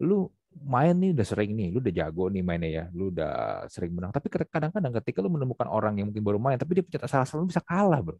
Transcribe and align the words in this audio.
lu 0.00 0.30
main 0.62 0.92
nih 0.92 1.16
udah 1.16 1.26
sering 1.26 1.56
nih, 1.56 1.68
lu 1.72 1.80
udah 1.80 1.94
jago 1.94 2.28
nih 2.28 2.42
mainnya 2.44 2.70
ya, 2.70 2.84
lu 2.92 3.08
udah 3.08 3.64
sering 3.72 3.92
menang. 3.96 4.12
Tapi 4.12 4.28
kadang-kadang 4.28 4.92
ketika 5.00 5.18
lu 5.24 5.32
menemukan 5.32 5.68
orang 5.68 5.96
yang 6.00 6.12
mungkin 6.12 6.24
baru 6.24 6.38
main, 6.40 6.60
tapi 6.60 6.80
dia 6.80 6.84
punya 6.84 7.00
salah 7.08 7.24
satu 7.24 7.44
bisa 7.48 7.64
kalah, 7.64 8.00
bro. 8.04 8.16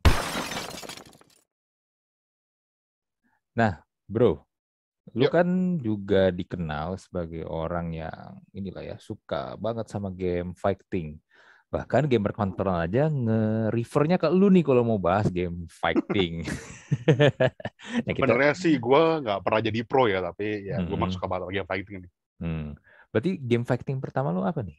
Nah, 3.52 3.84
bro, 4.08 4.40
lu 5.12 5.28
kan 5.28 5.76
juga 5.84 6.32
dikenal 6.32 6.96
sebagai 6.96 7.44
orang 7.44 7.92
yang 7.92 8.40
inilah 8.56 8.80
ya 8.80 8.96
suka 8.96 9.60
banget 9.60 9.92
sama 9.92 10.08
game 10.08 10.56
fighting. 10.56 11.20
Bahkan 11.72 12.04
gamer 12.04 12.36
kontrol 12.36 12.76
aja 12.76 13.08
nge-refernya 13.08 14.20
ke 14.20 14.28
lu 14.28 14.52
nih 14.52 14.60
kalau 14.60 14.84
mau 14.84 15.00
bahas 15.00 15.32
game 15.32 15.64
fighting. 15.72 16.44
nah, 18.04 18.12
kita, 18.12 18.28
Sebenarnya 18.28 18.52
sih 18.52 18.76
gue 18.76 19.02
nggak 19.24 19.40
pernah 19.40 19.60
jadi 19.64 19.80
pro 19.88 20.04
ya, 20.04 20.20
tapi 20.20 20.68
ya 20.68 20.84
gue 20.84 20.92
Mm-mm. 20.92 21.00
masuk 21.00 21.24
ke 21.24 21.56
game 21.56 21.68
fighting 21.68 21.96
nih. 22.04 22.12
hmm. 22.44 22.68
Berarti 23.08 23.30
game 23.40 23.64
fighting 23.64 23.96
pertama 24.04 24.28
lu 24.28 24.44
apa 24.44 24.60
nih? 24.60 24.76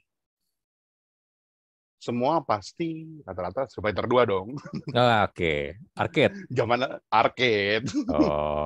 Semua 2.04 2.44
pasti 2.44 3.18
rata-rata 3.24 3.64
Survivor 3.72 4.28
2 4.28 4.30
dong. 4.30 4.48
Ah, 4.92 5.24
Oke, 5.26 5.80
arcade. 5.96 6.36
Zaman 6.52 7.00
arcade. 7.08 7.88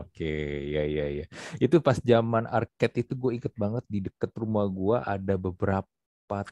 Oke, 0.02 0.36
ya 0.74 0.84
ya 0.84 1.06
ya. 1.22 1.26
Itu 1.62 1.78
pas 1.80 2.02
zaman 2.02 2.50
arcade 2.50 3.06
itu 3.06 3.14
gue 3.14 3.38
inget 3.38 3.54
banget 3.54 3.86
di 3.86 4.04
deket 4.04 4.34
rumah 4.36 4.66
gue 4.66 4.98
ada 5.00 5.38
beberapa 5.38 5.86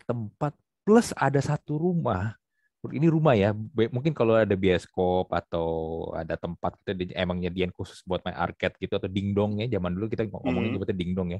tempat 0.05 0.53
plus 0.85 1.11
ada 1.17 1.41
satu 1.41 1.75
rumah. 1.75 2.37
Ini 2.85 3.09
rumah 3.09 3.33
ya, 3.33 3.49
mungkin 3.89 4.13
kalau 4.13 4.37
ada 4.37 4.53
bioskop 4.53 5.33
atau 5.33 5.67
ada 6.13 6.37
tempat 6.37 6.77
kita 6.85 6.93
di- 6.93 7.17
emang 7.17 7.41
nyediain 7.41 7.73
khusus 7.73 8.05
buat 8.05 8.21
main 8.21 8.37
arcade 8.37 8.77
gitu 8.77 8.93
atau 8.93 9.09
dingdong 9.09 9.57
ya. 9.57 9.67
Zaman 9.73 9.89
dulu 9.91 10.05
kita 10.05 10.29
ngomongin 10.29 10.69
Hmm. 10.69 10.73
nyebutnya 10.77 10.93
dingdong 10.93 11.29
ya. 11.33 11.39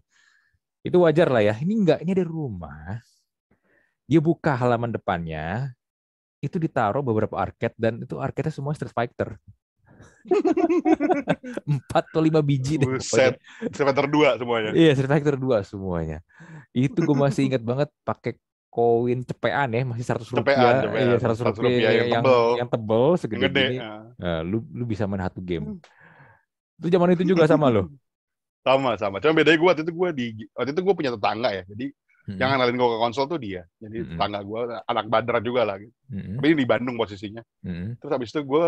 Itu 0.81 1.05
wajar 1.05 1.30
lah 1.30 1.45
ya. 1.45 1.53
Ini 1.53 1.70
enggak, 1.72 2.00
ini 2.02 2.12
ada 2.12 2.26
rumah. 2.26 2.98
Dia 4.09 4.17
buka 4.17 4.58
halaman 4.58 4.89
depannya, 4.89 5.69
itu 6.41 6.58
ditaruh 6.58 7.02
beberapa 7.02 7.38
arcade 7.38 7.78
dan 7.78 8.02
itu 8.02 8.17
arcade 8.17 8.50
semua 8.50 8.73
Street 8.73 8.94
Fighter. 8.94 9.38
Empat 11.69 12.03
atau 12.09 12.22
lima 12.22 12.41
biji 12.41 12.78
deh 12.78 12.89
Buset. 12.89 13.38
pokoknya. 13.38 13.69
Survivor 13.69 14.06
2 14.09 14.39
semuanya. 14.41 14.69
Iya, 14.73 14.91
Street 14.94 15.12
Fighter 15.12 15.38
2 15.38 15.62
semuanya. 15.62 16.17
Itu 16.69 17.02
gue 17.02 17.16
masih 17.16 17.50
ingat 17.50 17.62
banget 17.62 17.89
pakai 18.02 18.34
koin 18.76 19.20
cepean 19.30 19.70
ya, 19.72 19.81
masih 19.90 20.04
100 20.09 20.28
Cepean, 20.28 20.44
rupiah. 20.59 20.73
cepean. 20.84 21.08
Iya, 21.08 21.16
100 21.23 21.38
100 21.40 21.58
rupiah, 21.64 21.70
rupiah 21.72 21.92
yang 21.95 22.08
yang, 22.12 22.23
tebel. 22.23 22.44
yang 22.59 22.70
tebel 22.73 23.06
Yang 23.08 23.20
segede 23.23 23.48
gede. 23.48 23.64
gini. 23.64 23.76
Nah, 23.80 24.02
Nah, 24.23 24.40
lu 24.50 24.58
lu 24.72 24.84
bisa 24.92 25.04
main 25.09 25.23
satu 25.23 25.40
Hmm. 25.40 25.50
game. 25.50 25.68
Itu 26.80 26.88
zaman 26.92 27.09
itu 27.16 27.23
juga 27.26 27.44
sama 27.48 27.68
lo. 27.72 27.84
Sama, 28.66 28.98
sama. 28.98 29.22
Cuma 29.22 29.38
bedanya 29.38 29.62
gue 29.62 29.70
waktu 29.70 29.84
itu 29.86 29.94
gue 29.94 30.09
di 30.18 30.26
waktu 30.58 30.73
itu 30.73 30.81
gue 30.81 30.96
punya 30.98 31.12
tetangga 31.14 31.50
ya. 31.53 31.64
Jadi 31.70 31.86
Hmm. 32.26 32.38
yang 32.42 32.50
ngenalin 32.50 32.73
gue 32.81 32.90
ke 32.90 32.98
konsol 32.98 33.26
tuh 33.30 33.38
dia. 33.38 33.62
Jadi 33.78 33.98
Mm-mm. 34.02 34.09
tetangga 34.18 34.40
gue 34.42 34.59
anak 34.90 35.06
badar 35.14 35.38
juga 35.46 35.62
lah. 35.70 35.78
Gitu. 35.78 35.94
Mm-mm. 36.09 36.42
Tapi 36.42 36.46
ini 36.50 36.58
di 36.58 36.66
Bandung 36.66 36.96
posisinya. 36.98 37.46
Mm-mm. 37.62 38.02
Terus 38.02 38.12
habis 38.18 38.30
itu 38.34 38.42
gue 38.42 38.68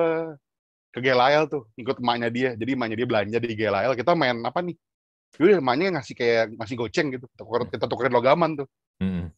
ke 0.93 0.99
Gelael 1.01 1.43
tuh, 1.49 1.65
ikut 1.73 1.97
emaknya 1.97 2.29
dia. 2.29 2.49
Jadi 2.53 2.77
emaknya 2.77 2.97
dia 3.01 3.07
belanja 3.09 3.37
di 3.41 3.53
Gelael. 3.57 3.91
Kita 3.97 4.13
main 4.13 4.37
apa 4.45 4.59
nih? 4.61 4.77
Jadi 5.41 5.51
emaknya 5.57 5.85
ngasih 5.97 6.13
kayak 6.13 6.43
ngasih 6.61 6.75
goceng 6.77 7.07
gitu. 7.17 7.25
Kita 7.73 7.85
tukerin 7.89 8.13
logaman 8.13 8.61
tuh. 8.61 8.67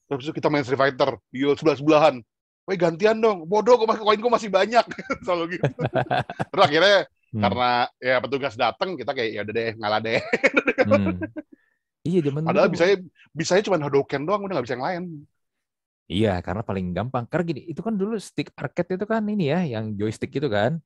Terus 0.10 0.24
itu 0.26 0.34
kita 0.34 0.50
main 0.50 0.66
Street 0.66 0.82
Fighter. 0.82 1.22
Iya 1.30 1.54
sebelah-sebelahan. 1.54 2.16
Woi 2.66 2.76
gantian 2.76 3.18
dong. 3.18 3.46
Bodoh 3.46 3.78
kok 3.78 3.88
masih 3.90 4.04
koin 4.04 4.20
gue 4.20 4.32
masih 4.34 4.50
banyak. 4.50 4.86
Selalu 5.26 5.58
gitu. 5.58 5.70
Terus 6.52 6.64
akhirnya 6.66 6.98
Hmm. 7.30 7.46
karena 7.46 7.70
ya 8.02 8.18
petugas 8.26 8.58
datang 8.58 8.98
kita 8.98 9.14
kayak 9.14 9.30
ya 9.38 9.42
udah 9.46 9.54
deh 9.54 9.70
ngalah 9.78 10.00
deh. 10.02 10.18
Hmm. 10.90 11.22
Iya, 12.02 12.26
zaman 12.26 12.42
Padahal 12.42 12.66
tuh- 12.66 12.74
bisanya 12.74 12.96
bisanya 13.30 13.62
cuma 13.70 13.78
Hadouken 13.78 14.26
doang 14.26 14.42
udah 14.42 14.54
nggak 14.58 14.66
bisa 14.66 14.76
yang 14.80 14.86
lain. 14.90 15.04
Iya, 16.10 16.34
karena 16.42 16.66
paling 16.66 16.90
gampang. 16.90 17.30
Karena 17.30 17.46
gini, 17.46 17.62
itu 17.70 17.86
kan 17.86 17.94
dulu 17.94 18.18
stick 18.18 18.50
arcade 18.58 18.98
itu 18.98 19.06
kan 19.06 19.22
ini 19.30 19.54
ya, 19.54 19.62
yang 19.78 19.94
joystick 19.94 20.34
itu 20.34 20.50
kan. 20.50 20.82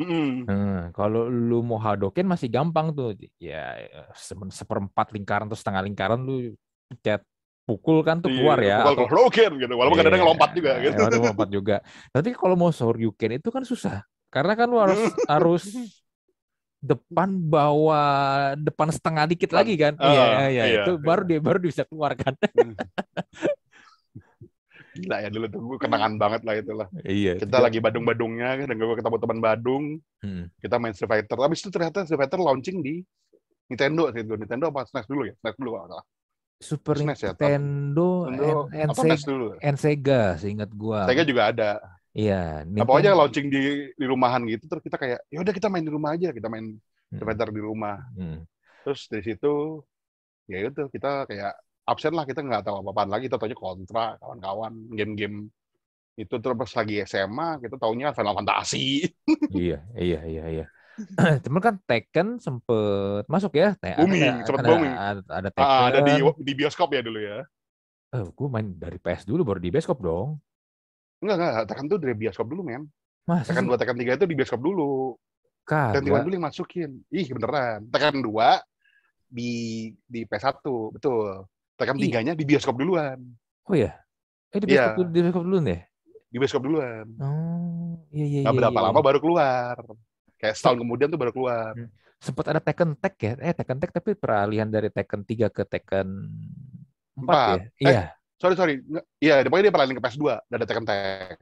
Mm-mm. 0.00 0.48
Hmm, 0.48 0.78
kalau 0.96 1.28
lu 1.28 1.60
mau 1.60 1.76
Hadoken 1.76 2.24
masih 2.24 2.48
gampang 2.48 2.88
tuh. 2.96 3.12
Ya 3.36 3.76
se- 4.16 4.32
seperempat 4.56 5.12
lingkaran 5.12 5.44
atau 5.52 5.58
setengah 5.60 5.84
lingkaran 5.84 6.24
lu 6.24 6.56
pencet 6.88 7.20
pukul 7.62 8.02
kan 8.02 8.18
tuh 8.18 8.28
keluar 8.28 8.58
Iya, 8.58 8.68
ya. 8.68 8.76
Pukul 8.82 8.90
Atau, 8.90 8.96
ke 8.96 9.04
Hadouken 9.08 9.52
gitu. 9.58 9.72
Walaupun 9.74 9.96
kadang-kadang 9.96 10.24
Iya, 10.24 10.32
lompat 10.34 10.50
juga 10.52 10.72
gitu. 10.78 10.92
eh, 10.92 11.04
walaupun 11.06 11.28
lompat 11.30 11.48
juga. 11.48 11.76
Tapi 12.10 12.28
kalau 12.34 12.54
mau 12.54 12.70
Shoryuken 12.70 13.30
itu 13.38 13.48
kan 13.48 13.62
susah. 13.62 13.96
Karena 14.28 14.52
kan 14.54 14.66
lu 14.66 14.78
harus 14.80 14.98
harus 15.32 15.64
depan 16.82 17.30
bawah 17.38 18.10
depan 18.58 18.90
setengah 18.90 19.24
dikit 19.30 19.54
lagi 19.54 19.78
kan. 19.78 19.94
Ah, 19.96 20.10
iya, 20.10 20.24
iya, 20.26 20.64
iya, 20.66 20.82
itu 20.82 20.98
baru 20.98 21.22
dia 21.22 21.38
baru 21.38 21.62
dia 21.62 21.70
bisa 21.70 21.84
keluar 21.86 22.18
kan. 22.18 22.34
Gila 24.92 25.24
ya 25.24 25.32
dulu 25.32 25.46
tuh 25.48 25.60
gue 25.64 25.78
kenangan 25.80 26.20
banget 26.20 26.44
lah 26.44 26.52
itulah. 26.52 26.88
iya. 27.00 27.40
Kita 27.40 27.64
lagi 27.64 27.80
badung-badungnya 27.80 28.60
kan, 28.60 28.66
dan 28.68 28.76
gue 28.76 28.92
ketemu 28.92 29.16
teman 29.16 29.38
Badung, 29.40 29.84
Hmm. 30.20 30.52
kita 30.60 30.76
main 30.76 30.92
Street 30.92 31.08
Fighter. 31.08 31.36
Habis 31.40 31.64
itu 31.64 31.70
ternyata 31.72 32.04
Street 32.04 32.20
Fighter 32.20 32.36
launching 32.36 32.84
di 32.84 33.00
Nintendo. 33.72 34.12
Nintendo 34.12 34.68
apa 34.68 34.84
SNES 34.84 35.08
dulu 35.08 35.22
ya? 35.24 35.34
SNES 35.40 35.56
dulu 35.56 35.70
kalau 35.72 35.86
salah. 35.96 36.06
Super 36.62 36.94
SNES 36.96 37.20
ya, 37.20 37.30
Nintendo, 37.34 38.30
Nintendo 38.30 38.58
and, 38.70 38.78
and, 38.78 38.90
apa 38.94 39.02
Sega, 39.02 39.26
dulu? 39.26 39.48
and 39.58 39.76
Sega 39.76 40.22
seingat 40.38 40.70
gua. 40.72 41.04
Sega 41.04 41.24
juga 41.26 41.42
ada. 41.50 41.70
Iya, 42.12 42.62
Nah, 42.68 42.84
pokoknya 42.84 43.12
Nintendo- 43.12 43.20
launching 43.24 43.46
di 43.50 43.62
di 43.92 44.04
rumahan 44.06 44.44
gitu 44.46 44.64
terus 44.68 44.82
kita 44.84 44.96
kayak 45.00 45.20
ya 45.26 45.38
udah 45.42 45.52
kita 45.52 45.68
main 45.68 45.84
di 45.84 45.92
rumah 45.92 46.10
aja, 46.14 46.30
kita 46.30 46.46
main 46.46 46.76
Street 47.10 47.24
Fighter 47.26 47.48
di 47.52 47.60
rumah. 47.60 47.96
Hmm. 48.14 48.44
Terus 48.86 49.00
dari 49.10 49.24
situ 49.26 49.52
ya 50.46 50.58
itu 50.62 50.82
kita 50.88 51.24
kayak 51.26 51.52
absen 51.82 52.12
lah 52.14 52.22
kita 52.22 52.40
nggak 52.44 52.62
tahu 52.62 52.78
apa-apaan 52.84 53.10
lagi 53.10 53.26
kita 53.26 53.38
taunya 53.42 53.58
kontra 53.58 54.14
kawan-kawan 54.22 54.72
game-game 54.94 55.50
itu 56.14 56.34
terus 56.38 56.72
lagi 56.76 57.00
SMA 57.02 57.58
kita 57.58 57.74
taunya 57.80 58.12
Final 58.12 58.36
Fantasy 58.38 59.08
Iya, 59.50 59.80
iya, 59.96 60.20
iya, 60.28 60.44
iya. 60.52 60.66
Cuman 61.42 61.60
kan 61.60 61.74
Tekken 61.80 62.36
sempet 62.36 63.24
masuk 63.26 63.52
ya. 63.52 63.72
Te- 63.74 63.96
Booming, 63.96 64.22
ada, 64.22 64.44
sempet 64.44 64.60
ada, 64.60 64.68
booming. 64.68 64.92
Ada, 64.92 65.20
ada 65.30 65.48
Tekken. 65.50 65.72
Ah, 65.72 65.84
ada 65.88 65.98
di 66.02 66.12
di 66.38 66.52
bioskop 66.54 66.88
ya 66.90 67.00
dulu 67.00 67.18
ya 67.18 67.38
Eh, 68.12 68.24
gue 68.26 68.46
main 68.46 68.68
dari 68.70 68.96
PS 68.96 69.24
dulu 69.24 69.40
baru 69.42 69.56
di 69.58 69.68
bioskop 69.68 69.98
dong. 69.98 70.36
enggak 71.18 71.36
enggak 71.38 71.64
Tekken 71.64 71.86
tuh 71.86 71.96
dari 71.96 72.12
bioskop 72.12 72.44
dulu 72.44 72.60
men 72.60 72.84
Masa 73.22 73.48
Tekken 73.48 73.64
sih? 73.64 73.70
2 73.70 73.78
Tekken 73.78 73.96
3 73.96 74.16
itu 74.16 74.26
di 74.26 74.34
bioskop 74.34 74.60
dulu 74.60 75.14
Tekken 75.62 76.02
3 76.02 76.10
Kagak. 76.10 76.22
dulu 76.22 76.34
yang 76.34 76.44
masukin 76.44 76.90
ih 77.08 77.26
beneran 77.30 77.86
Tekken 77.86 78.18
2 78.18 78.60
di 79.28 79.52
di 80.02 80.20
PS1 80.22 80.60
betul 80.92 81.46
Tekken 81.72 81.96
Iya. 81.96 82.04
3 82.12 82.26
nya 82.26 82.32
di 82.34 82.44
bioskop 82.44 82.74
duluan 82.74 83.16
Oh 83.64 83.72
ya? 83.72 83.96
Eh 84.50 84.58
di 84.58 84.66
Iya. 84.66 84.92
bioskop, 84.92 84.92
dulu- 84.98 85.08
di 85.08 85.20
bioskop 85.22 85.44
dulu 85.46 85.58
nih? 85.62 85.80
di 86.26 86.36
bioskop 86.36 86.62
duluan 86.62 87.06
Oh, 87.16 87.96
iya, 88.10 88.24
iya, 88.26 88.40
nggak 88.42 88.50
iya. 88.50 88.60
berapa 88.60 88.74
iya, 88.74 88.84
lama 88.84 88.98
iya. 88.98 89.06
baru 89.06 89.18
keluar 89.20 89.74
kayak 90.42 90.58
setahun 90.58 90.82
kemudian 90.82 91.06
tuh 91.06 91.20
baru 91.20 91.30
keluar 91.30 91.72
Sempet 92.22 92.54
ada 92.54 92.62
Tekken 92.62 92.94
Tag 92.94 93.18
ya? 93.18 93.34
Eh, 93.42 93.50
Tekken 93.50 93.82
Tag 93.82 93.90
tapi 93.90 94.14
peralihan 94.14 94.70
dari 94.70 94.94
Tekken 94.94 95.26
3 95.26 95.50
ke 95.50 95.66
Tekken 95.66 96.06
4 97.18 97.26
Empat. 97.26 97.58
ya? 97.58 97.58
Eh, 97.58 97.70
Iya, 97.82 98.02
sorry 98.38 98.54
sorry 98.54 98.74
iya 99.18 99.42
pokoknya 99.42 99.70
dia 99.70 99.74
peralihan 99.74 99.98
ke 99.98 100.02
PS2 100.06 100.38
dan 100.46 100.56
ada 100.58 100.66
Tekken 100.66 100.86
Tag 100.86 101.34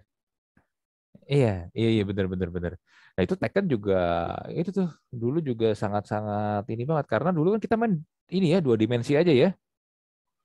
iya, 1.31 1.71
iya, 1.78 1.88
iya, 1.94 2.03
bener, 2.03 2.27
bener, 2.27 2.50
bener. 2.50 2.72
Nah 3.15 3.22
itu 3.22 3.38
Tekken 3.38 3.71
juga, 3.71 4.34
itu 4.50 4.75
tuh 4.75 4.91
dulu 5.15 5.38
juga 5.38 5.78
sangat-sangat 5.78 6.67
ini 6.75 6.82
banget. 6.82 7.06
Karena 7.06 7.31
dulu 7.31 7.55
kan 7.55 7.62
kita 7.62 7.78
main 7.78 8.03
ini 8.34 8.50
ya, 8.50 8.59
dua 8.59 8.75
dimensi 8.75 9.15
aja 9.15 9.31
ya. 9.31 9.55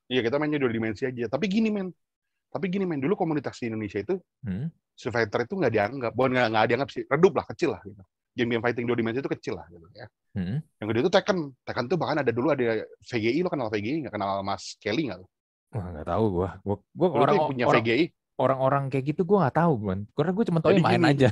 Iya 0.06 0.22
kita 0.22 0.38
mainnya 0.38 0.62
dua 0.62 0.70
dimensi 0.70 1.10
aja. 1.10 1.26
Tapi 1.26 1.50
gini 1.50 1.74
men, 1.74 1.90
tapi 2.54 2.70
gini 2.70 2.86
men 2.86 3.02
dulu 3.02 3.18
komunitas 3.18 3.58
di 3.58 3.74
Indonesia 3.74 3.98
itu 3.98 4.22
Hmm. 4.46 4.70
Fighter 4.96 5.44
itu 5.44 5.54
nggak 5.60 5.74
dianggap, 5.74 6.12
bukan 6.16 6.30
nggak 6.38 6.48
nggak 6.56 6.66
dianggap 6.72 6.90
sih, 6.94 7.04
redup 7.10 7.34
lah, 7.36 7.46
kecil 7.50 7.76
lah 7.76 7.82
gitu. 7.84 8.00
Game-game 8.36 8.60
fighting 8.60 8.84
dua 8.84 9.00
dimensi 9.00 9.24
itu 9.24 9.32
kecil 9.32 9.56
lah 9.56 9.66
gitu 9.72 9.88
ya. 9.96 10.06
Hmm. 10.36 10.60
Yang 10.78 10.88
gede 10.92 11.00
itu 11.02 11.12
Tekken, 11.12 11.38
Tekken 11.64 11.86
tuh 11.88 11.96
bahkan 11.96 12.20
ada 12.20 12.32
dulu 12.32 12.52
ada 12.52 12.84
VGI 13.02 13.40
lo 13.40 13.50
kenal 13.50 13.72
VGI 13.72 14.06
nggak 14.06 14.14
kenal 14.14 14.44
Mas 14.44 14.76
Kelly 14.78 15.08
nggak? 15.08 15.20
lo? 15.24 15.28
Wah 15.72 15.86
nggak 15.90 16.08
tahu 16.08 16.26
gua. 16.30 16.50
Gua, 16.60 16.78
gua 16.92 17.08
Dulu 17.08 17.24
orang, 17.24 17.36
punya 17.48 17.66
orang, 17.66 17.84
VGI. 17.84 18.04
orang-orang 18.36 18.84
kayak 18.92 19.06
gitu 19.10 19.22
gua 19.24 19.38
nggak 19.48 19.56
tahu, 19.56 19.74
man. 19.80 20.00
Karena 20.12 20.32
gua 20.36 20.44
cuma 20.44 20.60
tahu 20.60 20.72
Jadi 20.72 20.84
main 20.84 21.00
gini. 21.00 21.12
aja. 21.16 21.30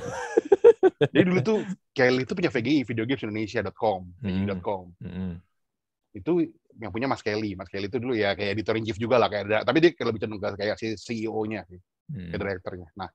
Jadi 1.12 1.24
dulu 1.24 1.40
tuh 1.40 1.58
Kelly 1.92 2.22
itu 2.24 2.32
punya 2.32 2.50
VGI, 2.50 2.78
videogamesindonesia.com, 2.84 4.00
Hmm. 4.20 4.24
VGI.com. 4.24 4.84
Hmm. 5.00 5.34
Itu 6.14 6.32
yang 6.80 6.90
punya 6.90 7.06
Mas 7.06 7.20
Kelly. 7.20 7.52
Mas 7.52 7.68
Kelly 7.68 7.86
itu 7.86 7.98
dulu 8.00 8.16
ya 8.16 8.32
kayak 8.32 8.56
editor 8.56 8.74
in 8.76 8.84
chief 8.84 8.96
juga 8.96 9.20
lah 9.20 9.28
kayak 9.28 9.44
ada, 9.46 9.58
tapi 9.62 9.78
dia 9.80 9.90
lebih 9.92 10.20
cenderung 10.20 10.40
kayak 10.40 10.76
si 10.80 10.96
CEO-nya 10.96 11.68
sih. 11.68 11.80
Hmm. 12.04 12.36
direkturnya. 12.36 12.88
Nah, 13.00 13.08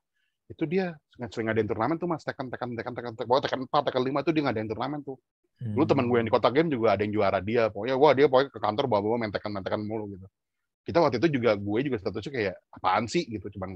itu 0.50 0.66
dia 0.66 0.98
sering 1.30 1.46
ngadain 1.46 1.68
turnamen 1.70 1.96
tuh 1.96 2.10
mas. 2.10 2.26
Tekan 2.26 2.50
tekan 2.50 2.74
tekan 2.74 2.92
tekan 2.92 3.12
tekan. 3.14 3.26
Pokoknya 3.30 3.44
tekan 3.46 3.60
empat 3.70 3.82
tekan 3.86 4.02
lima 4.02 4.18
tuh 4.26 4.32
dia 4.34 4.42
ngadain 4.42 4.66
turnamen 4.66 5.00
tuh. 5.06 5.16
Dulu 5.60 5.84
teman 5.86 6.10
gue 6.10 6.16
yang 6.18 6.28
di 6.28 6.34
kota 6.34 6.48
game 6.50 6.68
juga 6.72 6.98
ada 6.98 7.02
yang 7.06 7.12
juara 7.14 7.38
dia. 7.38 7.70
Pokoknya 7.70 7.94
wah 7.94 8.12
dia 8.16 8.26
pokoknya 8.26 8.48
ke 8.50 8.58
kantor 8.58 8.84
bawa 8.90 9.00
bawa 9.06 9.16
main 9.22 9.32
tekan 9.32 9.50
main 9.54 9.62
tekan 9.62 9.80
mulu 9.86 10.10
gitu. 10.10 10.26
Kita 10.80 10.98
waktu 10.98 11.22
itu 11.22 11.38
juga 11.38 11.54
gue 11.54 11.78
juga 11.86 11.96
statusnya 12.02 12.32
kayak 12.34 12.54
apaan 12.74 13.04
sih? 13.06 13.22
gitu. 13.30 13.46
Cuman 13.54 13.70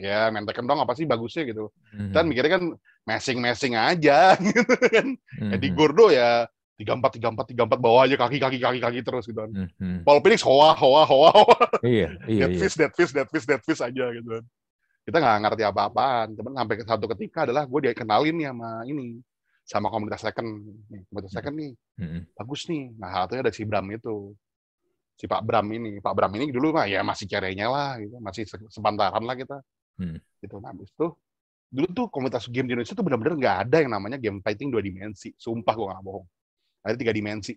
ya 0.00 0.32
main 0.32 0.48
tekan 0.48 0.64
dong 0.64 0.80
apa 0.80 0.96
sih 0.96 1.04
bagusnya? 1.04 1.44
gitu. 1.44 1.68
Hmm. 1.92 2.14
dan 2.14 2.24
mikirnya 2.24 2.56
kan 2.56 2.64
messing 3.04 3.38
messing 3.44 3.76
aja. 3.76 4.32
Gitu 4.46 4.74
kan. 4.80 5.06
Hmm. 5.36 5.52
Eddie 5.52 5.74
Gordo 5.76 6.08
ya 6.08 6.48
tiga 6.74 6.98
empat 6.98 7.10
tiga 7.14 7.28
empat 7.30 7.46
tiga 7.46 7.62
empat 7.70 7.78
bawa 7.78 8.06
aja 8.06 8.18
kaki 8.18 8.42
kaki 8.42 8.58
kaki 8.58 8.78
kaki 8.82 9.00
terus 9.06 9.24
gitu 9.30 9.38
kan. 9.38 9.50
Hmm, 9.52 9.68
hmm. 9.78 9.98
Paul 10.02 10.18
Phoenix 10.24 10.42
hoa 10.42 10.74
hoa 10.74 11.06
hoa 11.06 11.30
hoa. 11.30 11.58
Iya, 11.86 12.18
iya, 12.26 12.46
dead 12.46 12.58
iya. 12.58 12.60
fish 12.66 12.74
dead 12.74 12.92
fish 12.96 13.12
dead 13.14 13.28
fish 13.30 13.46
dead 13.46 13.62
fish 13.62 13.82
aja 13.82 14.04
gitu 14.10 14.28
kan. 14.40 14.44
Kita 15.04 15.16
nggak 15.20 15.36
ngerti 15.44 15.62
apa-apaan. 15.68 16.26
Cuman 16.32 16.52
sampai 16.56 16.74
ke 16.80 16.84
satu 16.88 17.04
ketika 17.12 17.44
adalah 17.44 17.68
gue 17.68 17.80
dikenalin 17.92 18.34
nih 18.40 18.46
sama 18.48 18.70
ini 18.88 19.06
sama 19.64 19.88
komunitas 19.92 20.20
second. 20.24 20.48
Nih, 20.88 21.02
komunitas 21.08 21.32
second 21.32 21.56
nih 21.56 21.72
Hmm, 21.94 22.26
bagus 22.34 22.66
nih. 22.66 22.90
Nah 22.98 23.08
satunya 23.14 23.46
ada 23.46 23.52
si 23.54 23.62
Bram 23.62 23.86
itu. 23.92 24.34
Si 25.14 25.30
Pak 25.30 25.46
Bram 25.46 25.62
ini. 25.70 26.02
Pak 26.02 26.10
Bram 26.16 26.32
ini 26.34 26.50
dulu 26.50 26.74
mah 26.74 26.90
ya 26.90 27.06
masih 27.06 27.30
cerenya 27.30 27.70
lah 27.70 28.00
gitu. 28.02 28.18
Masih 28.18 28.42
se- 28.50 28.66
sepantaran 28.66 29.22
lah 29.22 29.36
kita. 29.38 29.62
Hmm. 29.94 30.18
Gitu. 30.42 30.56
Nah 30.58 30.74
habis 30.74 30.90
itu 30.90 31.06
dulu 31.70 31.86
tuh 31.94 32.06
komunitas 32.10 32.50
game 32.50 32.66
di 32.66 32.74
Indonesia 32.74 32.98
tuh 32.98 33.04
benar-benar 33.06 33.34
nggak 33.38 33.56
ada 33.68 33.76
yang 33.78 33.92
namanya 33.94 34.18
game 34.18 34.42
fighting 34.42 34.74
dua 34.74 34.82
dimensi. 34.82 35.30
Sumpah 35.38 35.74
gue 35.76 35.86
nggak 35.86 36.02
bohong. 36.02 36.26
Ada 36.82 36.96
tiga 36.98 37.12
dimensi. 37.14 37.54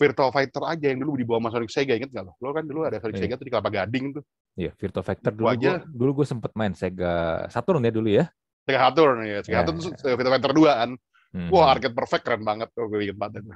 Virtual 0.00 0.32
Fighter 0.32 0.64
aja 0.64 0.86
yang 0.88 1.04
dulu 1.04 1.12
dibawa 1.14 1.44
sama 1.44 1.48
Sonic 1.52 1.68
Sega 1.68 1.92
inget 1.92 2.08
nggak 2.08 2.24
lo? 2.24 2.32
Lo 2.40 2.56
kan 2.56 2.64
dulu 2.64 2.88
ada 2.88 2.96
Sonic 2.96 3.20
Iya. 3.20 3.22
Sega 3.28 3.34
tuh 3.36 3.44
di 3.44 3.52
Kelapa 3.52 3.68
Gading 3.68 4.04
tuh. 4.16 4.24
Iya, 4.56 4.72
Virtua 4.72 5.04
Factor 5.04 5.30
Itu 5.30 5.38
dulu 5.38 5.48
aja. 5.52 5.70
gua, 5.76 5.92
dulu 5.92 6.10
gue 6.16 6.26
sempet 6.26 6.52
main 6.56 6.72
Sega 6.72 7.12
Saturn 7.52 7.84
ya 7.84 7.92
dulu 7.92 8.08
ya. 8.08 8.24
Sega 8.64 8.80
Saturn 8.80 9.16
ya. 9.22 9.38
Sega 9.44 9.52
Ya, 9.52 9.58
Saturn 9.60 9.76
tuh 9.76 9.92
Virtual 10.16 10.32
Fighter 10.32 10.52
2 10.56 10.64
kan. 10.72 10.90
Hmm. 11.30 11.48
Wah, 11.52 11.66
arcade 11.68 11.92
perfect 11.92 12.24
keren 12.24 12.42
banget 12.42 12.72
tuh 12.72 12.88
gue 12.88 12.98
inget 13.04 13.14
banget. 13.14 13.44
itu. 13.44 13.52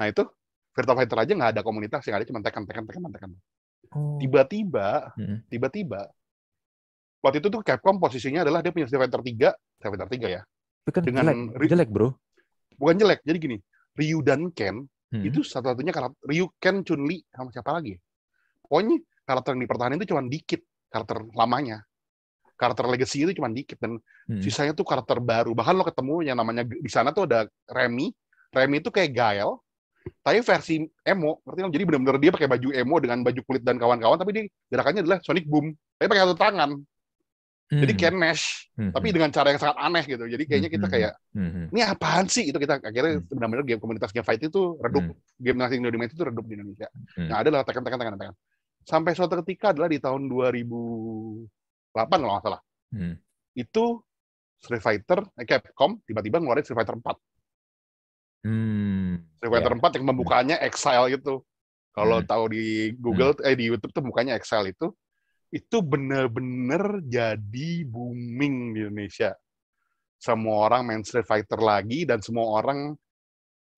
Nah 0.00 0.06
itu 0.08 0.22
Virtual 0.72 0.96
Fighter 0.96 1.18
aja 1.20 1.32
nggak 1.36 1.50
ada 1.52 1.62
komunitas 1.62 2.00
yang 2.08 2.16
ada 2.16 2.24
cuma 2.24 2.40
tekan 2.40 2.64
tekan 2.64 2.82
tekan 2.88 3.02
tekan. 3.12 3.30
Oh. 3.92 4.16
Tiba-tiba, 4.16 5.12
Hmm. 5.14 5.44
tiba-tiba 5.46 6.08
waktu 7.20 7.38
itu 7.38 7.48
tuh 7.48 7.60
Capcom 7.60 8.00
posisinya 8.00 8.42
adalah 8.42 8.58
dia 8.58 8.72
punya 8.72 8.88
Street 8.88 9.04
Fighter 9.04 9.20
3, 9.20 9.52
Street 9.76 9.90
Fighter 9.92 10.08
3 10.08 10.28
ya. 10.30 10.40
Tapi 10.82 10.90
kan 10.90 11.02
dengan 11.04 11.24
jelek, 11.54 11.68
jelek 11.68 11.88
bro. 11.92 12.08
Bukan 12.74 12.96
jelek. 12.96 13.20
Jadi 13.22 13.38
gini, 13.38 13.56
Ryu 13.94 14.18
dan 14.24 14.50
Ken 14.50 14.82
Hmm. 15.12 15.28
itu 15.28 15.44
satu-satunya 15.44 15.92
karakter 15.92 16.18
Ryu, 16.24 16.48
Ken, 16.56 16.80
Chun 16.80 17.04
Li 17.04 17.20
sama 17.28 17.52
siapa 17.52 17.76
lagi? 17.76 18.00
Pokoknya 18.64 18.96
karakter 19.28 19.52
yang 19.52 19.62
dipertahankan 19.68 19.98
itu 20.00 20.08
cuma 20.16 20.24
dikit 20.24 20.60
karakter 20.88 21.28
lamanya. 21.36 21.84
Karakter 22.56 22.88
legacy 22.88 23.28
itu 23.28 23.36
cuma 23.36 23.52
dikit 23.52 23.76
dan 23.76 24.00
Hmm. 24.00 24.40
sisanya 24.40 24.72
tuh 24.72 24.86
karakter 24.88 25.20
baru. 25.20 25.52
Bahkan 25.52 25.74
lo 25.76 25.84
ketemu 25.84 26.24
yang 26.24 26.38
namanya 26.40 26.64
di 26.64 26.88
sana 26.88 27.12
tuh 27.12 27.28
ada 27.28 27.44
Remy. 27.68 28.08
Remy 28.54 28.76
itu 28.80 28.88
kayak 28.88 29.10
Gael, 29.12 29.50
tapi 30.22 30.40
versi 30.40 30.80
emo. 31.02 31.42
Ngerti 31.42 31.58
nggak? 31.58 31.72
Jadi 31.74 31.84
benar-benar 31.88 32.16
dia 32.22 32.30
pakai 32.32 32.48
baju 32.48 32.68
emo 32.70 32.96
dengan 33.02 33.18
baju 33.24 33.40
kulit 33.44 33.62
dan 33.66 33.76
kawan-kawan, 33.76 34.16
tapi 34.16 34.30
dia 34.32 34.44
gerakannya 34.70 35.00
adalah 35.02 35.18
Sonic 35.24 35.44
Boom. 35.48 35.74
Tapi 35.98 36.06
pakai 36.06 36.22
satu 36.22 36.36
tangan. 36.38 36.70
Jadi 37.72 37.92
Hmm. 37.96 38.00
kayak 38.04 38.14
Nash, 38.20 38.44
Hmm. 38.76 38.92
tapi 38.92 39.16
dengan 39.16 39.32
cara 39.32 39.48
yang 39.48 39.56
sangat 39.56 39.80
aneh 39.80 40.04
gitu. 40.04 40.24
Jadi 40.28 40.44
kayaknya 40.44 40.68
kita 40.68 40.86
Hmm. 40.86 40.92
kayak 40.92 41.12
Hmm. 41.32 41.64
ini 41.72 41.80
apaan 41.80 42.28
sih 42.28 42.44
itu 42.52 42.58
kita 42.60 42.84
akhirnya 42.84 43.16
Hmm. 43.16 43.24
benar-benar 43.32 43.64
game 43.64 43.80
komunitas 43.80 44.12
game 44.12 44.26
fight 44.28 44.44
itu 44.44 44.76
redup 44.76 45.08
Hmm. 45.08 45.16
game 45.40 45.56
nasi 45.56 45.80
Indonesia 45.80 46.12
itu 46.12 46.24
redup 46.28 46.44
di 46.44 46.60
Indonesia 46.60 46.92
Hmm. 47.16 47.32
yang 47.32 47.36
ada 47.40 47.48
adalah 47.48 47.64
tekan 47.64 47.80
tekan 47.80 47.96
tekan 47.96 48.14
tekan 48.20 48.34
sampai 48.84 49.16
suatu 49.16 49.40
ketika 49.40 49.72
adalah 49.72 49.88
di 49.88 49.96
tahun 49.96 50.28
2008 50.28 52.18
kalau 52.20 52.32
nggak 52.36 52.44
salah 52.44 52.60
Hmm. 52.92 53.14
itu 53.56 53.84
Street 54.60 54.84
Fighter 54.84 55.24
eh, 55.40 55.46
Capcom 55.48 55.96
tiba-tiba 56.04 56.44
ngeluarin 56.44 56.68
Street 56.68 56.76
Fighter 56.76 57.00
4 57.00 57.16
Hmm. 58.44 59.22
Street 59.40 59.48
Fighter 59.48 59.72
Ya. 59.72 59.78
4 59.80 59.90
yang 59.96 60.04
pembukaannya 60.12 60.56
Exile 60.60 61.08
gitu 61.08 61.40
kalau 61.96 62.20
Hmm. 62.20 62.28
tahu 62.28 62.44
di 62.52 62.92
Google 62.98 63.32
eh 63.48 63.56
di 63.56 63.64
YouTube 63.70 63.96
tuh 63.96 64.04
mukanya 64.04 64.36
Exile 64.36 64.76
itu 64.76 64.92
itu 65.52 65.84
bener-bener 65.84 67.04
jadi 67.04 67.84
booming 67.84 68.72
di 68.72 68.80
Indonesia. 68.88 69.36
Semua 70.16 70.70
orang 70.70 70.88
main 70.88 71.02
Street 71.04 71.28
Fighter 71.28 71.60
lagi 71.60 72.08
dan 72.08 72.24
semua 72.24 72.56
orang 72.56 72.96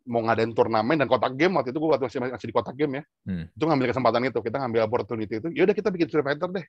mau 0.06 0.20
ngadain 0.22 0.52
turnamen 0.54 1.00
dan 1.02 1.08
kotak 1.10 1.34
game. 1.34 1.58
Waktu 1.58 1.74
itu 1.74 1.80
gue 1.82 1.90
waktu 1.90 2.06
masih, 2.06 2.20
masih 2.30 2.48
di 2.48 2.54
kotak 2.54 2.76
game 2.78 3.00
ya. 3.00 3.04
Hmm. 3.26 3.44
itu 3.50 3.64
ngambil 3.64 3.86
kesempatan 3.90 4.22
itu. 4.30 4.38
Kita 4.38 4.56
ngambil 4.62 4.80
opportunity 4.86 5.34
itu. 5.42 5.48
Yaudah 5.50 5.74
kita 5.74 5.88
bikin 5.90 6.06
Street 6.06 6.22
Fighter 6.22 6.48
deh. 6.54 6.66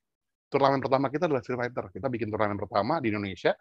Turnamen 0.49 0.79
pertama 0.81 1.05
kita 1.13 1.29
adalah 1.29 1.43
Street 1.45 1.59
Fighter. 1.59 1.85
Kita 1.93 2.07
bikin 2.09 2.27
turnamen 2.33 2.57
pertama 2.57 2.97
di 2.97 3.13
Indonesia. 3.13 3.53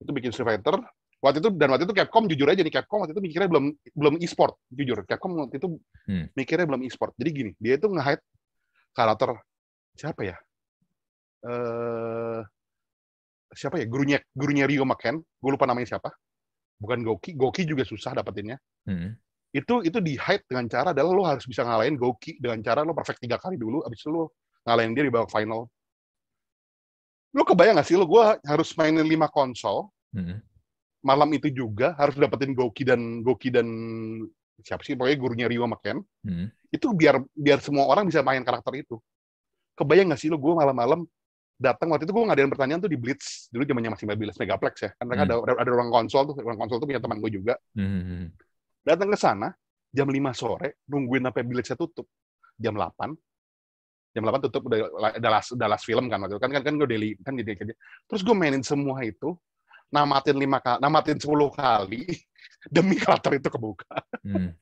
Itu 0.00 0.10
bikin 0.14 0.30
Street 0.32 0.48
Fighter. 0.48 0.80
Waktu 1.18 1.42
itu 1.42 1.50
dan 1.58 1.74
waktu 1.74 1.82
itu 1.82 1.94
Capcom 1.98 2.30
jujur 2.30 2.46
aja 2.46 2.62
nih 2.62 2.70
Capcom 2.78 3.02
waktu 3.02 3.10
itu 3.10 3.22
mikirnya 3.26 3.50
belum 3.50 3.74
belum 3.90 4.14
e-sport 4.22 4.54
jujur. 4.70 5.02
Capcom 5.02 5.34
waktu 5.34 5.58
itu 5.58 5.68
Hmm. 6.06 6.30
mikirnya 6.38 6.64
belum 6.70 6.86
e-sport. 6.86 7.12
Jadi 7.18 7.30
gini 7.34 7.50
dia 7.58 7.74
itu 7.74 7.90
nge-hype 7.90 8.22
karakter 8.94 9.34
siapa 9.98 10.22
ya? 10.22 10.36
Eh 11.42 12.40
siapa 13.54 13.82
ya? 13.82 13.86
Gurunya 13.90 14.18
gurunya 14.30 14.64
Ryo 14.70 14.86
Maken 14.86 15.18
gue 15.18 15.50
lupa 15.50 15.66
namanya 15.66 15.98
siapa. 15.98 16.14
Bukan 16.78 17.02
Goki. 17.02 17.34
Goki 17.34 17.66
juga 17.66 17.82
susah 17.82 18.14
dapetinnya. 18.14 18.56
Hmm. 18.86 19.18
itu 19.48 19.80
itu 19.80 19.96
di 20.04 20.12
hype 20.20 20.44
dengan 20.44 20.68
cara 20.68 20.92
adalah 20.92 21.08
lo 21.16 21.24
harus 21.24 21.48
bisa 21.48 21.64
ngalahin 21.64 21.96
Goki 21.96 22.36
dengan 22.36 22.60
cara 22.60 22.84
lo 22.84 22.92
perfect 22.92 23.24
tiga 23.24 23.40
kali 23.40 23.56
dulu 23.56 23.80
abis 23.80 24.04
itu 24.04 24.12
lo 24.12 24.36
ngalahin 24.68 24.92
dia 24.92 25.08
di 25.08 25.12
babak 25.12 25.32
final. 25.32 25.64
Lo 27.32 27.42
kebayang 27.48 27.80
gak 27.80 27.88
sih 27.88 27.96
lo? 27.96 28.04
Gue 28.04 28.36
harus 28.44 28.68
mainin 28.76 29.04
lima 29.08 29.26
konsol. 29.28 29.88
Hmm. 30.08 30.40
malam 31.04 31.28
itu 31.36 31.48
juga 31.52 31.92
harus 31.96 32.16
dapetin 32.16 32.52
Goki 32.56 32.82
dan 32.84 33.20
Goki 33.24 33.48
dan 33.52 33.68
siapa 34.60 34.82
sih? 34.84 34.96
Pokoknya 34.96 35.16
gurunya 35.20 35.46
Ryo 35.48 35.64
Maken 35.64 36.04
Hmm. 36.26 36.52
itu 36.68 36.86
biar 36.92 37.24
biar 37.32 37.64
semua 37.64 37.88
orang 37.88 38.04
bisa 38.08 38.20
main 38.20 38.44
karakter 38.44 38.84
itu 38.84 39.00
kebayang 39.78 40.10
gak 40.10 40.20
sih 40.20 40.28
lo 40.28 40.36
gue 40.42 40.52
malam-malam 40.52 41.06
datang 41.58 41.90
waktu 41.90 42.06
itu 42.06 42.14
gue 42.14 42.22
ngadain 42.22 42.50
pertanyaan 42.50 42.80
tuh 42.82 42.90
di 42.90 42.98
Blitz. 42.98 43.50
Dulu 43.50 43.66
zamannya 43.66 43.90
masih 43.94 44.06
Blitz 44.10 44.38
Megaplex 44.38 44.74
ya. 44.82 44.90
Kan 44.94 45.06
mereka 45.10 45.22
Hmm. 45.26 45.42
ada 45.42 45.54
ada 45.62 45.70
ruang 45.70 45.90
konsol 45.90 46.22
tuh 46.30 46.34
ruang 46.38 46.58
konsol 46.58 46.78
tuh 46.78 46.86
punya 46.86 47.02
teman 47.02 47.18
gue 47.18 47.30
juga. 47.30 47.54
Hmm. 47.74 48.30
datang 48.86 49.12
ke 49.12 49.18
sana 49.20 49.52
jam 49.92 50.08
5 50.08 50.32
sore 50.32 50.80
nungguin 50.88 51.22
sampai 51.28 51.42
Blitznya 51.46 51.76
tutup. 51.78 52.06
Jam 52.58 52.74
8 52.74 53.14
jam 54.14 54.22
8 54.24 54.40
tutup 54.48 54.66
udah 54.66 54.78
udah 55.18 55.30
last, 55.30 55.54
udah 55.54 55.66
last 55.68 55.84
film 55.86 56.06
kan 56.10 56.18
waktu 56.22 56.38
itu. 56.38 56.42
Kan 56.42 56.50
kan 56.54 56.62
kan 56.64 56.74
gue 56.78 56.88
daily 56.88 57.10
kan 57.22 57.34
jadi 57.36 57.54
kerja. 57.58 57.74
Terus 58.06 58.22
gue 58.22 58.34
mainin 58.34 58.62
semua 58.62 59.02
itu 59.02 59.34
namatin 59.90 60.36
lima 60.36 60.58
kali 60.62 60.78
namatin 60.78 61.18
10 61.18 61.26
kali 61.52 62.02
demi 62.70 62.96
karakter 62.96 63.36
itu 63.38 63.48
kebuka. 63.50 63.98
Hmm. 64.22 64.54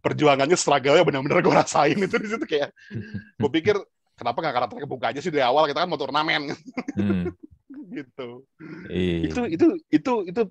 Perjuangannya 0.00 0.56
struggle-nya 0.56 1.04
benar-benar 1.04 1.40
gue 1.40 1.54
rasain 1.54 1.98
itu 1.98 2.16
di 2.16 2.28
situ 2.28 2.44
kayak 2.44 2.70
gue 3.40 3.50
pikir 3.52 3.76
kenapa 4.16 4.38
nggak 4.40 4.54
karakter 4.54 4.76
kebuka 4.82 5.06
aja 5.12 5.20
sih 5.20 5.30
dari 5.30 5.44
awal 5.44 5.68
kita 5.68 5.84
kan 5.84 5.88
mau 5.88 6.00
turnamen 6.00 6.52
Hmm. 6.98 7.30
gitu 7.98 8.44
Iya. 8.90 9.32
itu 9.32 9.40
itu 9.48 9.66
itu 9.88 10.12
itu 10.28 10.42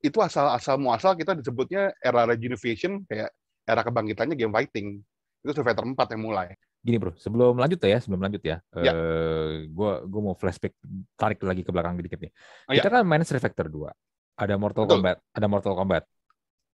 itu 0.00 0.18
asal 0.20 0.52
asal 0.52 0.78
muasal 0.78 1.14
kita 1.14 1.34
disebutnya 1.34 1.90
era 1.98 2.22
rejuvenation 2.24 3.02
kayak 3.06 3.30
era 3.64 3.80
kebangkitannya 3.82 4.36
game 4.36 4.52
fighting 4.52 5.00
itu 5.42 5.60
Fighter 5.60 5.84
4 5.84 5.96
yang 6.14 6.22
mulai 6.22 6.54
Gini 6.84 7.00
bro, 7.00 7.16
sebelum 7.16 7.56
lanjut 7.56 7.80
ya, 7.80 7.96
sebelum 7.96 8.20
lanjut 8.20 8.44
ya, 8.44 8.60
Ya. 8.76 8.92
eh 8.92 9.64
gua 9.72 10.04
gua 10.04 10.20
mau 10.20 10.34
flashback 10.36 10.76
tarik 11.16 11.40
lagi 11.40 11.64
ke 11.64 11.72
belakang 11.72 11.96
dikit 11.96 12.20
nih. 12.20 12.28
Oh, 12.68 12.76
Kita 12.76 12.92
kan 12.92 13.08
main 13.08 13.24
Street 13.24 13.40
Fighter 13.40 13.72
2. 13.72 13.88
Ada 14.36 14.60
Mortal 14.60 14.84
Betul. 14.84 15.00
Kombat, 15.00 15.16
ada 15.32 15.46
Mortal 15.48 15.72
Kombat. 15.80 16.04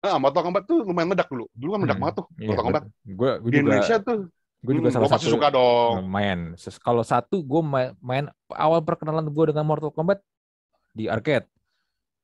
Ah 0.04 0.18
Mortal 0.20 0.44
Kombat 0.44 0.64
tuh 0.68 0.84
lumayan 0.84 1.08
meledak 1.12 1.30
dulu 1.32 1.46
dulu 1.56 1.70
kan 1.76 1.80
meledak 1.82 1.98
Hmm. 1.98 2.04
banget 2.04 2.16
tuh 2.20 2.26
Iya, 2.36 2.48
Mortal 2.52 2.66
Kombat 2.66 2.84
Gue 3.06 3.32
gue 3.40 3.52
di 3.52 3.58
juga 3.62 3.62
Indonesia 3.64 3.96
tuh 4.02 4.18
gue 4.66 4.74
juga 4.74 4.90
hmm, 4.90 4.96
salah 4.98 5.10
gua 5.10 5.14
satu 5.14 5.28
suka 5.30 5.48
dong 5.54 5.96
main. 6.10 6.40
Kalau 6.82 7.04
satu 7.06 7.36
gue 7.46 7.62
main, 7.62 7.90
main 8.02 8.26
awal 8.50 8.82
perkenalan 8.82 9.26
gue 9.30 9.46
dengan 9.54 9.66
Mortal 9.66 9.94
Kombat 9.94 10.20
di 10.96 11.06
arcade. 11.06 11.46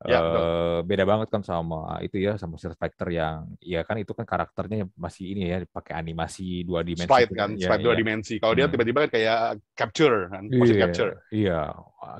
Ya, 0.01 0.17
Eh, 0.17 0.79
beda 0.81 1.05
banget 1.05 1.29
kan 1.29 1.45
sama 1.45 2.01
itu 2.01 2.17
ya 2.17 2.33
sama 2.33 2.57
Fighter 2.57 3.05
yang 3.13 3.45
ya 3.61 3.85
kan 3.85 4.01
itu 4.01 4.17
kan 4.17 4.25
karakternya 4.25 4.89
masih 4.97 5.29
ini 5.29 5.45
ya 5.45 5.61
pakai 5.69 5.93
animasi 5.93 6.65
dua 6.65 6.81
dimensi 6.81 7.05
sprite 7.05 7.29
gitu 7.29 7.37
kan 7.37 7.49
Ya, 7.53 7.69
sprite 7.69 7.83
dua 7.85 7.93
iya. 7.93 7.99
dimensi 8.01 8.33
kalau 8.41 8.53
dia 8.57 8.65
Hmm. 8.65 8.73
tiba-tiba 8.73 9.05
kan 9.05 9.11
kayak 9.13 9.39
capture 9.77 10.25
kan 10.25 10.43
motion 10.49 10.73
Iya, 10.73 10.81
capture 10.81 11.11
Iya, 11.29 11.59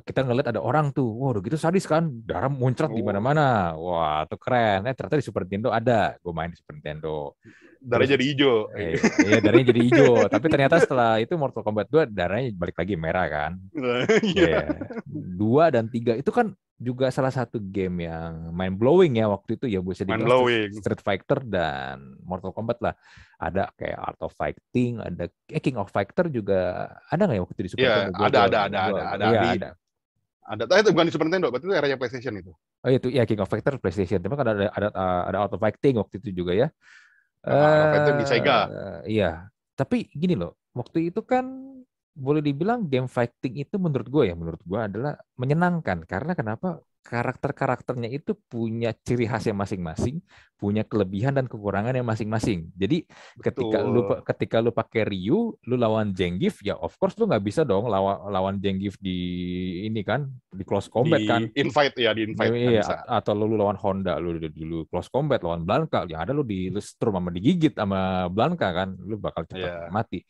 kita 0.06 0.20
ngeliat 0.22 0.48
ada 0.54 0.62
orang 0.62 0.94
tuh, 0.94 1.10
wah 1.10 1.34
udah 1.34 1.42
gitu 1.42 1.58
sadis 1.58 1.90
kan, 1.90 2.06
darah 2.22 2.54
muncrat 2.54 2.94
di 2.94 3.02
Oh. 3.02 3.06
mana-mana, 3.10 3.74
wah 3.74 4.30
tuh 4.30 4.38
keren. 4.38 4.86
Eh 4.86 4.94
ternyata 4.94 5.18
di 5.18 5.26
Super 5.26 5.50
Nintendo 5.50 5.74
ada, 5.74 6.14
gue 6.16 6.30
main 6.32 6.54
di 6.54 6.58
Super 6.58 6.78
Nintendo. 6.78 7.34
darah 7.82 8.06
Terus- 8.06 8.14
jadi 8.14 8.24
hijau 8.30 8.56
Eh, 8.78 8.94
iya 9.26 9.38
darahnya 9.42 9.74
jadi 9.74 9.82
hijau, 9.82 10.14
tapi 10.30 10.46
ternyata 10.48 10.78
setelah 10.78 11.18
itu 11.18 11.34
Mortal 11.34 11.66
Kombat 11.66 11.90
2 11.90 12.06
darahnya 12.06 12.54
balik 12.54 12.78
lagi 12.78 12.94
merah 12.94 13.26
kan. 13.26 13.52
Iya. 14.38 14.46
Iya. 14.46 14.60
Dua 15.10 15.74
dan 15.74 15.90
tiga 15.90 16.14
itu 16.14 16.30
kan 16.30 16.54
juga 16.82 17.14
salah 17.14 17.30
satu 17.30 17.62
game 17.62 18.10
yang 18.10 18.50
mind 18.50 18.82
blowing 18.82 19.22
ya 19.22 19.30
waktu 19.30 19.54
itu 19.54 19.70
ya 19.70 19.86
bisa 19.86 20.02
dibilang 20.02 20.26
blowing. 20.26 20.74
Street 20.82 21.06
Fighter 21.06 21.46
dan 21.46 22.18
Mortal 22.26 22.50
Kombat 22.50 22.82
lah. 22.82 22.98
Ada 23.38 23.70
kayak 23.78 23.98
Art 24.02 24.20
of 24.26 24.34
Fighting, 24.34 24.98
ada 24.98 25.30
eh, 25.30 25.62
King 25.62 25.78
of 25.78 25.94
Fighter 25.94 26.34
juga 26.34 26.90
ada 27.06 27.30
nggak 27.30 27.38
ya 27.38 27.42
waktu 27.46 27.54
itu 27.54 27.62
di 27.62 27.70
Super 27.70 27.86
Iya, 27.86 27.94
Nintendo? 28.10 28.26
Ada, 28.26 28.40
ada, 28.42 28.60
ada, 28.66 28.80
ada, 28.82 29.02
ada. 29.14 29.26
Di- 29.30 29.58
ada. 29.62 29.70
ada 30.42 30.64
ah, 30.66 30.80
itu 30.82 30.90
bukan 30.90 31.06
di 31.06 31.14
Super 31.14 31.26
Nintendo 31.30 31.48
berarti 31.54 31.66
itu 31.70 31.76
eranya 31.78 31.98
PlayStation 32.02 32.34
itu 32.34 32.52
Oh 32.82 32.90
itu 32.90 33.08
ya 33.14 33.24
King 33.30 33.46
of 33.46 33.50
Fighter 33.50 33.78
PlayStation. 33.78 34.18
Tapi 34.18 34.34
kan 34.34 34.48
ada 34.50 34.74
ada 34.74 34.88
ada 35.30 35.38
Art 35.38 35.54
of 35.54 35.62
Fighting 35.62 36.02
waktu 36.02 36.18
itu 36.18 36.34
juga 36.34 36.58
ya. 36.58 36.68
Nah, 37.46 37.54
Art 37.54 37.78
of 37.78 37.90
Fighting 37.94 38.18
di 38.18 38.26
Sega. 38.26 38.60
Eh, 38.66 39.22
iya. 39.22 39.46
Tapi 39.78 40.10
gini 40.10 40.34
loh, 40.34 40.58
waktu 40.74 41.14
itu 41.14 41.22
kan 41.22 41.46
boleh 42.12 42.42
dibilang 42.44 42.86
game 42.88 43.08
fighting 43.08 43.64
itu 43.64 43.76
menurut 43.80 44.08
gue 44.08 44.24
ya, 44.30 44.36
menurut 44.36 44.62
gue 44.62 44.80
adalah 44.80 45.14
menyenangkan 45.40 46.04
karena 46.06 46.36
kenapa? 46.38 46.80
karakter-karakternya 47.02 48.10
itu 48.14 48.38
punya 48.38 48.94
ciri 48.94 49.26
khas 49.26 49.50
yang 49.50 49.58
masing-masing, 49.58 50.22
punya 50.54 50.86
kelebihan 50.86 51.34
dan 51.34 51.50
kekurangan 51.50 51.98
yang 51.98 52.06
masing-masing. 52.06 52.70
Jadi 52.78 53.10
ketika 53.42 53.82
lu 53.82 54.06
Betul. 54.06 54.22
ketika 54.30 54.58
lu 54.62 54.70
pakai 54.70 55.10
Ryu, 55.10 55.58
lu 55.66 55.76
lawan 55.82 56.14
Zangief, 56.14 56.62
ya 56.62 56.78
of 56.78 56.94
course 57.02 57.18
lu 57.18 57.26
nggak 57.26 57.42
bisa 57.42 57.66
dong 57.66 57.90
lawan 57.90 58.22
lawan 58.30 58.56
Zangief 58.62 59.02
di 59.02 59.18
ini 59.90 60.06
kan 60.06 60.30
di 60.54 60.62
close 60.62 60.88
combat 60.94 61.20
di 61.20 61.28
kan. 61.28 61.42
invite 61.58 61.98
ya 61.98 62.14
di 62.14 62.22
invite 62.30 62.54
kan 62.54 62.72
Iya, 62.78 62.84
a- 62.86 63.18
atau 63.18 63.34
lu 63.34 63.58
lawan 63.58 63.82
Honda, 63.82 64.22
lu 64.22 64.38
dulu 64.38 64.86
close 64.86 65.10
combat 65.10 65.42
lawan 65.42 65.66
Blanka, 65.66 66.06
yang 66.06 66.22
ada 66.22 66.38
lu 66.38 66.46
di 66.46 66.70
lu 66.70 66.78
strum 66.78 67.18
sama 67.18 67.34
digigit 67.34 67.74
sama 67.74 68.30
Blanka 68.30 68.70
kan, 68.70 68.94
lu 69.02 69.18
bakal 69.18 69.50
cepat 69.50 69.90
Iya. 69.90 69.90
mati. 69.90 70.22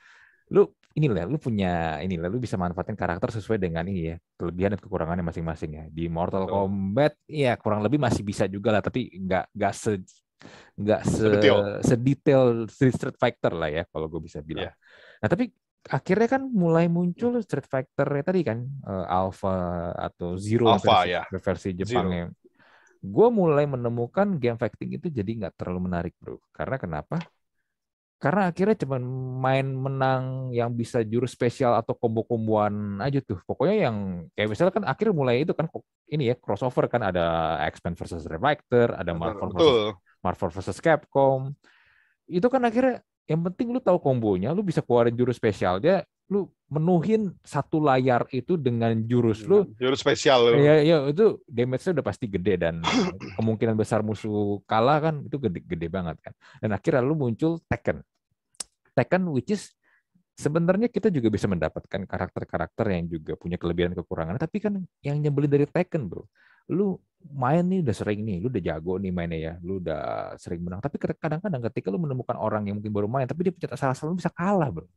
Lu 0.52 0.68
inilah, 0.92 1.24
lu 1.24 1.40
punya 1.40 2.04
inilah, 2.04 2.28
lu 2.28 2.38
bisa 2.44 2.60
manfaatin 2.60 3.00
karakter 3.00 3.32
sesuai 3.32 3.56
dengan 3.56 3.88
ini 3.88 4.12
ya, 4.12 4.16
kelebihan 4.36 4.76
dan 4.76 4.82
kekurangannya 4.84 5.24
masing-masing 5.24 5.72
ya. 5.80 5.86
Di 5.88 6.12
Mortal 6.12 6.46
Betul. 6.46 6.56
Kombat, 6.68 7.14
ya 7.26 7.56
kurang 7.56 7.80
lebih 7.80 7.98
masih 7.98 8.22
bisa 8.28 8.46
juga 8.52 8.76
lah, 8.76 8.84
tapi 8.84 9.08
nggak 9.16 9.56
nggak 9.56 9.74
se 9.74 10.04
nggak 10.76 11.02
se 11.06 11.22
Sedetail. 11.22 11.58
sedetail 11.86 12.42
Street 12.68 12.96
Street 12.98 13.18
Fighter 13.18 13.54
lah 13.56 13.70
ya, 13.72 13.84
kalau 13.88 14.12
gue 14.12 14.20
bisa 14.20 14.44
bilang. 14.44 14.68
Iya. 14.68 14.74
Nah 15.24 15.30
tapi 15.32 15.46
akhirnya 15.88 16.28
kan 16.30 16.44
mulai 16.46 16.86
muncul 16.92 17.40
Street 17.42 17.66
Fighter 17.66 18.08
tadi 18.22 18.42
kan 18.46 18.62
eh, 18.62 19.06
Alpha 19.08 19.90
atau 19.96 20.38
Zero 20.38 20.70
Alpha, 20.70 21.08
versi, 21.08 21.10
ya. 21.10 21.24
versi 21.30 21.70
Jepangnya. 21.74 22.30
Gue 23.02 23.28
mulai 23.34 23.66
menemukan 23.66 24.38
game 24.38 24.62
fighting 24.62 25.02
itu 25.02 25.10
jadi 25.10 25.32
nggak 25.46 25.58
terlalu 25.58 25.90
menarik 25.90 26.14
bro. 26.22 26.38
Karena 26.54 26.78
kenapa? 26.78 27.18
Karena 28.22 28.54
akhirnya 28.54 28.78
cuma 28.86 29.02
main 29.42 29.66
menang 29.66 30.54
yang 30.54 30.70
bisa 30.78 31.02
jurus 31.02 31.34
spesial 31.34 31.74
atau 31.74 31.98
combo-komboan 31.98 33.02
aja 33.02 33.18
tuh. 33.18 33.42
Pokoknya 33.50 33.90
yang 33.90 34.30
kayak 34.38 34.50
misalnya 34.54 34.74
kan 34.78 34.86
akhirnya 34.86 35.16
mulai 35.18 35.42
itu 35.42 35.58
kan 35.58 35.66
ini 36.06 36.30
ya 36.30 36.38
crossover 36.38 36.86
kan 36.86 37.02
ada 37.02 37.58
X-Men 37.74 37.98
versus 37.98 38.22
Fighter, 38.30 38.94
ada 38.94 39.18
Marvel 39.18 39.50
versus. 39.58 39.98
Marvel 40.22 40.50
versus 40.54 40.78
Capcom. 40.78 41.58
Itu 42.30 42.46
kan 42.46 42.62
akhirnya 42.62 43.02
yang 43.26 43.42
penting 43.42 43.74
lu 43.74 43.82
tahu 43.82 43.98
kombonya, 43.98 44.54
lu 44.54 44.62
bisa 44.62 44.86
keluarin 44.86 45.18
jurus 45.18 45.42
spesialnya, 45.42 46.06
lu 46.30 46.46
menuhin 46.70 47.34
satu 47.42 47.82
layar 47.82 48.30
itu 48.30 48.54
dengan 48.54 48.94
jurus 49.04 49.42
lu. 49.50 49.66
Jurus 49.82 49.98
spesial 49.98 50.46
lu. 50.46 50.62
Ya, 50.62 50.78
ya 50.86 51.10
itu 51.10 51.42
damage-nya 51.50 51.98
udah 51.98 52.06
pasti 52.06 52.30
gede 52.30 52.54
dan 52.56 52.86
kemungkinan 53.34 53.74
besar 53.74 54.06
musuh 54.06 54.62
kalah 54.70 55.10
kan 55.10 55.26
itu 55.26 55.42
gede-gede 55.42 55.90
banget 55.90 56.22
kan. 56.22 56.34
Dan 56.62 56.70
akhirnya 56.72 57.02
lu 57.02 57.18
muncul 57.18 57.58
Tekken. 57.66 58.06
Tekken 58.92 59.24
which 59.32 59.56
is 59.56 59.72
sebenarnya 60.36 60.88
kita 60.90 61.14
juga 61.14 61.30
bisa 61.30 61.46
mendapatkan 61.46 62.02
karakter-karakter 62.08 62.86
yang 62.90 63.06
juga 63.08 63.34
punya 63.38 63.56
kelebihan 63.62 63.94
kekurangan. 63.94 64.36
Tapi 64.42 64.58
kan 64.58 64.74
yang 65.06 65.18
nyebelin 65.22 65.52
dari 65.52 65.66
Tekken, 65.70 66.08
bro, 66.10 66.26
lu 66.72 66.98
main 67.32 67.62
nih 67.62 67.86
udah 67.86 67.96
sering 67.96 68.26
nih, 68.26 68.38
lu 68.42 68.48
udah 68.50 68.64
jago 68.64 68.98
nih 68.98 69.12
mainnya 69.14 69.40
ya, 69.40 69.54
lu 69.62 69.78
udah 69.78 70.34
sering 70.42 70.66
menang. 70.66 70.82
Tapi 70.82 70.98
kadang-kadang 70.98 71.62
ketika 71.70 71.88
lu 71.94 72.00
menemukan 72.02 72.38
orang 72.40 72.66
yang 72.68 72.82
mungkin 72.82 72.92
baru 72.92 73.08
main, 73.08 73.30
tapi 73.30 73.48
dia 73.50 73.54
punya 73.54 73.70
salah-salah 73.78 74.10
lu 74.12 74.18
bisa 74.18 74.32
kalah, 74.34 74.70
bro. 74.74 74.88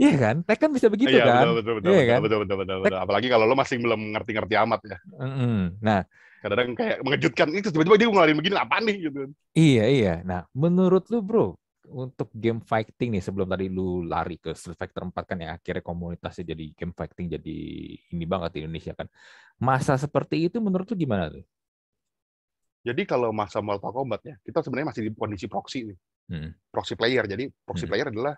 Iya 0.00 0.14
kan? 0.18 0.36
Tekken 0.42 0.72
bisa 0.72 0.88
begitu 0.88 1.12
Iya, 1.14 1.24
kan? 1.28 1.44
betul, 1.44 1.52
betul, 1.54 1.72
betul, 1.78 1.90
Iya 1.92 2.00
betul, 2.00 2.08
kan? 2.10 2.20
betul, 2.24 2.38
betul, 2.42 2.56
betul, 2.64 2.76
betul. 2.82 2.98
Apalagi 2.98 3.26
kalau 3.28 3.44
lo 3.44 3.54
masih 3.54 3.76
belum 3.78 4.00
ngerti-ngerti 4.16 4.54
amat 4.64 4.80
ya. 4.88 4.98
Mm-mm. 5.20 5.60
Nah, 5.78 6.00
Kadang-kadang 6.42 6.74
kayak 6.74 6.98
mengejutkan. 7.06 7.48
Itu 7.54 7.70
tiba-tiba 7.70 7.96
dia 8.02 8.08
ngeluarin 8.10 8.34
begini, 8.34 8.56
apa 8.58 8.82
nih? 8.82 8.96
Gitu. 9.06 9.20
Iya, 9.54 9.84
iya. 9.86 10.14
Nah, 10.26 10.42
menurut 10.50 11.06
lu 11.06 11.22
bro, 11.22 11.54
untuk 11.92 12.32
game 12.32 12.64
fighting 12.64 13.12
nih, 13.12 13.22
sebelum 13.22 13.46
tadi 13.46 13.68
lu 13.68 14.02
lari 14.08 14.40
ke 14.40 14.56
Street 14.56 14.80
Fighter 14.80 15.04
4 15.04 15.12
kan 15.28 15.38
yang 15.38 15.52
akhirnya 15.52 15.84
komunitasnya 15.84 16.56
jadi 16.56 16.64
game 16.72 16.94
fighting 16.96 17.26
jadi 17.36 17.58
ini 18.16 18.24
banget 18.24 18.56
di 18.56 18.58
Indonesia 18.64 18.96
kan. 18.96 19.06
Masa 19.60 19.94
seperti 20.00 20.48
itu 20.48 20.58
menurut 20.58 20.88
lu 20.88 20.96
gimana 20.96 21.28
tuh? 21.28 21.44
Jadi 22.82 23.06
kalau 23.06 23.30
masa 23.30 23.62
Mortal 23.62 23.94
Kombat 23.94 24.20
ya, 24.26 24.34
kita 24.42 24.58
sebenarnya 24.58 24.90
masih 24.90 25.02
di 25.06 25.10
kondisi 25.14 25.46
proxy 25.46 25.86
nih. 25.86 25.98
Hmm. 26.34 26.50
Proxy 26.74 26.98
player. 26.98 27.24
Jadi 27.30 27.46
proxy 27.62 27.86
Hmm. 27.86 27.92
player 27.94 28.06
adalah 28.10 28.34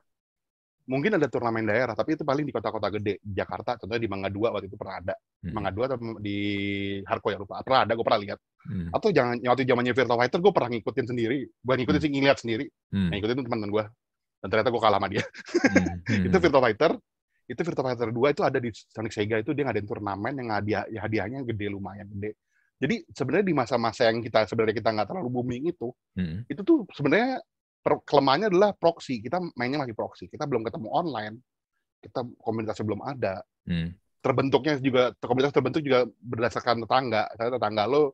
mungkin 0.85 1.17
ada 1.17 1.27
turnamen 1.29 1.65
daerah, 1.65 1.97
tapi 1.97 2.17
itu 2.17 2.25
paling 2.25 2.45
di 2.45 2.53
kota-kota 2.53 2.93
gede. 2.93 3.21
Jakarta, 3.25 3.81
contohnya 3.81 4.03
di 4.03 4.11
Mangga 4.11 4.29
2 4.29 4.55
waktu 4.55 4.67
itu 4.69 4.77
pernah 4.77 5.01
ada. 5.01 5.15
Hmm. 5.17 5.53
Mangga 5.57 5.71
2 5.73 5.89
atau 5.89 5.99
di 6.21 6.39
Harko 7.09 7.29
ya 7.33 7.39
lupa. 7.41 7.65
Pernah 7.65 7.81
ada, 7.89 7.93
gue 7.97 8.05
pernah 8.05 8.21
lihat. 8.21 8.39
Hmm. 8.69 8.89
Atau 8.93 9.09
jangan 9.13 9.41
waktu 9.41 9.63
zamannya 9.65 9.93
Virtua 9.97 10.17
Fighter, 10.21 10.39
gue 10.45 10.53
pernah 10.53 10.71
ngikutin 10.77 11.07
sendiri. 11.09 11.39
Gue 11.49 11.75
ngikutin 11.81 12.01
sih 12.01 12.11
ngeliat 12.13 12.39
sendiri. 12.41 12.67
Hmm. 12.93 13.09
Yang 13.13 13.19
ngikutin 13.21 13.37
teman-teman 13.49 13.71
gue. 13.73 13.85
Dan 14.45 14.49
ternyata 14.53 14.69
gue 14.69 14.83
kalah 14.83 14.99
sama 15.01 15.09
dia. 15.09 15.25
Hmm. 15.25 15.97
Hmm. 16.05 16.29
itu 16.29 16.37
Virtua 16.37 16.61
Fighter 16.61 16.93
itu 17.45 17.61
Virtua 17.61 17.85
Fighter 17.93 18.09
2 18.09 18.35
itu 18.37 18.43
ada 18.45 18.59
di 18.61 18.71
Sonic 18.73 19.13
Sega 19.13 19.37
itu 19.41 19.53
dia 19.53 19.69
ngadain 19.69 19.85
turnamen 19.85 20.33
yang 20.41 20.49
hadiah 20.53 20.85
ya 20.89 21.05
hadiahnya 21.05 21.45
gede 21.45 21.69
lumayan 21.69 22.09
gede 22.09 22.41
jadi 22.81 23.05
sebenarnya 23.13 23.47
di 23.47 23.55
masa-masa 23.57 24.09
yang 24.09 24.25
kita 24.25 24.49
sebenarnya 24.49 24.77
kita 24.81 24.91
nggak 24.93 25.09
terlalu 25.13 25.29
booming 25.29 25.65
itu 25.69 25.93
Hmm. 26.15 26.47
itu 26.47 26.63
tuh 26.63 26.87
sebenarnya 26.95 27.43
kelemahannya 27.85 28.49
adalah 28.49 28.73
proxy 28.73 29.21
kita 29.21 29.37
mainnya 29.55 29.77
masih 29.79 29.93
proxy 29.93 30.25
kita 30.27 30.49
belum 30.49 30.65
ketemu 30.65 30.89
online 30.89 31.37
kita 32.01 32.25
komunitasnya 32.41 32.85
belum 32.85 33.03
ada 33.03 33.45
Hmm. 33.65 33.97
terbentuknya 34.21 34.77
juga 34.77 35.13
komunitas 35.19 35.53
terbentuk 35.53 35.81
juga 35.81 36.05
berdasarkan 36.19 36.81
tetangga 36.81 37.29
saya 37.33 37.49
tetangga 37.51 37.85
lo 37.85 38.13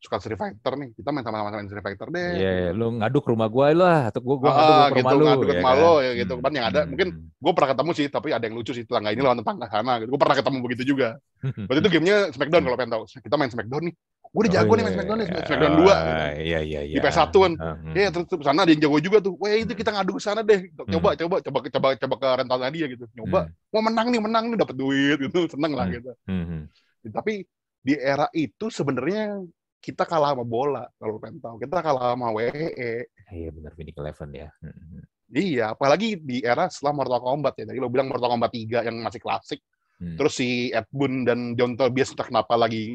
suka 0.00 0.16
Street 0.16 0.34
Fighter 0.34 0.74
nih 0.74 0.96
kita 0.96 1.12
main 1.12 1.20
sama-sama 1.20 1.52
main 1.52 1.68
Street 1.68 1.84
Fighter 1.84 2.08
deh 2.08 2.30
Iya, 2.34 2.50
iya. 2.56 2.70
lu 2.72 2.96
ngadu 2.96 3.20
ke 3.20 3.28
rumah 3.30 3.46
gua 3.46 3.68
lah 3.70 4.00
atau 4.08 4.18
gua 4.18 4.36
gua 4.38 4.50
Ah, 4.50 4.88
ke 4.88 4.96
gitu, 4.96 5.04
rumah 5.04 5.12
lu. 5.12 5.24
ngadu 5.28 5.40
ke 5.40 5.46
ya 5.46 5.54
rumah 5.60 5.74
kan? 5.76 5.82
lo, 5.84 5.92
ya 6.00 6.12
gitu. 6.16 6.34
Kan 6.40 6.52
yang 6.56 6.66
ada, 6.72 6.80
Hmm. 6.80 6.88
mungkin 6.88 7.08
gue 7.36 7.52
pernah 7.52 7.70
ketemu 7.70 7.90
sih, 7.92 8.06
tapi 8.08 8.28
ada 8.32 8.44
yang 8.48 8.56
lucu 8.56 8.72
sih 8.72 8.88
tetangga 8.88 9.12
ini 9.12 9.20
lawan 9.20 9.38
tetangga 9.44 9.66
sana. 9.68 9.92
Gitu. 10.00 10.08
Gue 10.08 10.20
pernah 10.24 10.36
ketemu 10.40 10.56
begitu 10.64 10.82
juga. 10.88 11.08
Waktu 11.68 11.80
itu 11.84 11.90
gamenya 11.92 12.16
Smackdown 12.32 12.62
kalau 12.64 12.76
pengen 12.80 12.92
tahu. 12.96 13.04
Kita 13.12 13.36
main 13.36 13.50
Smackdown 13.52 13.82
nih. 13.92 13.94
Gue 14.30 14.46
udah 14.46 14.52
jago 14.62 14.70
Oh, 14.70 14.76
nih 14.78 14.84
iya, 14.86 14.90
nih, 14.94 15.26
iya. 15.26 15.42
Smackdown 15.42 15.74
2. 15.74 15.90
Ah, 15.90 16.30
Iya, 16.38 16.58
iya, 16.62 16.80
iya. 16.86 16.94
Di 16.94 17.00
PS1 17.02 17.34
kan. 17.34 17.52
Ah, 17.58 17.74
hmm. 17.82 17.94
Ya 17.98 18.08
terus 18.14 18.26
sana 18.46 18.62
ada 18.62 18.70
yang 18.70 18.82
jago 18.86 18.98
juga 19.02 19.18
tuh. 19.18 19.34
Wah 19.42 19.50
itu 19.50 19.74
kita 19.74 19.90
ngadu 19.90 20.12
ke 20.14 20.20
sana 20.22 20.40
deh. 20.46 20.70
Coba, 20.70 20.86
Hmm. 20.86 21.18
coba, 21.18 21.36
coba, 21.42 21.58
coba, 21.66 21.88
coba 21.98 22.14
ke 22.14 22.28
rentalnya 22.38 22.70
dia 22.70 22.86
gitu. 22.86 23.04
Nyoba. 23.18 23.50
Wah 23.50 23.82
menang 23.82 24.06
nih, 24.14 24.20
menang 24.22 24.44
nih, 24.54 24.58
dapat 24.62 24.76
duit 24.78 25.18
gitu. 25.18 25.40
Seneng 25.52 25.74
lah 25.74 25.90
Hmm. 25.90 25.94
gitu. 25.98 26.10
Hmm. 26.30 26.44
Hmm. 26.46 26.62
Tapi 27.10 27.42
di 27.82 27.94
era 27.98 28.30
itu 28.30 28.70
sebenarnya 28.70 29.42
kita 29.82 30.06
kalah 30.06 30.30
sama 30.38 30.46
bola 30.46 30.86
kalau 30.94 31.18
pengen 31.18 31.42
tahu. 31.42 31.58
Kita 31.58 31.82
kalah 31.82 32.14
sama 32.14 32.30
WE. 32.30 33.10
Iya 33.34 33.50
benar 33.50 33.74
Winning 33.74 33.98
Eleven 33.98 34.30
ya. 34.30 34.48
Hmm. 34.62 34.70
Hmm. 34.70 35.02
Iya, 35.30 35.74
apalagi 35.74 36.18
di 36.22 36.38
era 36.42 36.70
setelah 36.70 37.02
Mortal 37.02 37.18
Kombat 37.18 37.58
ya. 37.58 37.66
Tadi 37.66 37.78
lo 37.82 37.90
bilang 37.90 38.06
Mortal 38.06 38.30
Kombat 38.30 38.50
3 38.54 38.86
yang 38.86 38.94
masih 39.02 39.18
klasik. 39.18 39.58
Hmm. 39.98 40.14
Terus 40.14 40.38
si 40.38 40.70
Ed 40.70 40.86
Boon 40.94 41.26
dan 41.26 41.58
John 41.58 41.74
Tobias 41.74 42.14
entah 42.14 42.30
kenapa 42.30 42.54
lagi 42.54 42.94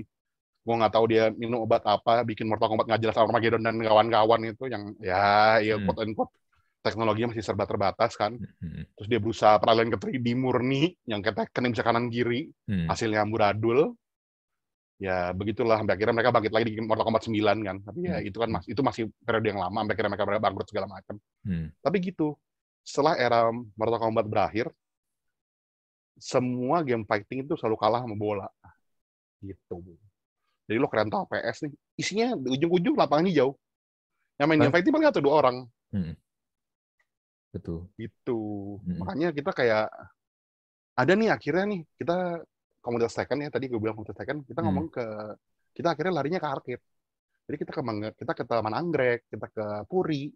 gua 0.65 0.75
nggak 0.81 0.93
tahu 0.97 1.05
dia 1.13 1.29
minum 1.37 1.61
obat 1.61 1.85
apa, 1.85 2.25
bikin 2.25 2.49
Mortal 2.49 2.73
Kombat 2.73 2.89
nggak 2.89 3.01
jelas 3.05 3.17
Armageddon 3.21 3.61
dan 3.61 3.77
kawan-kawan 3.77 4.41
itu 4.49 4.65
yang 4.65 4.97
ya 4.97 5.61
ya 5.61 5.77
Hmm. 5.77 5.85
quote 5.85 6.01
unquote 6.01 6.33
teknologinya 6.81 7.33
masih 7.33 7.45
serba 7.45 7.69
terbatas 7.69 8.17
kan. 8.17 8.33
Hmm. 8.37 8.83
Terus 8.97 9.07
dia 9.09 9.19
berusaha 9.21 9.57
peralihan 9.61 9.93
ke 9.93 9.97
3D 10.01 10.33
murni 10.33 10.97
yang 11.05 11.21
Tekken 11.21 11.69
yang 11.69 11.73
bisa 11.77 11.85
kanan 11.85 12.09
kiri, 12.09 12.49
Hmm. 12.65 12.89
hasilnya 12.89 13.21
amburadul. 13.21 13.93
Ya 14.95 15.35
begitulah 15.35 15.75
sampai 15.75 15.99
akhirnya 15.99 16.15
mereka 16.15 16.31
bangkit 16.31 16.53
lagi 16.55 16.65
di 16.71 16.79
Mortal 16.81 17.05
Kombat 17.05 17.23
9 17.27 17.57
kan. 17.61 17.77
Tapi 17.85 17.99
ya 18.05 18.15
Hmm. 18.17 18.27
itu 18.29 18.37
kan 18.41 18.49
mas 18.49 18.65
itu 18.65 18.81
masih 18.81 19.03
periode 19.21 19.47
yang 19.53 19.59
lama 19.61 19.77
sampai 19.85 19.93
akhirnya 19.93 20.11
mereka 20.17 20.41
bangkrut 20.41 20.67
segala 20.71 20.87
macam. 20.89 21.15
Hmm. 21.45 21.67
Tapi 21.83 21.97
gitu, 21.99 22.33
setelah 22.81 23.13
era 23.17 23.49
Mortal 23.53 23.99
Kombat 24.01 24.25
berakhir, 24.25 24.69
semua 26.15 26.79
game 26.85 27.03
fighting 27.03 27.43
itu 27.43 27.53
selalu 27.59 27.75
kalah 27.75 28.01
sama 28.01 28.15
bola. 28.15 28.47
Gitu. 29.43 29.75
Jadi 30.65 30.77
lo 30.81 30.89
keren 30.89 31.13
tau 31.13 31.29
PS 31.29 31.69
nih, 31.69 31.73
isinya 32.01 32.27
di 32.37 32.49
ujung-ujung 32.57 32.97
lapangan 32.97 33.29
hijau. 33.29 33.53
Yang 34.41 34.47
main 34.49 34.71
fighting 34.73 34.91
paling 34.91 35.07
satu 35.07 35.21
dua 35.21 35.33
orang. 35.45 35.57
Betul. 37.53 37.87
Gitu. 37.95 38.39
Mm. 38.83 38.97
Makanya 38.99 39.29
kita 39.31 39.51
kayak, 39.55 39.87
ada 40.95 41.13
nih 41.15 41.29
akhirnya 41.31 41.65
nih, 41.71 41.81
kita 41.95 42.43
komunitas 42.83 43.15
Tekken 43.15 43.45
ya, 43.45 43.49
tadi 43.49 43.71
gue 43.71 43.79
bilang 43.79 43.95
komunitas 43.95 44.17
Tekken, 44.19 44.43
kita 44.43 44.59
Hmm. 44.61 44.67
ngomong 44.69 44.87
ke, 44.91 45.05
kita 45.73 45.95
akhirnya 45.95 46.13
larinya 46.19 46.39
ke 46.41 46.47
arcade. 46.49 46.83
Jadi 47.45 47.55
kita 47.61 47.71
ke, 47.71 47.81
Mangga- 47.85 48.15
kita 48.17 48.31
ke 48.33 48.43
Taman 48.43 48.73
Anggrek, 48.73 49.29
kita 49.29 49.47
ke 49.49 49.65
Puri, 49.85 50.29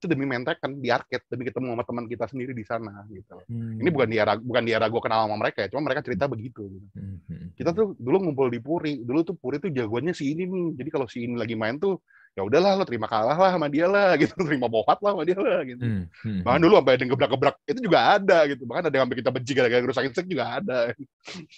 itu 0.00 0.08
demi 0.08 0.24
main 0.24 0.40
Tekken 0.40 0.80
di 0.80 0.88
arcade, 0.88 1.28
demi 1.28 1.44
ketemu 1.44 1.76
sama 1.76 1.84
teman 1.84 2.04
kita 2.08 2.24
sendiri 2.24 2.56
di 2.56 2.64
sana 2.64 3.04
gitu. 3.12 3.36
Hmm. 3.52 3.76
Ini 3.76 3.88
bukan 3.92 4.08
di 4.08 4.16
era 4.16 4.32
bukan 4.40 4.62
di 4.64 4.72
era 4.72 4.88
gue 4.88 5.00
kenal 5.04 5.28
sama 5.28 5.36
mereka 5.36 5.62
ya, 5.62 5.68
cuma 5.68 5.84
mereka 5.84 6.00
cerita 6.00 6.24
begitu. 6.24 6.72
Gitu. 6.72 6.86
Hmm. 6.96 7.20
Hmm. 7.28 7.46
Kita 7.52 7.76
tuh 7.76 7.92
dulu 8.00 8.16
ngumpul 8.24 8.48
di 8.48 8.64
Puri, 8.64 9.04
dulu 9.04 9.20
tuh 9.20 9.36
Puri 9.36 9.60
tuh 9.60 9.68
jagoannya 9.68 10.16
si 10.16 10.32
ini 10.32 10.48
nih. 10.48 10.80
Jadi 10.80 10.88
kalau 10.88 11.04
si 11.04 11.28
ini 11.28 11.36
lagi 11.36 11.52
main 11.52 11.76
tuh, 11.76 12.00
ya 12.32 12.40
udahlah 12.40 12.80
lo 12.80 12.88
terima 12.88 13.04
kalah 13.12 13.36
lah 13.36 13.52
sama 13.52 13.68
dia 13.68 13.84
lah 13.84 14.16
gitu, 14.22 14.32
terima 14.40 14.72
bohat 14.72 14.96
lah 15.04 15.12
sama 15.12 15.28
dia 15.28 15.36
lah 15.36 15.60
gitu. 15.68 15.84
Hmm. 15.84 16.04
Hmm. 16.24 16.40
Bahkan 16.48 16.60
dulu 16.64 16.72
sampai 16.80 16.92
ada 16.96 17.02
yang 17.04 17.12
gebrak-gebrak 17.12 17.56
itu 17.68 17.80
juga 17.84 17.98
ada 18.16 18.38
gitu. 18.48 18.62
Bahkan 18.64 18.82
ada 18.88 18.94
yang 18.96 19.04
sampai 19.04 19.18
kita 19.20 19.30
benci 19.36 19.52
gara-gara 19.52 19.84
rusak 19.84 20.04
insek 20.08 20.24
juga 20.24 20.44
ada 20.56 20.96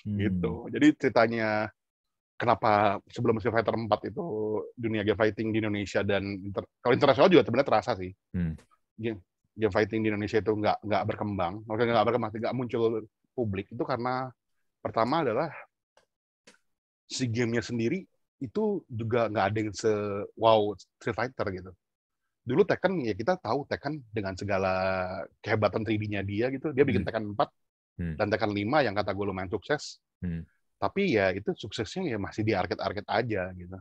Hmm. 0.02 0.18
gitu. 0.18 0.66
Jadi 0.74 0.86
ceritanya 0.98 1.70
kenapa 2.42 2.98
sebelum 3.06 3.38
Street 3.38 3.54
Fighter 3.54 3.78
4 3.78 3.86
itu 4.10 4.24
dunia 4.74 5.06
game 5.06 5.14
fighting 5.14 5.54
di 5.54 5.62
Indonesia 5.62 6.02
dan 6.02 6.26
inter- 6.42 6.66
kalau 6.82 6.94
internasional 6.98 7.30
juga 7.30 7.46
sebenarnya 7.46 7.68
terasa 7.70 7.94
sih. 7.94 8.10
Hmm. 8.34 8.58
Game, 8.98 9.22
game 9.54 9.70
fighting 9.70 10.02
di 10.02 10.10
Indonesia 10.10 10.42
itu 10.42 10.50
nggak 10.50 10.82
nggak 10.82 11.02
berkembang, 11.06 11.62
maksudnya 11.62 11.94
nggak 11.94 12.06
berkembang, 12.10 12.30
nggak 12.34 12.56
muncul 12.58 12.82
publik 13.30 13.70
itu 13.70 13.84
karena 13.86 14.26
pertama 14.82 15.22
adalah 15.22 15.48
si 17.06 17.30
gamenya 17.30 17.62
sendiri 17.62 18.02
itu 18.42 18.82
juga 18.90 19.30
nggak 19.30 19.46
ada 19.46 19.58
yang 19.62 19.70
se 19.70 19.92
wow 20.34 20.74
Street 20.98 21.14
Fighter 21.14 21.46
gitu. 21.54 21.70
Dulu 22.42 22.66
Tekken 22.66 23.06
ya 23.06 23.14
kita 23.14 23.38
tahu 23.38 23.70
Tekken 23.70 24.02
dengan 24.10 24.34
segala 24.34 24.72
kehebatan 25.38 25.86
3D-nya 25.86 26.26
dia 26.26 26.50
gitu, 26.50 26.74
dia 26.74 26.82
bikin 26.82 27.06
Hmm. 27.06 27.08
Tekken 27.08 27.24
4 27.38 27.48
Hmm. 27.92 28.16
dan 28.18 28.26
Tekken 28.32 28.50
5 28.50 28.82
yang 28.82 28.96
kata 28.98 29.12
gue 29.14 29.26
lumayan 29.30 29.52
sukses. 29.52 30.00
Hmm. 30.24 30.42
Tapi 30.82 31.14
ya 31.14 31.30
itu 31.30 31.54
suksesnya 31.54 32.10
ya 32.10 32.18
masih 32.18 32.42
di 32.42 32.58
arcade-arcade 32.58 33.06
aja 33.06 33.54
gitu. 33.54 33.78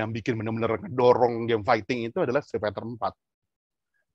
Yang 0.00 0.08
bikin 0.16 0.32
bener-bener 0.40 0.80
ngedorong 0.80 1.44
game 1.44 1.60
fighting 1.60 2.08
itu 2.08 2.24
adalah 2.24 2.40
Street 2.40 2.64
Fighter 2.64 2.88
4. 2.88 2.96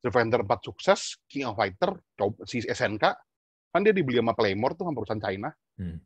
Street 0.02 0.14
Fighter 0.18 0.42
4 0.42 0.66
sukses, 0.66 1.22
King 1.30 1.46
of 1.46 1.54
Fighter, 1.54 1.94
si 2.50 2.66
SNK, 2.66 3.06
kan 3.70 3.86
dia 3.86 3.94
dibeli 3.94 4.18
sama 4.18 4.34
Playmore 4.34 4.74
tuh 4.74 4.90
sama 4.90 4.98
perusahaan 4.98 5.22
China. 5.22 5.54
Hmm. 5.78 6.02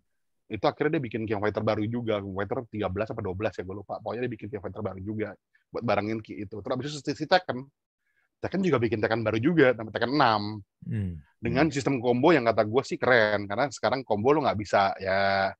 Itu 0.52 0.66
akhirnya 0.68 1.00
dia 1.00 1.04
bikin 1.08 1.24
King 1.24 1.40
of 1.40 1.48
Fighter 1.48 1.64
baru 1.64 1.88
juga, 1.88 2.20
King 2.20 2.36
of 2.36 2.44
Fighter 2.44 2.60
13 2.68 3.16
apa 3.16 3.22
12 3.24 3.56
ya 3.56 3.64
gue 3.64 3.76
lupa. 3.80 3.96
Pokoknya 4.04 4.22
dia 4.28 4.32
bikin 4.36 4.48
King 4.52 4.60
of 4.60 4.64
Fighter 4.68 4.84
baru 4.84 5.00
juga 5.00 5.30
buat 5.72 5.84
barengin 5.88 6.20
Ki 6.20 6.44
itu. 6.44 6.60
Terus 6.60 6.74
abis 6.76 7.00
itu 7.00 7.12
si 7.16 7.24
Tekken. 7.24 7.64
Tekken 8.44 8.60
juga 8.68 8.84
bikin 8.84 9.00
Tekken 9.00 9.24
baru 9.24 9.40
juga, 9.40 9.72
namanya 9.80 9.96
Tekken 9.96 10.12
6 10.12 10.60
Hmm. 10.90 11.20
dengan 11.44 11.68
sistem 11.68 12.00
combo 12.00 12.32
yang 12.32 12.48
kata 12.48 12.64
gue 12.64 12.84
sih 12.88 12.96
keren 12.96 13.44
karena 13.52 13.68
sekarang 13.68 14.00
combo 14.08 14.32
lo 14.32 14.48
nggak 14.48 14.58
bisa 14.58 14.96
ya 14.96 15.52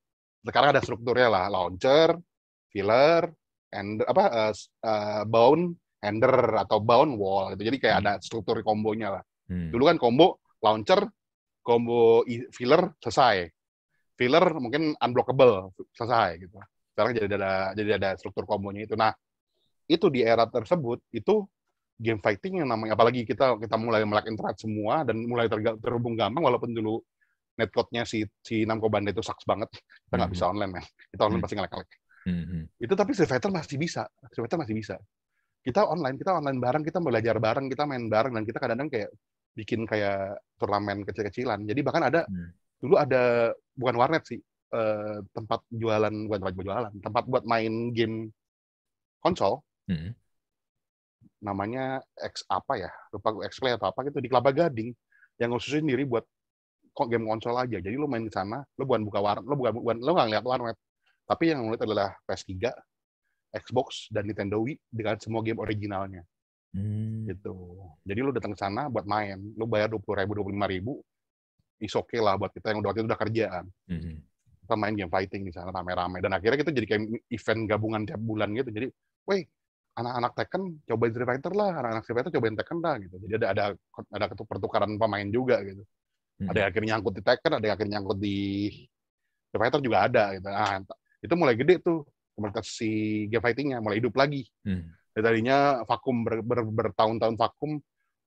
sekarang 0.46 0.70
ada 0.72 0.82
strukturnya 0.82 1.28
lah 1.28 1.46
launcher, 1.52 2.16
filler, 2.72 3.28
and 3.76 4.02
apa 4.06 4.24
uh, 4.30 4.54
uh, 4.86 5.24
bound, 5.28 5.76
ender 6.00 6.56
atau 6.58 6.80
bound 6.80 7.20
wall 7.20 7.54
gitu. 7.54 7.68
Jadi 7.70 7.78
kayak 7.78 7.98
Hmm. 8.00 8.06
ada 8.08 8.14
struktur 8.24 8.56
kombonya 8.64 9.20
lah. 9.20 9.24
Hmm. 9.50 9.70
Dulu 9.74 9.84
kan 9.90 9.98
combo 10.00 10.40
launcher, 10.64 11.06
combo 11.62 12.24
filler 12.56 12.94
selesai. 13.04 13.50
Filler 14.16 14.46
mungkin 14.60 14.96
unblockable 15.00 15.72
selesai 15.96 16.40
gitu. 16.44 16.60
Sekarang 16.92 17.12
jadi 17.16 17.28
ada 17.40 17.52
jadi 17.76 17.92
ada 17.96 18.10
struktur 18.20 18.44
kombonya 18.44 18.84
itu. 18.84 18.96
Nah, 19.00 19.16
itu 19.88 20.12
di 20.12 20.22
era 20.22 20.46
tersebut 20.46 21.00
itu 21.16 21.48
game 22.00 22.20
fighting 22.24 22.64
yang 22.64 22.70
namanya 22.72 22.96
apalagi 22.96 23.28
kita 23.28 23.60
kita 23.60 23.76
mulai 23.76 24.08
melek 24.08 24.32
internet 24.32 24.56
semua 24.56 25.04
dan 25.04 25.20
mulai 25.28 25.52
terhubung 25.52 26.16
gampang 26.16 26.40
walaupun 26.40 26.72
dulu 26.72 27.04
netcode-nya 27.60 28.08
si 28.08 28.24
si 28.40 28.64
Namco 28.64 28.88
Bandai 28.88 29.12
itu 29.12 29.20
sucks 29.20 29.44
banget. 29.44 29.68
Kita 30.08 30.16
nggak 30.16 30.30
Mhm. 30.32 30.36
bisa 30.40 30.46
online, 30.48 30.72
men. 30.72 30.86
Kita 31.12 31.22
online 31.28 31.36
Hmm. 31.36 31.44
pasti 31.44 31.56
ngelek-ngelek. 31.60 31.90
Hmm. 32.24 32.44
Hmm. 32.48 32.64
Itu 32.80 32.94
tapi 32.96 33.12
Street 33.12 33.28
Fighter 33.32 33.52
masih 33.52 33.76
bisa. 33.76 34.04
Street 34.32 34.44
Fighter 34.48 34.60
masih 34.60 34.76
bisa. 34.76 34.96
Kita 35.60 35.84
online, 35.84 36.16
kita 36.16 36.32
online 36.32 36.60
bareng, 36.64 36.84
kita 36.88 37.04
belajar 37.04 37.36
bareng, 37.36 37.68
kita 37.68 37.84
main 37.84 38.08
bareng 38.08 38.32
dan 38.32 38.44
kita 38.48 38.58
kadang-kadang 38.64 38.88
kayak 38.88 39.10
bikin 39.60 39.84
kayak 39.84 40.40
turnamen 40.56 41.04
kecil-kecilan. 41.04 41.68
Jadi 41.68 41.80
bahkan 41.84 42.08
ada 42.08 42.24
Hmm. 42.24 42.56
dulu 42.80 42.96
ada 42.96 43.52
bukan 43.76 43.96
warnet 44.00 44.24
sih, 44.24 44.40
eh, 44.72 45.18
tempat 45.36 45.60
jualan 45.68 46.14
bukan 46.32 46.40
tempat 46.40 46.56
jualan, 46.56 46.94
tempat 47.04 47.24
buat 47.28 47.44
main 47.44 47.92
game 47.92 48.32
konsol 49.20 49.60
Hmm. 49.92 50.16
namanya 51.40 52.00
X 52.16 52.44
apa 52.48 52.76
ya 52.76 52.92
lupa 53.12 53.32
X 53.48 53.60
Play 53.60 53.76
atau 53.76 53.92
apa 53.92 54.04
gitu 54.08 54.20
di 54.20 54.28
Kelapa 54.28 54.52
Gading 54.52 54.92
yang 55.40 55.56
khusus 55.56 55.80
sendiri 55.80 56.04
buat 56.04 56.24
kok 57.00 57.08
game 57.08 57.24
konsol 57.24 57.56
aja. 57.56 57.80
Jadi 57.80 57.96
lu 57.96 58.12
main 58.12 58.28
di 58.28 58.34
sana 58.34 58.60
lu 58.76 58.84
bukan 58.84 59.08
buka 59.08 59.20
warnet 59.24 59.48
lu 59.48 59.56
bukan, 59.56 59.72
bukan 59.80 59.98
lu 60.04 60.12
nggak 60.12 60.28
ngeliat 60.28 60.46
warnet. 60.46 60.78
Tapi 61.24 61.44
yang 61.56 61.64
ngeliat 61.64 61.82
adalah 61.88 62.10
PS3 62.28 62.68
Xbox 63.56 64.12
dan 64.12 64.28
Nintendo 64.28 64.60
Wii 64.62 64.78
dengan 64.92 65.16
semua 65.18 65.42
game 65.42 65.58
originalnya. 65.64 66.22
Hmm. 66.70 67.26
gitu. 67.26 67.82
Jadi 68.06 68.20
lu 68.22 68.30
datang 68.30 68.54
ke 68.54 68.60
sana 68.62 68.86
buat 68.94 69.02
main 69.10 69.42
lu 69.58 69.66
bayar 69.66 69.90
dua 69.90 69.98
puluh 69.98 70.22
ribu 70.22 70.38
dua 70.38 70.46
puluh 70.46 70.54
lima 70.54 70.70
ribu 70.70 71.02
is 71.82 71.90
oke 71.98 72.14
lah 72.22 72.38
buat 72.38 72.54
kita 72.54 72.70
yang 72.70 72.86
udah 72.86 72.94
waktu 72.94 73.02
itu 73.02 73.10
udah 73.10 73.22
kerjaan 73.26 73.66
Hmm. 73.90 74.22
kita 74.62 74.76
main 74.78 74.94
game 74.94 75.10
fighting 75.10 75.50
di 75.50 75.54
sana 75.56 75.74
rame-rame. 75.74 76.22
Dan 76.22 76.30
akhirnya 76.38 76.62
kita 76.62 76.70
jadi 76.70 76.86
kayak 76.86 77.02
event 77.34 77.62
gabungan 77.66 78.02
tiap 78.06 78.22
bulan 78.22 78.54
gitu. 78.54 78.70
Jadi 78.70 78.88
weh 79.26 79.42
anak-anak 79.98 80.32
Tekken 80.38 80.64
cobain 80.86 81.10
Street 81.10 81.30
Fighter 81.34 81.54
lah. 81.58 81.70
Anak-anak 81.74 82.02
Street 82.06 82.18
Fighter 82.22 82.32
cobain 82.38 82.54
Tekken 82.54 82.78
lah 82.86 82.96
gitu. 83.02 83.16
Jadi 83.18 83.34
ada 83.34 83.48
ada 83.50 83.64
ada 84.14 84.26
pertukaran 84.46 84.94
pemain 84.94 85.26
juga 85.34 85.66
gitu 85.66 85.82
Hmm. 86.40 86.48
ada 86.48 86.58
yang 86.64 86.70
akhirnya 86.72 86.90
nyangkut 86.96 87.14
di 87.20 87.24
Tekken 87.28 87.52
ada 87.52 87.66
yang 87.68 87.76
akhirnya 87.76 87.94
nyangkut 88.00 88.18
di 88.24 88.38
Street 89.52 89.60
Fighter 89.60 89.82
juga 89.84 89.98
ada 90.08 90.24
gitu 90.40 90.48
nah, 90.48 90.80
itu 91.20 91.34
mulai 91.36 91.56
gede 91.60 91.76
tuh 91.84 92.08
komunitas 92.32 92.66
si 92.72 92.90
game 93.28 93.44
fightingnya 93.44 93.84
mulai 93.84 94.00
hidup 94.00 94.16
lagi 94.16 94.48
Hmm. 94.64 94.88
dari 95.12 95.24
tadinya 95.26 95.84
vakum 95.84 96.24
ber, 96.24 96.40
ber- 96.40 96.72
bertahun-tahun 96.72 97.36
vakum 97.36 97.76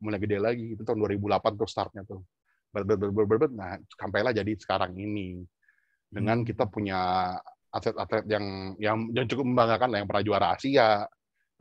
mulai 0.05 0.19
gede 0.21 0.37
lagi 0.37 0.77
itu 0.77 0.83
tahun 0.85 1.01
2008 1.01 1.57
tuh 1.57 1.69
startnya 1.71 2.03
tuh 2.05 2.21
ber, 2.69 2.85
ber, 2.85 2.97
ber, 3.01 3.11
ber, 3.17 3.25
ber, 3.25 3.37
ber- 3.49 3.55
nah 3.57 3.81
sampailah 3.97 4.37
jadi 4.37 4.53
sekarang 4.61 4.93
ini 5.01 5.41
dengan 6.13 6.45
Hmm. 6.45 6.49
kita 6.53 6.69
punya 6.69 7.33
atlet-atlet 7.73 8.29
yang 8.29 8.77
yang 8.77 8.97
yang 9.17 9.25
cukup 9.25 9.49
membanggakan 9.49 9.89
lah 9.89 9.99
yang 10.05 10.09
pernah 10.13 10.25
juara 10.29 10.47
Asia 10.53 11.09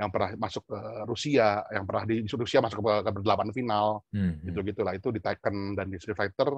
yang 0.02 0.10
pernah 0.10 0.34
masuk 0.34 0.66
ke 0.66 0.80
Rusia 1.06 1.62
yang 1.70 1.86
pernah 1.86 2.04
di 2.10 2.26
Rusia 2.26 2.58
masuk 2.58 2.82
ke, 2.82 2.94
ke 3.06 3.10
delapan 3.22 3.48
final 3.54 4.02
Hmm. 4.10 4.42
gitu 4.42 4.60
gitulah 4.66 4.98
itu 4.98 5.14
di 5.14 5.22
Tekken 5.22 5.78
dan 5.78 5.86
di 5.88 6.02
Street 6.02 6.18
Fighter 6.18 6.50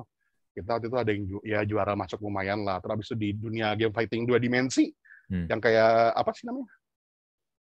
kita 0.56 0.80
waktu 0.80 0.88
itu 0.88 0.96
ada 0.96 1.10
yang 1.12 1.24
ju- 1.28 1.44
ya 1.44 1.60
juara 1.68 1.94
masuk 1.94 2.24
lumayan 2.24 2.64
lah 2.64 2.80
terus 2.80 2.94
habis 2.96 3.08
itu 3.12 3.16
di 3.20 3.30
dunia 3.36 3.76
game 3.76 3.92
fighting 3.92 4.24
dua 4.24 4.40
dimensi 4.40 4.88
Hmm. 5.28 5.48
yang 5.52 5.60
kayak 5.60 6.16
apa 6.16 6.32
sih 6.32 6.44
namanya 6.48 6.68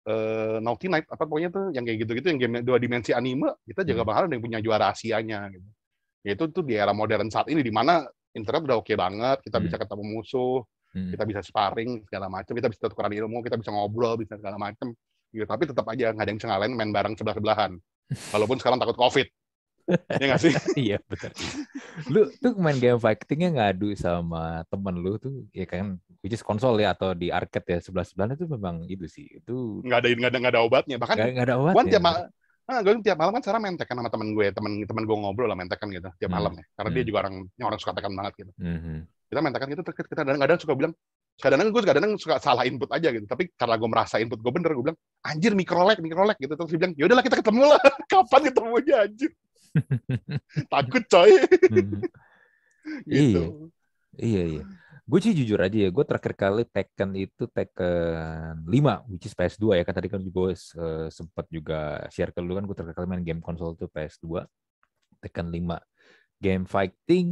eh 0.09 0.57
Naughty 0.65 0.89
Night 0.89 1.05
apa 1.07 1.23
pokoknya 1.29 1.51
tuh 1.53 1.65
yang 1.77 1.85
kayak 1.85 1.99
gitu-gitu 2.03 2.27
yang 2.33 2.41
game 2.41 2.55
dua 2.65 2.81
dimensi 2.81 3.13
anime 3.13 3.53
kita 3.69 3.85
juga 3.85 4.01
Hmm. 4.03 4.09
bakal 4.11 4.23
ada 4.27 4.35
yang 4.35 4.45
punya 4.45 4.59
juara 4.59 4.91
Asianya 4.91 5.47
gitu 5.53 5.69
ya 6.25 6.31
itu 6.35 6.45
tuh 6.49 6.65
di 6.65 6.75
era 6.75 6.91
modern 6.93 7.29
saat 7.29 7.47
ini 7.53 7.61
di 7.61 7.69
mana 7.71 8.05
internet 8.33 8.65
udah 8.65 8.79
oke 8.81 8.95
banget 8.97 9.39
kita 9.45 9.61
Hmm. 9.61 9.65
bisa 9.69 9.77
ketemu 9.77 10.03
musuh 10.09 10.65
Hmm. 10.91 11.11
kita 11.15 11.23
bisa 11.29 11.41
sparring 11.45 12.03
segala 12.09 12.27
macam 12.27 12.51
kita 12.51 12.67
bisa 12.67 12.89
tukeran 12.89 13.13
ilmu 13.15 13.45
kita 13.45 13.55
bisa 13.61 13.71
ngobrol 13.71 14.17
bisa 14.19 14.35
segala 14.41 14.57
macam 14.57 14.91
gitu 15.31 15.45
tapi 15.45 15.63
tetap 15.65 15.87
aja 15.87 16.11
nggak 16.11 16.23
ada 16.23 16.31
yang 16.31 16.39
bisa 16.39 16.49
ngalahin 16.49 16.75
main 16.75 16.91
bareng 16.91 17.15
sebelah 17.15 17.35
sebelahan 17.35 17.73
walaupun 18.31 18.59
sekarang 18.59 18.79
takut 18.79 18.95
covid 18.95 19.27
ya 19.91 20.25
nggak 20.27 20.41
sih 20.41 20.53
Iya 20.87 20.99
betul. 21.03 21.35
Lu 22.07 22.31
tuh 22.39 22.55
main 22.55 22.79
game 22.79 22.95
fightingnya 22.97 23.51
ngadu 23.51 23.91
sama 23.95 24.63
temen 24.67 24.95
lu 24.97 25.19
tuh 25.19 25.51
ya 25.51 25.67
kan, 25.67 25.99
which 26.23 26.31
is 26.31 26.43
konsol 26.43 26.79
ya 26.79 26.95
atau 26.95 27.11
di 27.11 27.29
arcade 27.29 27.67
ya 27.67 27.79
sebelah 27.83 28.07
sebelahnya 28.07 28.39
itu 28.39 28.47
memang 28.47 28.87
itu 28.87 29.07
sih 29.07 29.27
itu 29.27 29.83
nggak 29.83 29.99
ada 29.99 30.09
nggak 30.09 30.31
ada 30.31 30.39
nggak 30.39 30.53
ada 30.55 30.63
obatnya 30.63 30.95
bahkan 30.95 31.17
nggak 31.19 31.43
ada 31.43 31.55
gue 31.55 31.65
obatnya. 31.67 31.91
tiap 31.91 32.05
malam 32.05 32.23
ah, 32.71 32.81
gue 32.81 32.93
tiap 33.03 33.19
malam 33.19 33.33
kan 33.35 33.43
sekarang 33.43 33.61
main 33.67 33.75
tekan 33.75 33.97
sama 33.99 34.11
temen 34.11 34.29
gue 34.31 34.47
temen 34.55 34.73
temen 34.87 35.03
gue 35.03 35.17
ngobrol 35.19 35.49
lah 35.51 35.57
main 35.59 35.67
tekan 35.67 35.89
gitu 35.91 36.07
tiap 36.23 36.31
Hmm. 36.31 36.39
malam 36.39 36.53
ya 36.55 36.65
karena 36.71 36.91
dia 36.91 37.03
Hmm. 37.03 37.09
juga 37.11 37.19
orang 37.19 37.35
orang 37.59 37.79
suka 37.83 37.93
tekan 37.99 38.13
banget 38.15 38.33
gitu 38.39 38.53
Mhm. 38.63 38.97
kita 39.27 39.39
main 39.43 39.55
tekan 39.55 39.69
gitu 39.71 39.83
terus 39.83 39.97
kita 39.99 40.15
kadang-kadang 40.23 40.59
suka 40.63 40.75
bilang 40.79 40.93
kadang-kadang 41.39 41.73
gue 41.73 41.83
kadang-kadang 41.87 42.15
suka 42.19 42.37
salah 42.43 42.65
input 42.67 42.91
aja 42.91 43.09
gitu 43.15 43.25
tapi 43.25 43.49
karena 43.55 43.79
gue 43.79 43.89
merasa 43.89 44.19
input 44.19 44.41
gue 44.43 44.53
bener 44.53 44.71
gue 44.75 44.85
bilang 44.91 44.99
anjir 45.23 45.53
mikrolag 45.55 45.99
mikrolag 46.03 46.37
gitu 46.37 46.53
terus 46.53 46.71
dia 46.75 46.81
bilang 46.83 46.95
yaudahlah 46.99 47.25
kita 47.25 47.37
ketemu 47.39 47.63
lah 47.71 47.81
kapan 48.13 48.41
ketemunya 48.51 48.97
anjir 49.07 49.31
takut 50.73 51.05
coy 51.07 51.33
Mhm. 51.71 52.01
gitu 53.15 53.71
Iya 54.19 54.43
iya. 54.59 54.63
Gue 55.11 55.19
sih 55.19 55.35
jujur 55.35 55.59
aja 55.59 55.75
ya, 55.75 55.91
gue 55.91 56.05
terakhir 56.07 56.35
kali 56.39 56.63
Tekken 56.71 57.11
itu 57.19 57.51
Tekken 57.51 58.63
5, 58.63 59.11
which 59.11 59.27
is 59.27 59.35
PS2 59.35 59.79
ya. 59.79 59.83
Kan 59.83 59.95
tadi 59.95 60.07
kan 60.07 60.23
gue 60.23 60.51
eh, 60.55 61.09
sempat 61.11 61.47
juga 61.51 62.07
share 62.15 62.31
ke 62.31 62.39
lu 62.39 62.55
kan 62.55 62.63
gue 62.63 62.77
terakhir 62.79 62.95
kali 62.95 63.07
main 63.11 63.23
game 63.27 63.43
konsol 63.43 63.75
tuh 63.75 63.91
PS2, 63.91 64.47
Tekken 65.19 65.51
5. 65.51 65.83
Game 66.41 66.65
fighting, 66.65 67.29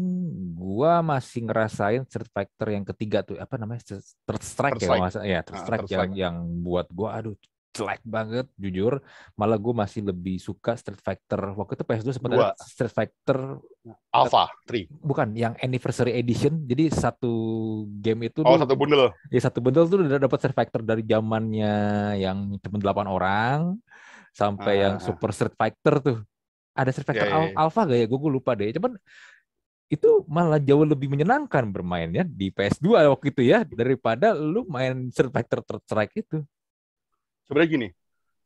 gue 0.53 0.93
masih 1.01 1.41
ngerasain 1.43 2.05
Street 2.05 2.29
Fighter 2.29 2.69
yang 2.71 2.85
ketiga 2.85 3.25
tuh, 3.25 3.41
apa 3.41 3.57
namanya? 3.57 3.81
Third 3.81 4.05
Strike 4.39 4.77
Third 4.77 4.85
ya, 4.85 5.01
masa 5.01 5.19
ya 5.25 5.41
Third 5.41 5.57
Ah, 5.57 5.63
Strike 5.65 5.81
Third 5.81 5.89
yang 5.89 6.05
Strike. 6.05 6.15
yang 6.15 6.35
buat 6.61 6.87
gue 6.89 7.09
aduh 7.09 7.37
jelek 7.71 8.03
banget 8.03 8.47
jujur. 8.55 8.99
Malah 9.33 9.57
gue 9.57 9.71
masih 9.73 10.03
lebih 10.03 10.37
suka 10.37 10.75
Street 10.75 10.99
Fighter 10.99 11.41
waktu 11.53 11.73
itu 11.73 11.85
PS2 11.85 12.09
sempat 12.11 12.31
ada 12.31 12.37
Dua. 12.37 12.51
Street 12.59 12.91
Fighter 12.91 13.39
Alpha 14.11 14.45
3 14.67 14.91
bukan 15.01 15.29
yang 15.33 15.55
anniversary 15.57 16.13
edition 16.13 16.67
jadi 16.67 16.91
satu 16.91 17.33
game 17.97 18.27
itu 18.27 18.43
oh 18.43 18.51
tuh- 18.51 18.61
satu 18.61 18.75
bundle 18.75 19.15
ya 19.31 19.41
satu 19.41 19.59
bundle 19.63 19.87
tuh 19.87 20.03
udah 20.03 20.19
dapat 20.19 20.37
Street 20.37 20.53
Fighter 20.55 20.81
dari 20.83 21.01
zamannya 21.01 21.75
yang 22.19 22.39
cuma 22.59 22.77
delapan 22.77 23.07
orang 23.07 23.59
sampai 24.31 24.75
Ah, 24.75 24.81
yang 24.83 24.95
ah. 24.99 25.01
Super 25.01 25.31
Street 25.31 25.55
Fighter 25.55 25.95
tuh 26.03 26.19
ada 26.79 26.91
Ya, 26.95 27.27
ya, 27.27 27.35
Al- 27.35 27.51
ya. 27.51 27.55
Alpha 27.59 27.81
gak 27.91 27.99
ya? 27.99 28.07
Gue 28.07 28.31
lupa 28.31 28.55
deh. 28.55 28.71
Cuman 28.71 28.95
itu 29.89 30.11
malah 30.29 30.61
jauh 30.61 30.85
lebih 30.85 31.09
menyenangkan 31.09 31.65
bermainnya 31.73 32.21
di 32.23 32.53
PS2 32.53 33.09
waktu 33.09 33.27
itu 33.33 33.43
ya 33.49 33.65
daripada 33.65 34.37
lu 34.37 34.69
main 34.69 35.09
Street 35.09 35.33
Fighter 35.33 35.65
Third 35.65 35.83
Strike 35.89 36.15
itu. 36.15 36.45
Sebenarnya 37.49 37.71
gini 37.73 37.89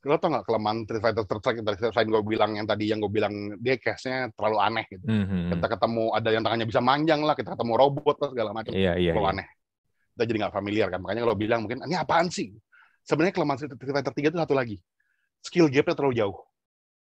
lo 0.02 0.18
tau 0.18 0.34
nggak 0.34 0.46
kelemahan 0.50 0.78
Street 0.86 1.02
Fighter 1.02 1.24
Third 1.26 1.40
Strike 1.42 1.58
tadi 1.62 1.76
selain 1.78 2.08
gue 2.10 2.22
bilang 2.26 2.50
yang 2.58 2.66
tadi 2.66 2.90
yang 2.90 2.98
gue 3.02 3.10
bilang 3.10 3.34
dia 3.58 3.74
case-nya 3.78 4.30
terlalu 4.34 4.58
aneh 4.62 4.84
gitu. 4.90 5.02
Mhm. 5.06 5.58
kita 5.58 5.66
ketemu 5.78 6.04
ada 6.14 6.28
yang 6.30 6.42
tangannya 6.46 6.66
bisa 6.66 6.80
manjang 6.82 7.20
lah 7.22 7.34
kita 7.34 7.54
ketemu 7.58 7.72
robot 7.74 8.16
lah 8.22 8.28
segala 8.30 8.50
macam. 8.54 8.70
Iya 8.74 8.92
iya, 8.98 9.10
terlalu 9.14 9.26
iya. 9.26 9.34
aneh. 9.34 9.48
Kita 10.14 10.22
jadi 10.30 10.38
nggak 10.46 10.54
familiar 10.54 10.88
kan. 10.94 11.00
Makanya 11.02 11.22
kalau 11.26 11.36
bilang 11.38 11.60
mungkin 11.66 11.78
ini 11.86 11.94
apaan 11.98 12.30
sih? 12.30 12.54
Sebenarnya 13.02 13.34
kelemahan 13.34 13.58
Street 13.58 13.78
Fighter 13.78 14.14
3 14.14 14.30
itu 14.30 14.38
satu 14.38 14.54
lagi. 14.54 14.76
Skill 15.42 15.66
gap-nya 15.74 15.94
terlalu 15.98 16.14
jauh. 16.22 16.38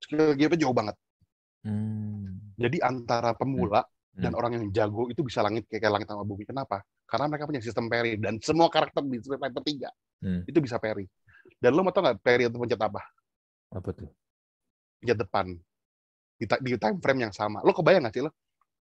Skill 0.04 0.36
gap-nya 0.36 0.60
jauh 0.60 0.76
banget 0.76 0.96
Hmm. 1.66 2.54
jadi 2.54 2.78
antara 2.86 3.34
pemula 3.34 3.82
dan 4.14 4.32
Hmm. 4.32 4.38
orang 4.38 4.52
yang 4.56 4.64
jago 4.72 5.10
itu 5.10 5.20
bisa 5.20 5.42
langit 5.42 5.66
kayak 5.66 5.90
langit 5.92 6.08
sama 6.08 6.22
bumi 6.24 6.46
kenapa 6.46 6.80
Karena 7.06 7.30
mereka 7.30 7.46
punya 7.46 7.62
sistem 7.62 7.86
parry 7.86 8.18
dan 8.18 8.38
semua 8.42 8.66
karakter 8.66 9.02
di 9.06 9.18
Street 9.22 9.38
Fighter 9.38 9.62
3 9.62 9.90
Hmm. 10.22 10.42
itu 10.48 10.58
bisa 10.58 10.80
parry. 10.80 11.04
Dan 11.60 11.76
lo 11.76 11.84
mau 11.86 11.92
tau 11.94 12.02
nggak 12.02 12.18
parry 12.24 12.48
itu 12.48 12.56
pencet 12.58 12.80
apa? 12.80 12.98
Apa 13.70 13.90
tuh? 13.94 14.10
Pencet 14.98 15.18
depan. 15.20 15.46
Di, 16.34 16.44
di 16.48 16.70
time 16.80 16.98
frame 16.98 17.20
yang 17.28 17.34
sama. 17.36 17.60
Lo 17.62 17.70
kebayang 17.70 18.08
nggak 18.08 18.14
sih 18.16 18.24
lo? 18.26 18.32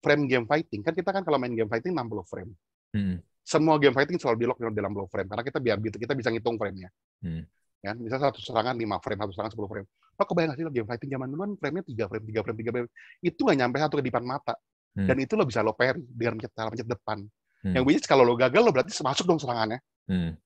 Frame 0.04 0.28
game 0.30 0.46
fighting 0.46 0.82
kan 0.86 0.94
kita 0.94 1.10
kan 1.10 1.24
kalau 1.26 1.42
main 1.42 1.54
game 1.56 1.66
fighting 1.72 1.96
60 1.98 2.26
frame. 2.30 2.52
Hmm. 2.94 3.18
Semua 3.42 3.82
game 3.82 3.96
fighting 3.96 4.22
selalu 4.22 4.38
di 4.38 4.46
lock 4.46 4.60
dalam 4.62 4.94
60 4.94 5.10
frame 5.10 5.28
karena 5.32 5.44
kita 5.48 5.60
biar 5.64 5.78
kita 5.82 6.14
bisa 6.14 6.30
ngitung 6.30 6.58
frame-nya. 6.62 6.90
Hmm. 7.26 7.42
Ya, 7.82 7.98
misalnya 7.98 8.30
satu 8.30 8.40
serangan 8.46 8.78
5 8.78 9.02
frame, 9.02 9.20
satu 9.26 9.34
serangan 9.34 9.54
10 9.58 9.70
frame. 9.70 9.88
Lo 9.90 10.24
kebayang 10.30 10.48
nggak 10.54 10.58
sih 10.62 10.66
lo 10.66 10.72
game 10.74 10.88
fighting 10.88 11.10
zaman 11.10 11.28
dulu 11.34 11.42
kan 11.42 11.52
frame-nya 11.58 11.84
3 11.86 12.10
frame, 12.10 12.26
3 12.30 12.44
frame, 12.46 12.58
3 12.62 12.72
frame. 12.74 12.90
Itu 13.26 13.40
nggak 13.42 13.58
nyampe 13.58 13.78
satu 13.82 13.96
kedipan 13.98 14.24
mata. 14.24 14.54
Hmm. 14.94 15.08
Dan 15.10 15.18
itu 15.24 15.34
lo 15.34 15.44
bisa 15.50 15.66
lo 15.66 15.74
parry 15.74 16.04
dengan 16.04 16.38
pencet, 16.38 16.54
cara 16.54 16.70
pencet 16.70 16.90
depan. 16.90 17.18
Hmm. 17.66 17.74
Yang 17.74 17.84
which 17.90 18.00
is 18.02 18.06
kalau 18.06 18.22
lo 18.22 18.38
gagal 18.38 18.62
lo 18.62 18.70
berarti 18.70 18.94
masuk 19.02 19.26
dong 19.26 19.42
serangannya. 19.42 19.82
Hmm. 20.06 20.38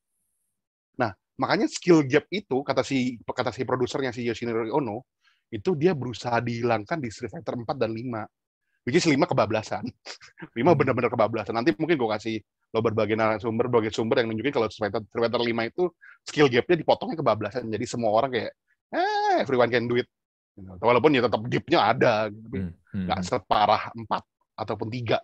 Makanya 1.35 1.67
skill 1.67 2.07
gap 2.07 2.25
itu 2.31 2.63
kata 2.63 2.81
si 2.81 3.19
kata 3.19 3.51
si 3.51 3.67
produsernya 3.67 4.15
si 4.15 4.23
Yoshinori 4.23 4.71
Ono 4.71 5.03
itu 5.51 5.75
dia 5.75 5.91
berusaha 5.91 6.39
dihilangkan 6.39 6.97
di 6.99 7.11
Street 7.11 7.31
Fighter 7.31 7.59
4 7.59 7.75
dan 7.75 7.91
5. 7.91 8.87
Which 8.87 8.97
is 8.97 9.05
5 9.07 9.19
kebablasan. 9.27 9.83
5 10.55 10.63
Hmm. 10.63 10.71
benar-benar 10.77 11.11
kebablasan. 11.11 11.53
Nanti 11.55 11.75
mungkin 11.75 11.99
gue 11.99 12.09
kasih 12.09 12.35
lo 12.75 12.83
berbagai 12.83 13.15
narasumber, 13.15 13.71
berbagai 13.71 13.95
sumber 13.95 14.19
yang 14.19 14.35
nunjukin 14.35 14.51
kalau 14.51 14.67
Fighter 14.67 15.39
5 15.39 15.71
itu 15.71 15.83
skill 16.27 16.51
gapnya 16.51 16.75
dipotongnya 16.83 17.15
kebablasan. 17.23 17.71
Jadi 17.71 17.85
semua 17.87 18.11
orang 18.11 18.35
kayak, 18.35 18.51
eh 18.91 19.39
everyone 19.39 19.71
can 19.71 19.87
do 19.87 19.95
it. 19.95 20.11
Gitu. 20.59 20.67
Walaupun 20.83 21.15
ya 21.15 21.23
tetap 21.23 21.39
gapnya 21.47 21.79
ada. 21.95 22.13
Gitu. 22.27 22.43
Tapi 22.43 22.57
Hmm. 22.59 22.71
Hmm. 22.91 23.05
nggak 23.07 23.19
separah 23.23 23.81
4 23.95 24.23
ataupun 24.59 24.87
3. 24.91 25.17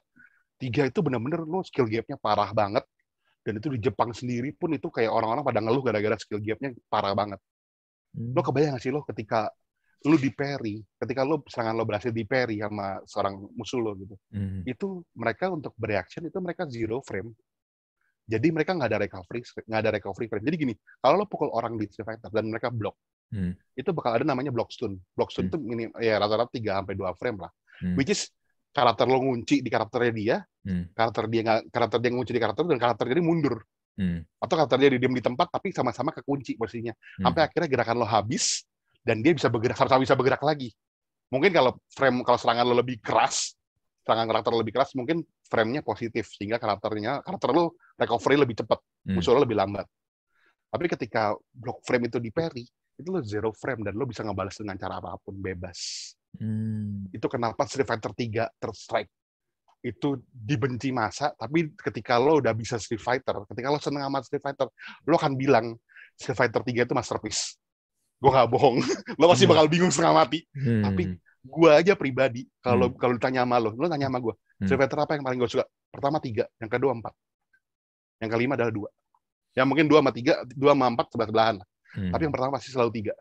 3 0.56 0.88
itu 0.88 1.00
benar-benar 1.04 1.44
lo 1.44 1.60
skill 1.68 1.92
gapnya 1.92 2.16
parah 2.16 2.56
banget. 2.56 2.88
Dan 3.44 3.60
itu 3.60 3.68
di 3.74 3.80
Jepang 3.84 4.16
sendiri 4.16 4.56
pun 4.56 4.72
itu 4.72 4.88
kayak 4.88 5.12
orang-orang 5.12 5.44
pada 5.44 5.60
ngeluh 5.60 5.84
gara-gara 5.84 6.16
skill 6.16 6.40
gapnya 6.40 6.72
parah 6.88 7.12
banget. 7.12 7.40
Hmm. 8.16 8.32
Lo 8.32 8.40
kebayang 8.48 8.80
gak 8.80 8.84
sih 8.84 8.96
lo 8.96 9.04
ketika 9.04 9.52
lo 10.02 10.18
di 10.18 10.34
parry, 10.34 10.82
ketika 10.98 11.22
lo 11.22 11.46
serangan 11.46 11.78
lo 11.78 11.86
berhasil 11.86 12.10
di 12.10 12.26
parry 12.26 12.58
sama 12.58 12.98
seorang 13.06 13.38
musuh 13.54 13.78
lo 13.78 13.94
gitu, 13.94 14.16
Hmm. 14.34 14.66
itu 14.66 15.06
mereka 15.14 15.54
untuk 15.54 15.78
bereaction 15.78 16.26
itu 16.26 16.38
mereka 16.42 16.66
zero 16.66 17.06
frame. 17.06 17.30
Jadi 18.26 18.48
mereka 18.50 18.74
nggak 18.74 18.90
ada 18.90 19.00
recovery, 19.02 19.42
nggak 19.44 19.82
ada 19.82 19.92
recovery 19.92 20.26
frame. 20.32 20.46
Jadi 20.48 20.56
gini, 20.58 20.74
kalau 20.98 21.22
lo 21.22 21.26
pukul 21.28 21.52
orang 21.52 21.76
di 21.76 21.86
Street 21.90 22.08
Fighter 22.08 22.32
dan 22.32 22.50
mereka 22.50 22.74
block, 22.74 22.96
Hmm. 23.32 23.54
itu 23.78 23.90
bakal 23.94 24.18
ada 24.18 24.26
namanya 24.26 24.52
block 24.52 24.74
stun. 24.74 24.98
Block 25.14 25.30
stun 25.32 25.48
Hmm. 25.48 25.52
itu 25.54 25.58
minim, 25.62 25.90
ya 26.02 26.18
rata-rata 26.18 26.52
3 26.52 26.82
sampai 26.82 26.96
2 26.98 27.12
frame 27.16 27.38
lah. 27.44 27.52
Hmm. 27.84 27.96
Which 27.96 28.10
is 28.12 28.28
karakter 28.72 29.06
lo 29.06 29.20
ngunci 29.22 29.62
di 29.62 29.70
karakternya 29.70 30.14
dia, 30.16 30.36
Hmm. 30.66 30.90
karakter 30.96 31.28
dia 31.30 31.42
nggak 31.44 31.60
karakter 31.70 31.98
dia 32.02 32.12
ngunci 32.12 32.32
di 32.32 32.42
karakter 32.42 32.64
dan 32.66 32.80
karakter 32.80 33.06
dia 33.06 33.22
mundur. 33.22 33.62
Hmm. 34.00 34.24
Atau 34.40 34.56
karakter 34.56 34.78
dia 34.80 34.90
diam 34.96 35.12
di 35.12 35.22
tempat 35.22 35.52
tapi 35.52 35.76
sama-sama 35.76 36.16
kekunci 36.16 36.56
posisinya. 36.56 36.96
Hmm. 36.96 37.28
sampai 37.28 37.42
akhirnya 37.46 37.68
gerakan 37.68 38.02
lo 38.02 38.08
habis 38.08 38.64
dan 39.02 39.22
dia 39.26 39.34
bisa 39.34 39.50
bergerak 39.50 39.78
sama 39.78 40.02
bisa 40.02 40.16
bergerak 40.18 40.42
lagi. 40.46 40.70
Mungkin 41.32 41.52
kalau 41.56 41.80
frame 41.96 42.22
kalau 42.28 42.38
serangan 42.38 42.66
lo 42.68 42.76
lebih 42.78 43.00
keras, 43.00 43.56
serangan 44.04 44.28
karakter 44.28 44.52
lo 44.52 44.60
lebih 44.62 44.76
keras, 44.76 44.92
mungkin 44.94 45.24
frame-nya 45.48 45.82
positif 45.84 46.32
sehingga 46.36 46.60
karakternya 46.60 47.24
karakter 47.24 47.50
lo 47.56 47.76
recovery 47.96 48.36
lebih 48.40 48.56
cepat, 48.64 48.80
Hmm. 49.08 49.18
musuh 49.18 49.34
lo 49.34 49.42
lebih 49.44 49.58
lambat. 49.58 49.88
Tapi 50.72 50.86
ketika 50.88 51.36
block 51.52 51.84
frame 51.84 52.08
itu 52.08 52.20
di 52.22 52.32
parry, 52.32 52.64
itu 52.96 53.10
lo 53.10 53.20
zero 53.26 53.52
frame 53.52 53.84
dan 53.88 53.98
lo 53.98 54.08
bisa 54.08 54.24
ngebalas 54.24 54.56
dengan 54.60 54.78
cara 54.78 55.02
apa 55.02 55.18
pun 55.20 55.36
bebas. 55.40 56.12
Hmm. 56.40 57.12
Itu 57.12 57.28
kenapa 57.28 57.68
Street 57.68 57.88
Fighter 57.88 58.12
3 58.16 58.48
terstrike 58.56 59.12
itu 59.82 60.22
dibenci 60.30 60.94
masa, 60.94 61.34
tapi 61.34 61.74
ketika 61.74 62.22
lo 62.22 62.38
udah 62.38 62.54
bisa 62.54 62.78
Street 62.78 63.02
Fighter, 63.02 63.34
ketika 63.50 63.68
lo 63.74 63.82
seneng 63.82 64.06
sama 64.06 64.22
Street 64.22 64.44
Fighter, 64.46 64.70
lo 65.10 65.16
akan 65.18 65.34
bilang 65.34 65.74
Street 66.14 66.38
Fighter 66.38 66.62
3 66.62 66.86
itu 66.86 66.94
masterpiece. 66.94 67.58
Gue 68.22 68.30
nggak 68.30 68.50
bohong. 68.54 68.78
lo 69.20 69.26
pasti 69.28 69.50
Hmm. 69.50 69.52
bakal 69.58 69.66
bingung 69.66 69.90
setengah 69.90 70.14
mati. 70.14 70.46
Hmm. 70.54 70.86
Tapi 70.86 71.04
gue 71.42 71.70
aja 71.74 71.98
pribadi, 71.98 72.46
kalau 72.62 72.94
kalau 72.94 73.18
ditanya 73.18 73.42
sama 73.42 73.58
lo, 73.58 73.74
lo 73.74 73.90
tanya 73.90 74.08
sama 74.08 74.22
gue, 74.22 74.34
Hmm. 74.62 74.70
Fighter 74.70 75.00
apa 75.02 75.18
yang 75.18 75.26
paling 75.26 75.40
gue 75.42 75.50
suka? 75.50 75.66
Pertama 75.90 76.22
tiga, 76.22 76.46
yang 76.62 76.70
kedua 76.70 76.94
empat, 76.94 77.14
yang 78.22 78.30
kelima 78.30 78.54
adalah 78.54 78.70
dua. 78.70 78.90
Ya 79.58 79.66
mungkin 79.66 79.90
dua 79.90 80.06
sama 80.06 80.14
tiga, 80.14 80.46
dua 80.54 80.78
sama 80.78 80.86
empat 80.94 81.10
sebelah 81.10 81.28
sebelahan. 81.34 81.56
Hmm. 81.98 82.12
Tapi 82.14 82.22
yang 82.30 82.34
pertama 82.38 82.52
pasti 82.56 82.70
selalu 82.70 82.92
tiga, 82.94 83.14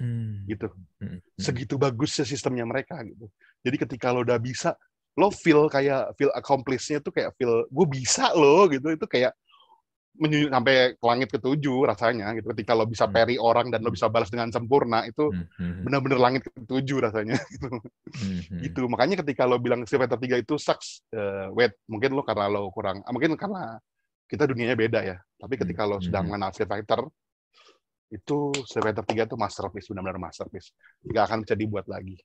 Hmm. 0.00 0.42
gitu. 0.48 0.72
Hmm. 0.98 1.20
Segitu 1.36 1.76
bagusnya 1.76 2.24
sistemnya 2.24 2.64
mereka 2.64 2.96
gitu. 3.04 3.28
Jadi 3.62 3.76
ketika 3.76 4.10
lo 4.10 4.24
udah 4.26 4.40
bisa, 4.40 4.74
lo 5.14 5.28
feel 5.30 5.68
kayak 5.68 6.16
feel 6.16 6.32
accomplish-nya 6.32 7.04
tuh 7.04 7.12
kayak 7.12 7.36
feel 7.36 7.68
gue 7.68 7.86
bisa 7.86 8.32
lo 8.32 8.66
gitu. 8.72 8.88
Itu 8.88 9.04
kayak 9.06 9.36
menyunyut 10.12 10.52
sampai 10.52 10.74
ke 10.94 11.04
langit 11.08 11.28
ketujuh 11.32 11.78
rasanya 11.88 12.36
gitu. 12.36 12.52
Ketika 12.52 12.72
lo 12.76 12.84
bisa 12.84 13.08
Hmm. 13.08 13.14
parry 13.16 13.36
orang 13.40 13.72
dan 13.72 13.80
lo 13.80 13.88
bisa 13.88 14.12
balas 14.12 14.28
dengan 14.28 14.52
sempurna 14.52 15.08
itu 15.08 15.32
Hmm. 15.32 15.48
Hmm. 15.56 15.82
benar-benar 15.88 16.20
langit 16.20 16.42
ketujuh 16.52 16.98
rasanya 17.08 17.36
gitu. 17.52 17.68
Hmm. 17.72 18.40
Hmm. 18.44 18.60
gitu 18.60 18.82
makanya 18.92 19.24
ketika 19.24 19.48
lo 19.48 19.56
bilang 19.56 19.88
Street 19.88 20.04
Fighter 20.04 20.20
3 20.20 20.36
itu 20.36 20.54
sucks 20.60 21.00
eh, 21.10 21.48
wait 21.56 21.72
mungkin 21.88 22.12
lo 22.12 22.22
karena 22.22 22.46
lo 22.46 22.68
kurang 22.68 23.00
ah, 23.02 23.12
mungkin 23.12 23.32
karena 23.40 23.80
kita 24.28 24.44
dunianya 24.48 24.76
beda 24.76 25.00
ya 25.00 25.16
tapi 25.36 25.56
ketika 25.56 25.88
lo 25.88 25.96
sudah 26.00 26.20
Hmm. 26.20 26.28
mengenal 26.36 26.52
Street 26.52 26.68
Fighter 26.68 27.00
itu 28.12 28.52
Street 28.68 28.84
Fighter 28.84 29.04
3 29.08 29.24
itu 29.24 29.36
masterpiece 29.40 29.88
benar-benar 29.88 30.20
masterpiece 30.20 30.76
nggak 31.00 31.24
akan 31.24 31.38
bisa 31.48 31.54
dibuat 31.56 31.88
lagi 31.88 32.20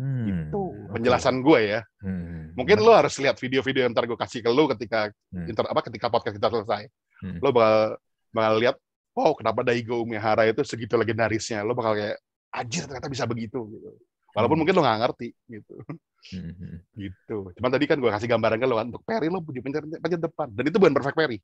Hmm. 0.00 0.48
itu 0.48 0.60
Oke. 0.72 0.96
penjelasan 0.96 1.44
gue 1.44 1.60
ya 1.76 1.80
Hmm. 2.00 2.56
mungkin 2.56 2.80
lo 2.80 2.96
harus 2.96 3.12
lihat 3.20 3.36
video-video 3.36 3.84
yang 3.84 3.92
ntar 3.92 4.08
gue 4.08 4.16
kasih 4.16 4.40
ke 4.40 4.48
lo 4.48 4.64
ketika 4.72 5.12
Hmm. 5.28 5.44
inter, 5.44 5.68
apa 5.68 5.80
ketika 5.84 6.08
podcast 6.08 6.40
kita 6.40 6.48
selesai 6.48 6.88
Hmm. 7.20 7.36
lo 7.38 7.52
bakal 7.52 8.00
bakal 8.32 8.54
lihat 8.56 8.76
oh 9.12 9.36
kenapa 9.36 9.60
Daigo 9.60 10.00
Umehara 10.00 10.48
itu 10.48 10.64
segitu 10.64 10.96
legendarisnya 10.96 11.60
lo 11.60 11.76
bakal 11.76 12.00
kayak 12.00 12.16
anjir 12.48 12.88
ternyata 12.88 13.12
bisa 13.12 13.28
begitu 13.28 13.68
gitu 13.68 13.92
walaupun 14.32 14.56
Hmm. 14.56 14.60
mungkin 14.64 14.74
lo 14.74 14.82
nggak 14.82 14.98
ngerti 15.04 15.28
gitu 15.52 15.74
Hmm. 16.20 16.84
Gitu. 17.00 17.36
Cuman 17.56 17.70
tadi 17.72 17.88
kan 17.88 17.96
gue 17.96 18.12
kasih 18.12 18.28
gambaran 18.28 18.60
ke 18.60 18.68
lo 18.68 18.76
kan 18.76 18.92
untuk 18.92 19.00
parry 19.04 19.32
lo 19.32 19.40
punya 19.40 19.64
pencet, 19.64 19.88
depan 20.20 20.52
dan 20.52 20.64
itu 20.68 20.76
bukan 20.76 20.92
perfect 20.92 21.16
parry. 21.16 21.40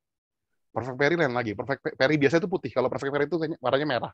Perfect 0.68 0.96
parry 1.00 1.16
lain 1.16 1.32
lagi. 1.32 1.56
Perfect 1.56 1.80
pa- 1.80 1.96
parry 1.96 2.20
biasa 2.20 2.36
itu 2.36 2.44
putih. 2.44 2.68
Kalau 2.68 2.92
perfect 2.92 3.08
parry 3.08 3.24
itu 3.24 3.40
kayaknya 3.40 3.56
warnanya 3.56 3.88
merah. 3.88 4.12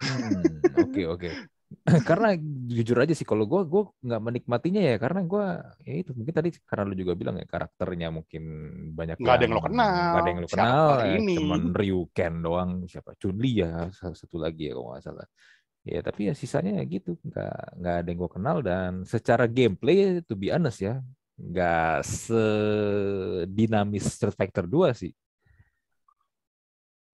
Hmm, 0.00 0.40
Oke 0.80 1.02
oke. 1.04 1.28
karena 2.08 2.32
jujur 2.72 2.96
aja 2.96 3.12
sih 3.12 3.28
kalau 3.28 3.44
gue 3.44 3.60
gue 3.68 3.82
nggak 4.00 4.22
menikmatinya 4.24 4.80
ya 4.80 4.96
karena 4.96 5.20
gue 5.20 5.44
ya 5.84 5.94
itu 6.00 6.16
mungkin 6.16 6.32
tadi 6.32 6.48
karena 6.64 6.84
lu 6.88 6.96
juga 6.96 7.12
bilang 7.12 7.36
ya 7.36 7.44
karakternya 7.44 8.08
mungkin 8.08 8.42
banyak 8.96 9.20
Nggak 9.20 9.36
ada 9.36 9.44
yang 9.44 9.52
lo 9.52 9.60
kenal. 9.60 9.84
nggak 9.92 10.16
ada 10.24 10.30
yang 10.32 10.40
lo 10.40 10.48
kenal 10.48 10.88
ya, 11.04 11.12
ini? 11.20 11.36
cuman 11.36 11.62
Ryu 11.76 12.00
Ken 12.16 12.34
doang 12.40 12.70
siapa 12.88 13.12
Chun-Li 13.20 13.52
ya 13.60 13.92
satu 13.92 14.40
lagi 14.40 14.72
ya 14.72 14.80
kalau 14.80 14.96
nggak 14.96 15.04
salah 15.04 15.28
ya 15.84 16.00
tapi 16.00 16.20
ya 16.28 16.34
sisanya 16.36 16.72
ya 16.80 16.84
gitu 16.88 17.20
nggak 17.20 17.56
nggak 17.84 17.94
ada 18.00 18.08
yang 18.08 18.18
gue 18.20 18.30
kenal 18.32 18.56
dan 18.64 18.92
secara 19.04 19.44
gameplay 19.44 20.24
to 20.24 20.40
be 20.40 20.48
honest 20.48 20.80
ya 20.80 21.04
nggak 21.36 22.00
sedinamis 22.08 24.04
Street 24.08 24.34
Fighter 24.34 24.64
2 24.64 24.92
sih 24.96 25.12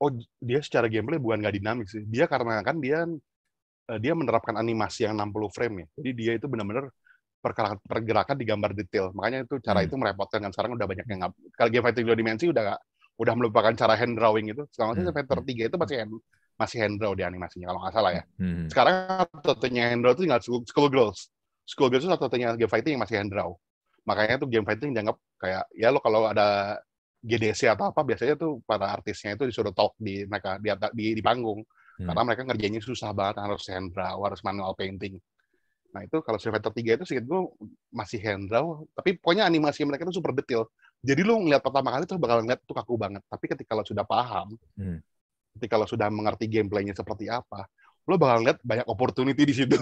Oh 0.02 0.10
dia 0.42 0.60
secara 0.60 0.90
gameplay 0.90 1.16
bukan 1.22 1.38
nggak 1.40 1.54
dinamis 1.54 1.88
sih. 1.94 2.02
Dia 2.04 2.26
karena 2.28 2.60
kan 2.66 2.76
dia 2.82 3.06
dia 4.00 4.12
menerapkan 4.16 4.56
animasi 4.56 5.04
yang 5.04 5.14
60 5.16 5.50
frame 5.52 5.74
ya. 5.84 5.86
Jadi 6.00 6.10
dia 6.16 6.32
itu 6.40 6.46
benar-benar 6.48 6.88
pergerakan, 7.44 7.78
pergerakan 7.84 8.36
digambar 8.40 8.70
detail. 8.72 9.12
Makanya 9.12 9.44
itu 9.44 9.60
cara 9.60 9.84
Hmm. 9.84 9.88
itu 9.92 9.94
merepotkan 10.00 10.40
kan 10.40 10.50
sekarang 10.50 10.72
udah 10.80 10.86
banyak 10.88 11.04
yang. 11.04 11.20
Kalau 11.52 11.68
game 11.68 11.84
fighting 11.84 12.04
dua 12.08 12.16
dimensi 12.16 12.44
udah 12.48 12.62
nggak- 12.64 12.82
udah 13.14 13.34
melupakan 13.36 13.72
cara 13.76 13.94
hand 13.94 14.16
drawing 14.16 14.48
itu. 14.48 14.64
Sekarang 14.72 14.96
Hmm. 14.96 15.04
Street 15.04 15.14
Fighter 15.14 15.38
3 15.44 15.62
itu 15.68 15.76
masih 15.76 15.96
hand, 16.00 16.12
masih 16.56 16.78
hand 16.82 16.96
draw 16.98 17.12
di 17.12 17.22
animasinya 17.22 17.66
kalau 17.70 17.80
nggak 17.84 17.94
salah 17.94 18.12
ya. 18.16 18.22
Hmm. 18.40 18.66
sekarang 18.72 18.94
satu-satunya 19.38 19.82
hand 19.92 20.00
draw 20.02 20.12
itu 20.16 20.22
tinggal 20.24 20.40
School, 20.40 20.62
School 20.64 20.88
Girls. 20.88 21.28
School 21.68 21.88
Girls 21.92 22.04
itu 22.04 22.10
satu-satunya 22.10 22.56
game 22.56 22.72
fighting 22.72 22.92
yang 22.96 23.02
masih 23.04 23.16
hand 23.20 23.30
draw. 23.30 23.52
Makanya 24.08 24.40
tuh 24.40 24.48
game 24.48 24.64
fighting 24.64 24.92
dianggap 24.96 25.16
kayak 25.36 25.64
ya 25.76 25.88
lo 25.92 26.00
kalau 26.00 26.24
ada 26.28 26.76
GDC 27.24 27.72
atau 27.72 27.88
apa 27.88 28.00
biasanya 28.04 28.36
tuh 28.36 28.60
para 28.68 28.92
artisnya 28.92 29.32
itu 29.32 29.48
disuruh 29.48 29.72
talk 29.72 29.96
di 29.96 30.28
mereka 30.28 30.60
di 30.60 30.68
di, 30.92 31.04
di 31.16 31.22
panggung 31.24 31.64
Hmm. 31.94 32.10
karena 32.10 32.22
mereka 32.26 32.42
ngerjainnya 32.42 32.82
susah 32.82 33.14
banget 33.14 33.38
harus 33.38 33.62
hand 33.70 33.94
draw 33.94 34.18
harus 34.26 34.42
manual 34.42 34.74
painting. 34.74 35.14
Nah 35.94 36.02
itu 36.02 36.18
kalau 36.26 36.42
Street 36.42 36.58
Fighter 36.58 36.74
3 36.74 36.98
itu 36.98 37.04
sih 37.06 37.22
gue 37.22 37.40
masih 37.94 38.18
hand 38.18 38.50
draw, 38.50 38.82
tapi 38.98 39.14
pokoknya 39.14 39.46
animasi 39.46 39.86
mereka 39.86 40.02
itu 40.02 40.18
super 40.18 40.34
detail. 40.34 40.66
Jadi 40.98 41.22
lo 41.22 41.38
ngeliat 41.38 41.62
pertama 41.62 41.94
kali 41.94 42.02
tuh 42.02 42.18
bakal 42.18 42.42
ngeliat 42.42 42.58
tuh 42.66 42.74
kaku 42.74 42.98
banget. 42.98 43.22
Tapi 43.30 43.44
ketika 43.46 43.78
lo 43.78 43.86
sudah 43.86 44.02
paham, 44.02 44.58
Hmm. 44.74 44.98
ketika 45.54 45.78
lo 45.78 45.86
sudah 45.86 46.10
mengerti 46.10 46.50
gameplaynya 46.50 46.98
seperti 46.98 47.30
apa, 47.30 47.70
lo 48.10 48.18
bakal 48.18 48.42
lihat 48.42 48.58
banyak 48.66 48.86
opportunity 48.90 49.42
di 49.46 49.54
situ. 49.54 49.78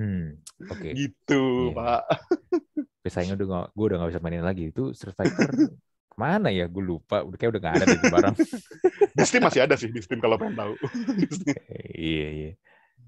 Hmm. 0.00 0.40
Oke. 0.72 0.88
gitu 0.96 1.76
Iya. 1.76 1.76
pak 1.76 2.02
sayangnya 3.10 3.34
udah 3.44 3.68
gue 3.74 3.84
udah 3.92 3.96
gak 4.00 4.10
bisa 4.16 4.22
mainin 4.24 4.40
lagi. 4.40 4.72
Itu 4.72 4.96
Street 4.96 5.18
Ke 6.20 6.24
mana 6.28 6.52
ya? 6.52 6.68
Gue 6.68 6.84
lupa. 6.84 7.24
Udah 7.24 7.36
kayak 7.40 7.56
udah 7.56 7.60
gak 7.64 7.74
ada 7.80 7.86
di 7.88 7.96
barang. 8.12 8.36
di 9.20 9.24
Steam 9.26 9.42
masih 9.44 9.60
ada 9.64 9.74
sih 9.76 9.90
di 9.92 10.00
Steam 10.00 10.18
kalau 10.22 10.40
pengen 10.40 10.56
tahu 10.56 10.72
Steam. 11.36 11.56
iya 11.92 12.28
iya. 12.32 12.52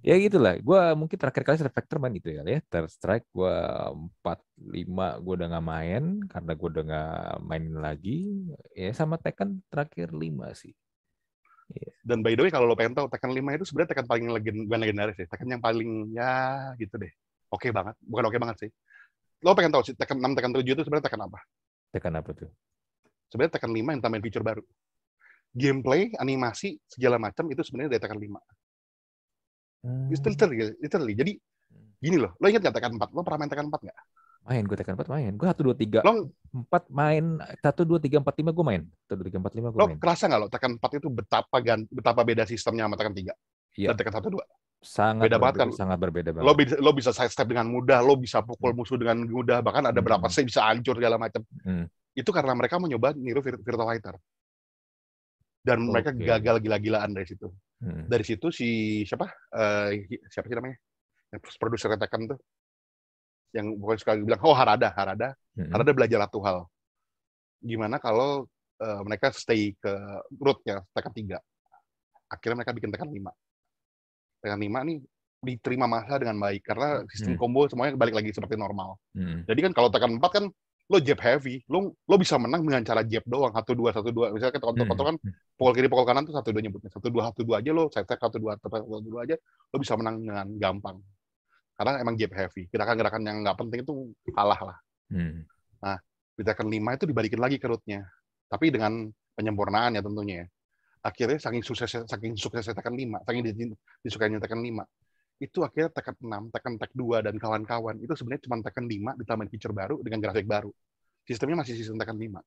ya 0.03 0.15
gitulah 0.19 0.59
gue 0.59 0.81
mungkin 0.99 1.17
terakhir 1.17 1.43
kali 1.47 1.57
Street 1.57 1.75
Fighter 1.75 1.99
main 2.03 2.15
itu 2.15 2.29
ya 2.29 2.43
ya 2.43 2.61
Strike 2.91 3.31
gue 3.31 3.57
empat 3.95 4.43
lima 4.59 5.17
gue 5.23 5.33
udah 5.39 5.49
nggak 5.57 5.67
main 5.67 6.05
karena 6.27 6.53
gue 6.53 6.69
udah 6.69 6.85
nggak 6.85 7.27
main 7.47 7.65
lagi 7.79 8.19
ya 8.75 8.91
sama 8.93 9.17
Tekken 9.17 9.63
terakhir 9.71 10.11
lima 10.11 10.51
sih 10.59 10.75
yeah. 11.71 11.95
dan 12.03 12.21
by 12.21 12.35
the 12.35 12.43
way 12.43 12.51
kalau 12.51 12.67
lo 12.67 12.75
pengen 12.75 12.99
tahu 12.99 13.07
Tekken 13.07 13.31
5 13.31 13.39
itu 13.63 13.65
sebenarnya 13.71 13.91
Tekken 13.95 14.09
paling 14.11 14.27
legend 14.35 14.59
bukan 14.67 14.81
legendaris 14.83 15.17
sih 15.23 15.27
Tekken 15.31 15.49
yang 15.55 15.63
paling 15.63 16.11
ya 16.11 16.33
gitu 16.83 16.99
deh 16.99 17.13
oke 17.55 17.63
okay 17.63 17.71
banget 17.71 17.95
bukan 18.03 18.27
oke 18.27 18.35
okay 18.35 18.41
banget 18.43 18.57
sih 18.67 18.71
lo 19.47 19.55
pengen 19.55 19.71
tahu 19.71 19.87
sih 19.87 19.95
Tekken 19.95 20.19
6 20.19 20.35
Tekken 20.35 20.53
7 20.59 20.67
itu 20.67 20.83
sebenarnya 20.83 21.07
Tekken 21.07 21.23
apa 21.31 21.41
Tekken 21.95 22.15
apa 22.19 22.31
tuh 22.35 22.51
sebenarnya 23.33 23.57
Tekken 23.57 23.73
5 23.73 23.97
yang 23.97 24.03
tambahin 24.05 24.25
feature 24.29 24.45
baru 24.45 24.61
gameplay 25.57 26.13
animasi 26.21 26.77
segala 26.85 27.17
macam 27.17 27.49
itu 27.49 27.65
sebenarnya 27.65 27.97
dari 27.97 28.03
Tekken 28.05 28.21
5 28.21 28.37
Hmm. 29.83 30.09
Itu 30.15 30.31
literally, 30.31 30.79
literally. 30.79 31.15
Jadi 31.19 31.33
gini 31.99 32.17
loh, 32.19 32.35
lo 32.39 32.47
ingat 32.47 32.63
gak 32.63 32.75
Tekken 32.79 32.99
4? 32.99 33.15
Lo 33.15 33.27
pernah 33.27 33.39
main 33.43 33.51
Tekken 33.51 33.69
4 33.69 33.91
gak? 33.91 33.99
Main, 34.43 34.63
gue 34.67 34.77
Tekken 34.79 34.95
4 34.99 35.07
main. 35.11 35.33
Gue 35.39 35.47
1, 35.47 35.59
2, 35.59 36.03
3, 36.03 36.07
lo, 36.07 36.13
4 36.71 36.87
main. 36.91 37.25
1, 37.43 37.63
2, 37.63 37.99
3, 37.99 38.23
4, 38.23 38.43
5 38.43 38.57
gue 38.57 38.65
main. 38.67 38.83
1, 39.11 39.19
2, 39.19 39.27
3, 39.27 39.39
4, 39.39 39.59
5 39.59 39.75
gue 39.75 39.79
lo 39.79 39.87
main. 39.87 39.99
Lo 39.99 40.03
kerasa 40.03 40.25
gak 40.31 40.41
lo 40.41 40.49
Tekken 40.51 40.73
4 40.79 40.99
itu 41.03 41.09
betapa 41.11 41.57
gan, 41.59 41.81
betapa 41.91 42.21
beda 42.23 42.47
sistemnya 42.47 42.87
sama 42.87 42.97
Tekken 42.99 43.15
3? 43.15 43.35
Iya. 43.79 43.89
Dan 43.91 43.97
Tekken 43.99 44.15
1, 44.15 44.31
2? 44.31 44.39
Sangat 44.83 45.31
beda 45.31 45.39
banget 45.39 45.57
kan. 45.63 45.69
Sangat 45.75 45.99
berbeda 45.99 46.31
banget. 46.35 46.47
Lo 46.47 46.53
bisa, 46.59 46.75
lo 46.79 46.91
bisa 46.91 47.11
side 47.15 47.31
step 47.31 47.47
dengan 47.47 47.71
mudah, 47.71 48.03
lo 48.03 48.19
bisa 48.19 48.43
pukul 48.43 48.75
hmm. 48.75 48.79
musuh 48.83 48.99
dengan 48.99 49.19
mudah, 49.31 49.63
bahkan 49.63 49.87
ada 49.87 49.99
hmm. 49.99 50.07
berapa 50.07 50.27
sih 50.27 50.43
bisa 50.43 50.67
hancur 50.67 50.99
segala 50.99 51.19
macam. 51.19 51.43
Hmm. 51.63 51.87
Itu 52.13 52.31
karena 52.31 52.53
mereka 52.53 52.77
mau 52.77 52.89
nyoba 52.89 53.17
niru 53.17 53.41
Virtual 53.41 53.89
Fighter 53.89 54.17
dan 55.63 55.79
okay. 55.79 55.91
mereka 55.95 56.11
gagal 56.13 56.57
gila-gilaan 56.59 57.11
dari 57.15 57.27
situ. 57.27 57.49
Hmm. 57.79 58.07
Dari 58.11 58.25
situ 58.27 58.51
si 58.51 59.03
siapa? 59.07 59.31
Uh, 59.55 59.95
siapa 60.27 60.51
sih 60.51 60.59
namanya? 60.59 60.77
Yang 61.31 61.41
produser 61.57 61.95
Tekken 61.95 62.35
tuh. 62.35 62.39
Yang 63.55 63.79
pokoknya 63.79 64.01
sekali 64.03 64.19
bilang, 64.27 64.43
oh 64.43 64.55
Harada, 64.59 64.91
Harada. 64.91 65.29
Hmm. 65.55 65.71
Harada 65.71 65.93
belajar 65.95 66.19
satu 66.27 66.39
hal. 66.43 66.59
Gimana 67.63 68.03
kalau 68.03 68.51
uh, 68.83 69.01
mereka 69.07 69.31
stay 69.31 69.79
ke 69.79 69.93
rootnya 70.35 70.83
Tekken 70.91 71.31
3. 71.31 71.39
Akhirnya 72.27 72.57
mereka 72.59 72.75
bikin 72.75 72.91
Tekken 72.91 73.11
5. 73.15 74.43
Tekken 74.43 74.61
5 74.67 74.89
nih 74.91 74.99
diterima 75.43 75.91
masa 75.91 76.23
dengan 76.23 76.39
baik 76.39 76.63
karena 76.63 77.03
sistem 77.11 77.35
hmm. 77.35 77.43
combo 77.43 77.67
semuanya 77.67 77.99
balik 77.99 78.15
lagi 78.19 78.35
seperti 78.35 78.59
normal. 78.59 78.99
Hmm. 79.15 79.47
Jadi 79.47 79.61
kan 79.63 79.73
kalau 79.75 79.95
Tekken 79.95 80.19
4 80.19 80.27
kan 80.27 80.45
lo 80.93 81.01
jab 81.01 81.19
heavy, 81.25 81.65
lo 81.73 81.97
lo 81.97 82.15
bisa 82.21 82.37
menang 82.37 82.61
dengan 82.69 82.85
cara 82.85 83.01
jab 83.09 83.25
doang 83.25 83.49
satu 83.57 83.73
dua 83.73 83.91
satu 83.97 84.13
dua. 84.13 84.29
Misalnya 84.29 84.53
kita 84.53 84.67
kontrol 84.69 84.87
kontrol 84.93 85.07
kan 85.15 85.19
pukul 85.57 85.73
kiri 85.73 85.89
pukul 85.89 86.05
kanan 86.05 86.29
tuh 86.29 86.37
satu 86.37 86.53
dua 86.53 86.61
nyebutnya 86.61 86.93
satu 86.93 87.09
dua 87.09 87.33
satu 87.33 87.41
dua 87.49 87.65
aja 87.65 87.71
lo 87.73 87.89
saya 87.89 88.05
satu 88.05 88.37
dua 88.37 88.61
satu 88.61 89.01
dua 89.01 89.21
aja 89.25 89.37
lo 89.73 89.77
bisa 89.81 89.97
menang 89.97 90.21
dengan 90.21 90.47
gampang. 90.61 90.97
Karena 91.73 91.99
emang 92.05 92.15
jab 92.21 92.31
heavy. 92.37 92.69
Gerakan-gerakan 92.69 93.23
yang 93.25 93.37
nggak 93.41 93.57
penting 93.57 93.81
itu 93.83 93.93
kalah 94.37 94.61
lah. 94.61 94.79
Hmm. 95.09 95.49
Nah, 95.83 95.99
Tekken 96.39 96.69
5 96.69 96.97
itu 97.01 97.05
dibalikin 97.09 97.41
lagi 97.41 97.57
ke 97.57 97.67
rootnya. 97.67 98.07
Tapi 98.47 98.69
dengan 98.69 99.09
penyempurnaan 99.35 99.97
ya 99.97 100.03
tentunya 100.05 100.45
ya. 100.45 100.47
Akhirnya 101.03 101.43
saking 101.43 101.67
suksesnya 101.67 102.07
saking 102.07 102.39
suksesnya 102.39 102.79
Tekken 102.79 102.95
5, 102.95 103.27
saking 103.27 103.43
disukainya 104.07 104.39
Tekken 104.39 104.63
5, 104.63 104.87
itu 105.43 105.59
akhirnya 105.67 105.91
Tekken 105.91 106.15
6, 106.23 106.55
Tekken 106.55 106.75
Tech 106.79 106.93
2 106.95 107.27
dan 107.27 107.35
kawan-kawan 107.35 107.99
itu 107.99 108.15
sebenarnya 108.15 108.47
cuma 108.47 108.63
Tekken 108.63 108.87
5 108.87 109.19
ditambahin 109.19 109.51
feature 109.51 109.75
baru 109.75 109.99
dengan 109.99 110.23
grafik 110.23 110.47
baru. 110.47 110.71
Sistemnya 111.27 111.67
masih 111.67 111.75
sistem 111.75 111.99
Tekken 111.99 112.15
5. 112.15 112.39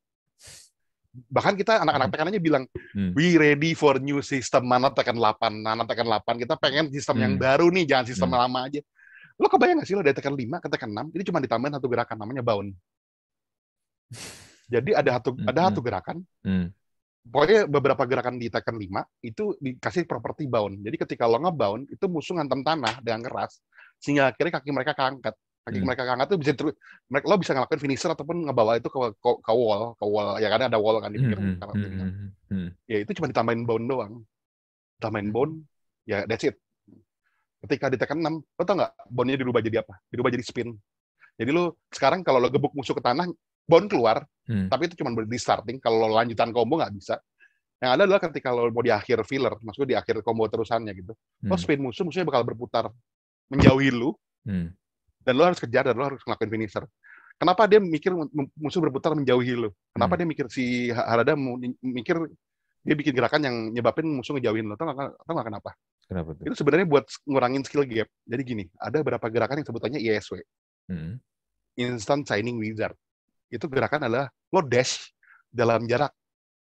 Bahkan 1.28 1.54
kita 1.60 1.84
anak-anak 1.84 2.08
hmm. 2.08 2.14
Tekken 2.16 2.28
aja 2.32 2.40
bilang, 2.40 2.64
hmm. 2.96 3.12
we 3.12 3.36
ready 3.36 3.76
for 3.76 4.00
new 4.00 4.24
system 4.24 4.64
mana 4.64 4.88
Tekken 4.96 5.20
8, 5.20 5.60
mana 5.60 5.84
Tekken 5.84 6.08
8. 6.08 6.44
Kita 6.48 6.56
pengen 6.56 6.88
sistem 6.96 7.20
hmm. 7.20 7.24
yang 7.28 7.34
baru 7.36 7.68
nih, 7.68 7.84
jangan 7.84 8.06
sistem 8.08 8.30
hmm. 8.32 8.40
lama 8.40 8.60
aja. 8.72 8.80
Lo 9.36 9.52
kebayang 9.52 9.84
gak 9.84 9.88
sih 9.92 9.96
lo 10.00 10.04
dari 10.04 10.16
Tekken 10.16 10.32
5 10.32 10.64
ke 10.64 10.68
Tekken 10.72 10.92
6, 10.96 11.12
ini 11.20 11.24
cuma 11.28 11.40
ditambahin 11.44 11.76
satu 11.76 11.88
gerakan 11.92 12.18
namanya 12.24 12.40
bound. 12.40 12.72
Jadi 14.72 14.96
ada 14.96 15.20
satu 15.20 15.36
hmm. 15.36 15.52
ada 15.52 15.60
satu 15.68 15.80
gerakan, 15.84 16.18
hmm 16.48 16.85
pokoknya 17.26 17.66
beberapa 17.66 18.04
gerakan 18.06 18.38
di 18.38 18.48
Tekken 18.54 18.78
5 18.78 19.26
itu 19.26 19.58
dikasih 19.58 20.06
properti 20.06 20.46
bound. 20.46 20.82
Jadi 20.86 20.96
ketika 21.02 21.26
lo 21.26 21.42
ngebound, 21.42 21.90
itu 21.90 22.06
musuh 22.06 22.38
ngantem 22.38 22.62
tanah 22.62 23.02
dengan 23.02 23.26
keras, 23.26 23.62
sehingga 23.98 24.32
akhirnya 24.32 24.62
kaki 24.62 24.70
mereka 24.70 24.94
keangkat. 24.94 25.34
Kaki 25.66 25.82
hmm. 25.82 25.86
mereka 25.90 26.04
keangkat 26.06 26.28
itu 26.30 26.38
bisa 26.38 26.52
terus, 26.54 26.74
mereka 27.10 27.26
lo 27.26 27.36
bisa 27.42 27.52
ngelakuin 27.58 27.82
finisher 27.82 28.10
ataupun 28.14 28.38
ngebawa 28.46 28.78
itu 28.78 28.86
ke, 28.86 29.00
ke, 29.18 29.32
ke 29.42 29.52
wall, 29.54 29.98
ke 29.98 30.06
wall. 30.06 30.38
Ya 30.38 30.54
kan 30.54 30.62
ada 30.70 30.78
wall 30.78 31.02
kan 31.02 31.10
di 31.10 31.18
pinggir. 31.18 31.42
Hmm. 31.42 31.58
Hmm. 31.58 31.74
hmm. 31.74 32.30
hmm. 32.54 32.70
Ya 32.86 32.98
itu 33.02 33.12
cuma 33.18 33.28
ditambahin 33.34 33.66
bound 33.66 33.86
doang. 33.90 34.14
Tambahin 35.02 35.34
bound, 35.34 35.66
ya 36.06 36.24
that's 36.30 36.46
it. 36.46 36.56
Ketika 37.66 37.90
di 37.90 37.98
Tekken 37.98 38.22
6, 38.22 38.30
lo 38.46 38.62
tau 38.62 38.76
nggak 38.78 38.94
boundnya 39.10 39.42
dirubah 39.42 39.62
jadi 39.66 39.82
apa? 39.82 39.98
Dirubah 40.14 40.30
jadi 40.30 40.46
spin. 40.46 40.70
Jadi 41.36 41.50
lo 41.50 41.82
sekarang 41.90 42.22
kalau 42.22 42.38
lo 42.38 42.54
gebuk 42.54 42.72
musuh 42.78 42.94
ke 42.94 43.02
tanah, 43.02 43.26
bond 43.66 43.90
keluar, 43.90 44.22
hmm. 44.46 44.70
tapi 44.70 44.88
itu 44.88 45.02
cuma 45.02 45.12
di 45.18 45.40
starting. 45.42 45.78
Kalau 45.82 46.10
lanjutan 46.14 46.54
combo 46.54 46.78
nggak 46.78 46.94
bisa. 46.94 47.18
Yang 47.82 47.92
ada 47.92 48.02
adalah 48.08 48.22
ketika 48.24 48.50
lo 48.56 48.72
mau 48.72 48.86
di 48.86 48.94
akhir 48.94 49.28
filler, 49.28 49.52
maksudnya 49.60 49.90
di 49.94 49.98
akhir 50.00 50.24
combo 50.24 50.48
terusannya 50.48 50.94
gitu. 50.96 51.14
Hmm. 51.44 51.50
Lo 51.52 51.56
spin 51.60 51.82
musuh, 51.82 52.08
musuhnya 52.08 52.24
bakal 52.24 52.48
berputar 52.48 52.88
menjauhi 53.52 53.92
lu, 53.92 54.16
hmm. 54.48 54.72
dan 55.26 55.34
lo 55.36 55.44
harus 55.44 55.60
kejar 55.60 55.92
dan 55.92 55.98
lo 55.98 56.06
harus 56.08 56.22
ngelakuin 56.24 56.50
finisher. 56.50 56.86
Kenapa 57.36 57.68
dia 57.68 57.84
mikir 57.84 58.16
musuh 58.56 58.80
berputar 58.80 59.12
menjauhi 59.12 59.54
lu? 59.60 59.70
Kenapa 59.92 60.16
hmm. 60.16 60.20
dia 60.24 60.28
mikir 60.30 60.46
si 60.48 60.88
Harada 60.94 61.36
mikir 61.84 62.16
dia 62.86 62.96
bikin 62.96 63.18
gerakan 63.18 63.42
yang 63.44 63.56
nyebabin 63.76 64.08
musuh 64.08 64.38
ngejauhin 64.40 64.72
lo? 64.72 64.80
Tahu 64.80 64.96
nggak 64.96 65.48
kenapa? 65.52 65.76
Kenapa 66.06 66.38
tuh? 66.38 66.44
Itu 66.48 66.56
sebenarnya 66.56 66.88
buat 66.88 67.06
ngurangin 67.28 67.66
skill 67.66 67.84
gap. 67.90 68.08
Jadi 68.30 68.42
gini, 68.46 68.64
ada 68.78 69.02
beberapa 69.02 69.26
gerakan 69.28 69.60
yang 69.60 69.68
sebutannya 69.68 70.00
ISW. 70.00 70.38
Hmm. 70.86 71.18
Instant 71.76 72.24
Shining 72.24 72.56
Wizard 72.56 72.96
itu 73.50 73.66
gerakan 73.70 74.10
adalah 74.10 74.28
lo 74.52 74.62
dash 74.66 75.14
dalam 75.50 75.86
jarak 75.86 76.12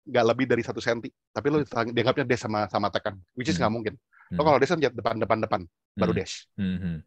nggak 0.07 0.25
lebih 0.25 0.47
dari 0.47 0.63
satu 0.63 0.79
senti, 0.79 1.11
tapi 1.35 1.51
lo 1.51 1.59
dianggapnya 1.67 2.25
dash 2.25 2.47
sama 2.47 2.71
sama 2.71 2.89
tekan, 2.95 3.19
which 3.35 3.51
is 3.51 3.59
nggak 3.59 3.67
hmm. 3.67 3.77
mungkin. 3.77 3.95
Lo 4.31 4.41
hmm. 4.43 4.47
kalau 4.47 4.59
dash 4.63 4.71
kan 4.71 4.81
depan 4.81 5.15
depan 5.19 5.39
depan, 5.43 5.61
baru 5.99 6.13
hmm. 6.15 6.21
dash. 6.23 6.35
Hmm. 6.55 7.03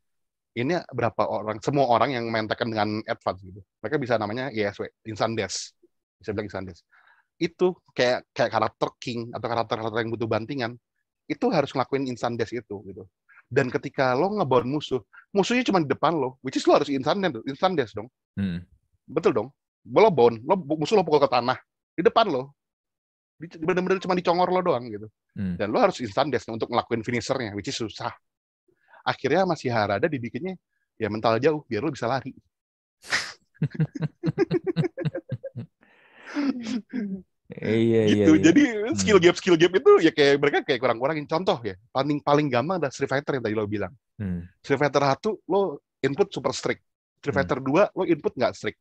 Ini 0.59 0.83
berapa 0.91 1.23
orang, 1.23 1.63
semua 1.63 1.87
orang 1.87 2.19
yang 2.19 2.25
main 2.27 2.43
tekan 2.49 2.67
dengan 2.67 2.99
advance 3.07 3.39
gitu, 3.39 3.63
mereka 3.79 3.95
bisa 3.95 4.19
namanya 4.19 4.51
ISW, 4.51 4.91
instant 5.07 5.37
dash, 5.39 5.71
bisa 6.19 6.35
bilang 6.35 6.51
instant 6.51 6.67
dash. 6.67 6.81
Itu 7.39 7.79
kayak 7.95 8.27
kayak 8.35 8.51
karakter 8.51 8.89
king 8.99 9.31
atau 9.31 9.47
karakter-karakter 9.47 9.99
yang 10.03 10.11
butuh 10.11 10.27
bantingan, 10.27 10.71
itu 11.31 11.45
harus 11.55 11.71
ngelakuin 11.71 12.03
instant 12.11 12.35
dash 12.35 12.51
itu 12.51 12.75
gitu. 12.83 13.07
Dan 13.47 13.71
ketika 13.71 14.11
lo 14.13 14.35
ngebawa 14.35 14.67
musuh, 14.67 14.99
musuhnya 15.31 15.63
cuma 15.63 15.79
di 15.79 15.87
depan 15.87 16.19
lo, 16.19 16.35
which 16.43 16.59
is 16.59 16.67
lo 16.67 16.75
harus 16.75 16.91
instant 16.91 17.23
dash, 17.23 17.39
instant 17.47 17.79
dash 17.79 17.95
dong. 17.95 18.11
Hmm. 18.35 18.67
Betul 19.09 19.33
dong 19.33 19.49
lo 19.87 20.11
bone, 20.11 20.43
lo 20.43 20.55
musuh 20.59 20.99
lo 20.99 21.03
pukul 21.07 21.23
ke 21.23 21.29
tanah 21.31 21.57
di 21.95 22.01
depan 22.03 22.27
lo, 22.29 22.53
bener-bener 23.39 23.99
cuma 24.03 24.15
dicongor 24.15 24.51
lo 24.51 24.61
doang 24.61 24.85
gitu. 24.91 25.07
Hmm. 25.35 25.55
Dan 25.55 25.71
lo 25.71 25.79
harus 25.79 26.03
instant 26.03 26.29
dash 26.29 26.45
untuk 26.51 26.67
ngelakuin 26.69 27.01
finishernya, 27.01 27.55
which 27.55 27.71
is 27.71 27.77
susah. 27.79 28.11
Akhirnya 29.07 29.47
masih 29.47 29.71
Harada 29.71 30.05
dibikinnya 30.11 30.59
ya 30.99 31.07
mental 31.07 31.39
jauh 31.39 31.63
biar 31.65 31.81
lo 31.81 31.91
bisa 31.95 32.05
lari. 32.05 32.35
iya, 37.63 37.75
iya, 37.75 38.01
gitu. 38.11 38.35
Iya, 38.35 38.43
Jadi 38.51 38.61
skill 38.99 39.17
hmm. 39.17 39.25
gap 39.25 39.35
skill 39.39 39.57
gap 39.57 39.73
itu 39.73 39.91
ya 40.03 40.11
kayak 40.11 40.35
mereka 40.37 40.59
kayak 40.67 40.79
kurang-kurangin 40.83 41.25
contoh 41.25 41.57
ya. 41.63 41.75
Paling 41.89 42.19
paling 42.21 42.47
gampang 42.51 42.83
adalah 42.83 42.91
Street 42.91 43.09
Fighter 43.09 43.39
yang 43.39 43.43
tadi 43.47 43.55
lo 43.55 43.65
bilang. 43.65 43.93
Hmm. 44.19 44.43
Street 44.59 44.79
Fighter 44.79 45.01
1 45.01 45.49
lo 45.49 45.81
input 46.03 46.27
super 46.29 46.51
strict. 46.51 46.83
Street 47.23 47.33
hmm. 47.33 47.39
Fighter 47.39 47.59
2 47.63 47.95
lo 47.95 48.03
input 48.03 48.35
nggak 48.35 48.53
strict 48.53 48.79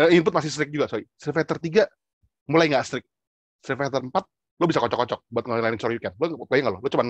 uh, 0.00 0.08
input 0.08 0.32
masih 0.32 0.50
strict 0.50 0.72
juga 0.72 0.88
sorry 0.88 1.04
Fighter 1.20 1.60
3 1.60 1.84
mulai 2.48 2.66
nggak 2.72 2.84
strict 2.88 3.08
Fighter 3.60 4.00
4 4.00 4.10
lo 4.60 4.64
bisa 4.68 4.80
kocok-kocok 4.80 5.20
buat 5.28 5.44
ngelain 5.44 5.76
Shoryuken 5.76 6.12
lo 6.20 6.44
bayang 6.48 6.68
nggak 6.68 6.74
lo 6.76 6.80
lo 6.80 6.88
cuman 6.88 7.08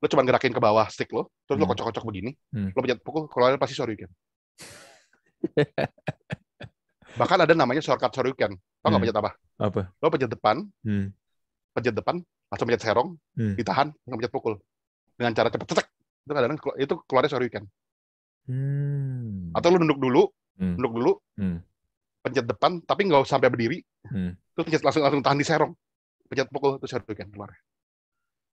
lo 0.00 0.06
cuman 0.08 0.24
gerakin 0.24 0.52
ke 0.52 0.60
bawah 0.60 0.86
stick 0.88 1.12
lo 1.12 1.28
terus 1.44 1.60
hmm. 1.60 1.64
lo 1.64 1.70
kocok-kocok 1.72 2.04
begini 2.08 2.30
hmm. 2.56 2.72
lo 2.72 2.78
pencet 2.80 3.00
pukul 3.04 3.28
keluar 3.28 3.56
pasti 3.60 3.76
Shoryuken 3.76 4.10
bahkan 7.20 7.38
ada 7.40 7.52
namanya 7.56 7.80
shortcut 7.84 8.12
Shoryuken 8.12 8.52
tau 8.56 8.88
nggak 8.88 8.92
hmm. 8.92 9.00
pencet 9.08 9.16
apa 9.16 9.30
apa 9.60 9.82
lo 9.96 10.06
pencet 10.08 10.30
depan 10.32 10.56
hmm. 10.84 11.06
pencet 11.76 11.94
depan 11.96 12.16
langsung 12.52 12.66
pencet 12.68 12.82
serong 12.84 13.08
hmm. 13.36 13.54
ditahan 13.56 13.88
langsung 14.04 14.18
pencet 14.20 14.32
pukul 14.32 14.54
dengan 15.16 15.32
cara 15.36 15.48
cepet 15.52 15.66
cetek 15.68 15.88
itu 16.20 16.32
kadang 16.36 16.52
itu 16.76 16.94
keluarnya 17.08 17.30
Shoryuken 17.32 17.64
hmm. 18.48 19.56
atau 19.56 19.68
lo 19.72 19.76
nunduk 19.80 20.00
dulu 20.00 20.22
hmm. 20.60 20.76
nunduk 20.76 20.92
dulu 21.00 21.12
hmm 21.40 21.69
pencet 22.30 22.46
depan 22.46 22.78
tapi 22.86 23.10
nggak 23.10 23.26
sampai 23.26 23.50
berdiri. 23.50 23.78
Hmm. 24.06 24.32
terus 24.54 24.64
pencet 24.70 24.82
langsung 24.86 25.02
langsung 25.02 25.22
tahan 25.22 25.38
di 25.38 25.46
serong. 25.46 25.72
Pencet 26.30 26.48
pukul 26.48 26.78
terus 26.78 26.94
kan 26.94 27.28
keluar. 27.28 27.50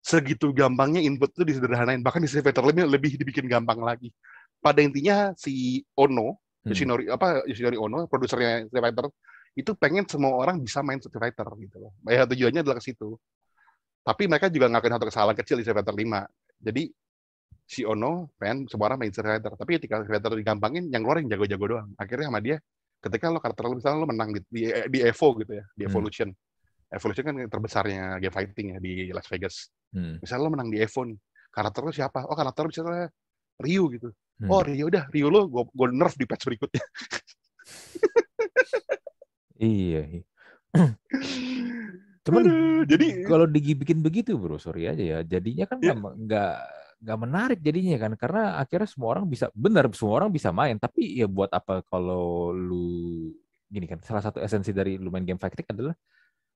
Segitu 0.01 0.49
gampangnya 0.55 1.03
input 1.03 1.29
itu 1.37 1.43
disederhanain. 1.45 2.01
Bahkan 2.01 2.19
di 2.23 2.29
Street 2.29 2.47
lebih 2.49 2.89
lebih 2.89 3.11
dibikin 3.21 3.45
gampang 3.45 3.77
lagi. 3.81 4.09
Pada 4.57 4.81
intinya 4.81 5.37
si 5.37 5.85
Ono 5.93 6.41
hmm. 6.65 6.69
Yoshinori 6.73 7.05
apa 7.13 7.45
Yoshinori 7.45 7.77
Ono 7.77 8.09
produsernya 8.09 8.65
Street 8.65 8.83
Fighter 8.83 9.07
itu 9.57 9.73
pengen 9.73 10.05
semua 10.05 10.37
orang 10.37 10.61
bisa 10.61 10.81
main 10.81 10.97
Street 10.97 11.21
Fighter 11.21 11.47
gitu 11.61 11.77
loh. 11.77 11.91
Ya 12.09 12.25
tujuannya 12.25 12.65
adalah 12.65 12.77
ke 12.81 12.85
situ. 12.89 13.13
Tapi 14.01 14.23
mereka 14.25 14.47
juga 14.47 14.71
ngelakuin 14.71 14.93
satu 14.95 15.07
kesalahan 15.11 15.37
kecil 15.37 15.55
di 15.59 15.63
Street 15.67 15.77
Fighter 15.77 15.95
5 15.95 16.25
jadi 16.57 16.83
si 17.67 17.83
Ono 17.83 18.31
pengen 18.39 18.65
semua 18.71 18.89
orang 18.89 19.05
main 19.05 19.11
Street 19.11 19.27
Fighter. 19.27 19.53
Tapi 19.53 19.71
ketika 19.77 20.01
Street 20.01 20.17
Fighter 20.17 20.31
digampangin 20.39 20.87
yang 20.89 21.03
keluar 21.03 21.19
yang 21.19 21.29
jago-jago 21.29 21.65
doang. 21.67 21.89
Akhirnya 21.99 22.31
sama 22.31 22.39
dia 22.39 22.57
ketika 22.97 23.29
lo 23.29 23.37
karakter 23.37 23.63
lo 23.65 23.77
misalnya 23.77 23.99
lo 24.01 24.07
menang 24.09 24.29
di, 24.33 24.41
di, 24.49 24.61
di 24.89 24.99
Evo 25.05 25.37
gitu 25.37 25.53
ya 25.53 25.65
di 25.73 25.83
Hmm. 25.85 25.91
Evolution 25.93 26.29
Evolution 26.87 27.23
kan 27.27 27.35
yang 27.35 27.49
terbesarnya 27.51 28.01
game 28.17 28.33
fighting 28.33 28.67
ya 28.75 28.79
di 28.81 29.11
Las 29.13 29.27
Vegas 29.29 29.69
Hmm. 29.93 30.19
misalnya 30.19 30.43
lo 30.43 30.51
menang 30.51 30.69
di 30.73 30.77
Evo 30.81 31.01
nih 31.07 31.17
karakter 31.47 31.81
lo 31.85 31.91
siapa 31.95 32.25
oh 32.27 32.35
karakter 32.35 32.61
lo 32.65 32.69
misalnya 32.73 33.07
Ryu 33.61 33.83
gitu 33.93 34.09
Hmm. 34.37 34.49
oh 34.53 34.61
Ryu 34.61 34.85
udah 34.89 35.09
Ryu 35.09 35.27
lo 35.33 35.49
gue 35.49 35.63
gue 35.65 35.87
nerf 35.93 36.13
di 36.13 36.25
patch 36.29 36.45
berikutnya 36.45 36.83
Iya. 39.57 40.01
iya. 40.05 40.23
Cuman 42.25 42.43
Aduh, 42.45 42.83
jadi 42.85 43.25
kalau 43.25 43.49
dibikin 43.49 44.05
begitu 44.05 44.37
bro, 44.37 44.61
sorry 44.61 44.85
aja 44.85 45.01
ya. 45.01 45.19
Jadinya 45.25 45.65
kan 45.65 45.81
Iya. 45.81 45.95
nggak 45.97 46.53
nggak 47.03 47.19
menarik 47.23 47.59
jadinya 47.61 47.95
kan, 48.03 48.11
karena 48.21 48.41
akhirnya 48.61 48.87
semua 48.89 49.09
orang 49.17 49.25
bisa 49.29 49.45
benar 49.53 49.85
semua 49.93 50.13
orang 50.23 50.29
bisa 50.33 50.49
main. 50.53 50.75
Tapi 50.81 51.01
ya 51.21 51.27
buat 51.29 51.49
apa 51.53 51.85
kalau 51.85 52.49
lu 52.55 52.85
gini 53.73 53.85
kan? 53.91 53.99
Salah 54.03 54.23
satu 54.25 54.39
esensi 54.41 54.71
dari 54.73 54.97
lu 54.97 55.09
main 55.13 55.25
game 55.27 55.39
fighting 55.41 55.67
adalah 55.69 55.95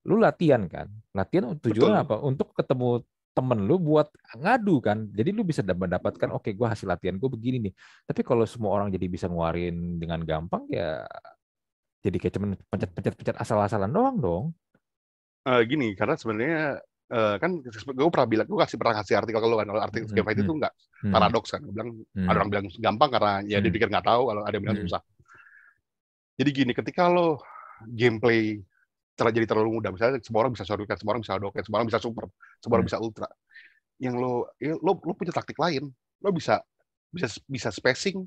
lu 0.08 0.16
latihan 0.18 0.62
kan. 0.66 0.88
Latihan 1.14 1.54
tujuannya 1.58 2.00
Betul. 2.02 2.06
apa? 2.10 2.16
Untuk 2.26 2.48
ketemu 2.58 3.04
temen 3.32 3.58
lu 3.64 3.76
buat 3.80 4.08
ngadu 4.36 4.76
kan. 4.84 4.98
Jadi 5.08 5.30
lu 5.32 5.42
bisa 5.46 5.62
dap- 5.64 5.80
mendapatkan 5.80 6.28
oke 6.36 6.50
gua 6.58 6.74
hasil 6.76 6.84
latihan 6.90 7.16
gue 7.16 7.30
begini 7.32 7.56
nih. 7.70 7.74
Tapi 8.08 8.20
kalau 8.26 8.44
semua 8.44 8.70
orang 8.76 8.88
jadi 8.92 9.06
bisa 9.08 9.26
ngeluarin 9.30 9.96
dengan 10.02 10.20
gampang 10.26 10.66
ya 10.68 11.06
jadi 12.02 12.16
kayak 12.18 12.34
cuman 12.34 12.50
pencet-pencet-pencet 12.66 13.36
asal-asalan 13.38 13.90
doang 13.94 14.16
dong. 14.18 14.44
eh, 15.42 15.60
gini 15.66 15.94
karena 15.98 16.14
sebenarnya 16.18 16.82
eh, 17.12 17.34
kan 17.36 17.50
gue 17.60 18.08
pernah 18.08 18.28
bilang 18.28 18.46
gue 18.48 18.58
kasih 18.64 18.76
pernah 18.80 18.94
kasih 19.04 19.14
artikel 19.20 19.40
ke 19.44 19.48
lo 19.48 19.56
kan 19.60 19.66
kalau 19.68 19.82
artikel 19.84 20.06
Hmm, 20.08 20.16
game 20.16 20.26
fighting 20.26 20.44
itu 20.44 20.52
hmm. 20.52 20.60
enggak 20.64 20.74
Hmm. 21.02 21.12
paradoks 21.12 21.50
kan 21.52 21.60
Gua 21.60 21.72
bilang 21.76 21.88
Hmm. 22.14 22.28
ada 22.30 22.36
orang 22.40 22.50
bilang 22.50 22.64
gampang 22.80 23.10
karena 23.12 23.32
ya 23.44 23.58
dia 23.60 23.68
Hmm. 23.68 23.74
pikir 23.76 23.88
nggak 23.92 24.06
tahu 24.06 24.22
kalau 24.32 24.42
ada 24.46 24.54
yang 24.56 24.64
bilang 24.64 24.78
Hmm. 24.80 24.86
susah 24.88 25.02
jadi 26.40 26.50
gini 26.50 26.72
ketika 26.72 27.06
lo 27.12 27.38
gameplay 27.84 28.58
ter- 29.12 29.34
jadi 29.34 29.46
terlalu 29.46 29.78
mudah 29.82 29.90
misalnya 29.92 30.18
semua 30.24 30.46
orang 30.46 30.52
bisa 30.56 30.64
shoryuken 30.64 30.96
semua 30.96 31.12
orang 31.14 31.22
bisa 31.22 31.34
Hadouken 31.36 31.62
semua 31.66 31.76
orang 31.82 31.88
bisa 31.92 32.00
super 32.00 32.24
semua 32.62 32.74
orang 32.80 32.86
Hmm. 32.88 32.96
bisa 32.96 32.98
ultra 33.02 33.28
yang 34.00 34.14
lo 34.18 34.48
ya, 34.58 34.74
lo 34.80 34.92
lo 34.98 35.12
punya 35.14 35.30
taktik 35.34 35.58
lain 35.60 35.90
lo 36.22 36.30
bisa 36.32 36.58
bisa 37.12 37.28
bisa 37.44 37.68
spacing 37.68 38.24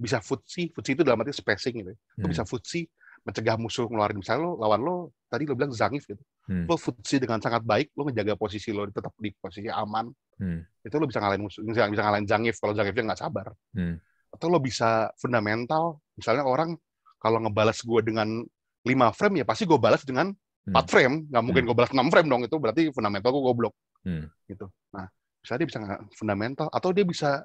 bisa 0.00 0.22
futsi 0.22 0.70
futsi 0.72 0.96
itu 0.96 1.02
dalam 1.04 1.20
arti 1.20 1.34
spacing 1.34 1.74
gitu 1.82 1.90
ya. 1.92 1.98
lo 2.22 2.24
Hmm. 2.28 2.32
bisa 2.32 2.44
futsi 2.46 2.86
mencegah 3.26 3.56
musuh 3.60 3.86
ngeluarin 3.86 4.18
misalnya 4.18 4.48
lo 4.48 4.56
lawan 4.56 4.80
lo 4.80 4.94
tadi 5.28 5.44
lo 5.44 5.54
bilang 5.56 5.72
Zangief 5.74 6.04
gitu 6.08 6.22
Hmm. 6.50 6.66
lo 6.66 6.74
futsi 6.74 7.22
dengan 7.22 7.38
sangat 7.38 7.62
baik 7.62 7.94
lo 7.94 8.10
ngejaga 8.10 8.34
posisi 8.34 8.74
lo 8.74 8.82
tetap 8.90 9.14
di 9.22 9.30
posisi 9.38 9.70
aman 9.70 10.10
Hmm. 10.40 10.64
itu 10.82 10.96
lo 10.98 11.06
bisa 11.06 11.20
ngalahin 11.22 11.44
musuh 11.46 11.62
bisa, 11.62 11.86
bisa 11.86 12.02
ngalahin 12.02 12.26
Zangief 12.26 12.56
kalau 12.58 12.72
Zangiefnya 12.74 13.12
nggak 13.12 13.20
sabar 13.22 13.46
Hmm. 13.76 14.00
atau 14.34 14.46
lo 14.50 14.58
bisa 14.58 15.12
fundamental 15.20 16.00
misalnya 16.18 16.42
orang 16.42 16.74
kalau 17.20 17.38
ngebalas 17.44 17.84
gue 17.84 18.00
dengan 18.02 18.42
5 18.82 19.12
frame 19.12 19.44
ya 19.44 19.46
pasti 19.46 19.68
gue 19.68 19.76
balas 19.76 20.02
dengan 20.02 20.32
4 20.64 20.86
frame 20.88 21.28
nggak 21.28 21.42
mungkin 21.44 21.62
gue 21.68 21.76
balas 21.76 21.92
6 21.92 22.08
frame 22.08 22.28
dong 22.32 22.42
itu 22.48 22.56
berarti 22.56 22.82
fundamental 22.90 23.30
gue 23.30 23.44
goblok 23.44 23.74
Hmm. 24.00 24.26
gitu 24.48 24.66
nah 24.96 25.06
misalnya 25.44 25.60
dia 25.60 25.68
bisa 25.68 25.78
fundamental 26.16 26.66
atau 26.72 26.88
dia 26.90 27.04
bisa 27.04 27.44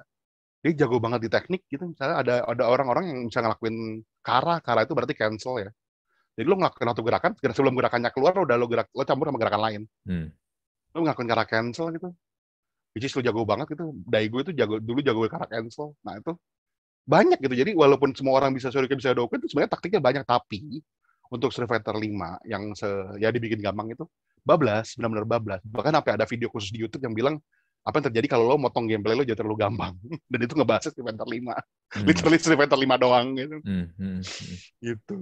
dia 0.64 0.72
jago 0.84 0.96
banget 0.98 1.26
di 1.26 1.30
teknik 1.30 1.62
gitu 1.68 1.84
misalnya 1.86 2.16
ada 2.22 2.34
ada 2.48 2.64
orang-orang 2.66 3.04
yang 3.12 3.18
bisa 3.28 3.44
ngelakuin 3.44 4.02
kara 4.24 4.58
kara 4.64 4.82
itu 4.82 4.92
berarti 4.96 5.14
cancel 5.14 5.62
ya. 5.62 5.70
Jadi 6.36 6.46
lo 6.48 6.56
ngelakuin 6.60 6.88
satu 6.92 7.02
gerakan 7.06 7.32
sebelum 7.40 7.74
gerakannya 7.80 8.10
keluar 8.12 8.34
udah 8.36 8.56
lo 8.60 8.66
gerak 8.68 8.88
lo 8.92 9.02
campur 9.08 9.32
sama 9.32 9.38
gerakan 9.40 9.62
lain. 9.62 9.82
Hmm. 10.04 10.28
lo 10.96 10.98
ngelakuin 11.04 11.28
kara 11.28 11.44
cancel 11.44 11.92
gitu. 11.92 12.08
Which 12.96 13.06
is 13.08 13.12
lo 13.16 13.22
jago 13.24 13.44
banget 13.44 13.72
gitu. 13.76 13.92
Daigo 14.04 14.40
itu 14.44 14.52
jago 14.52 14.80
dulu 14.80 15.00
jago 15.00 15.20
kara 15.28 15.46
cancel. 15.48 15.96
Nah 16.04 16.18
itu 16.20 16.32
banyak 17.06 17.38
gitu. 17.38 17.54
Jadi 17.54 17.70
walaupun 17.78 18.12
semua 18.12 18.42
orang 18.42 18.50
bisa 18.52 18.68
Shoryuken 18.68 18.98
bisa 18.98 19.14
Hadouken 19.14 19.38
itu 19.40 19.48
sebenarnya 19.54 19.72
taktiknya 19.78 20.00
banyak. 20.02 20.24
Tapi 20.26 20.82
untuk 21.30 21.50
Street 21.54 21.70
Fighter 21.70 21.94
5 21.94 22.46
yang 22.46 22.74
se 22.74 22.86
ya 23.22 23.30
dibikin 23.30 23.58
gampang 23.62 23.94
itu 23.94 24.04
bablas 24.46 24.94
benar-benar 24.98 25.26
bablas. 25.26 25.60
Bahkan 25.66 25.92
sampai 26.02 26.12
ada 26.18 26.26
video 26.26 26.50
khusus 26.50 26.70
di 26.70 26.82
YouTube 26.82 27.02
yang 27.06 27.14
bilang 27.14 27.34
apa 27.86 28.02
yang 28.02 28.06
terjadi 28.10 28.26
kalau 28.26 28.44
lo 28.50 28.58
motong 28.58 28.90
gameplay 28.90 29.14
lo 29.14 29.22
jadi 29.22 29.38
terlalu 29.38 29.62
gampang 29.62 29.94
dan 30.32 30.38
itu 30.42 30.52
ngebahas 30.58 30.82
Street 30.90 31.06
Fighter 31.06 31.28
5 31.30 31.54
Hmm. 31.94 32.02
literally 32.02 32.38
Street 32.42 32.58
Fighter 32.58 32.74
5 32.76 32.98
doang 32.98 33.26
gitu 33.38 33.56
Hmm. 33.62 33.86
Hmm. 33.94 34.18
Hmm. 34.18 34.56
gitu 34.82 35.18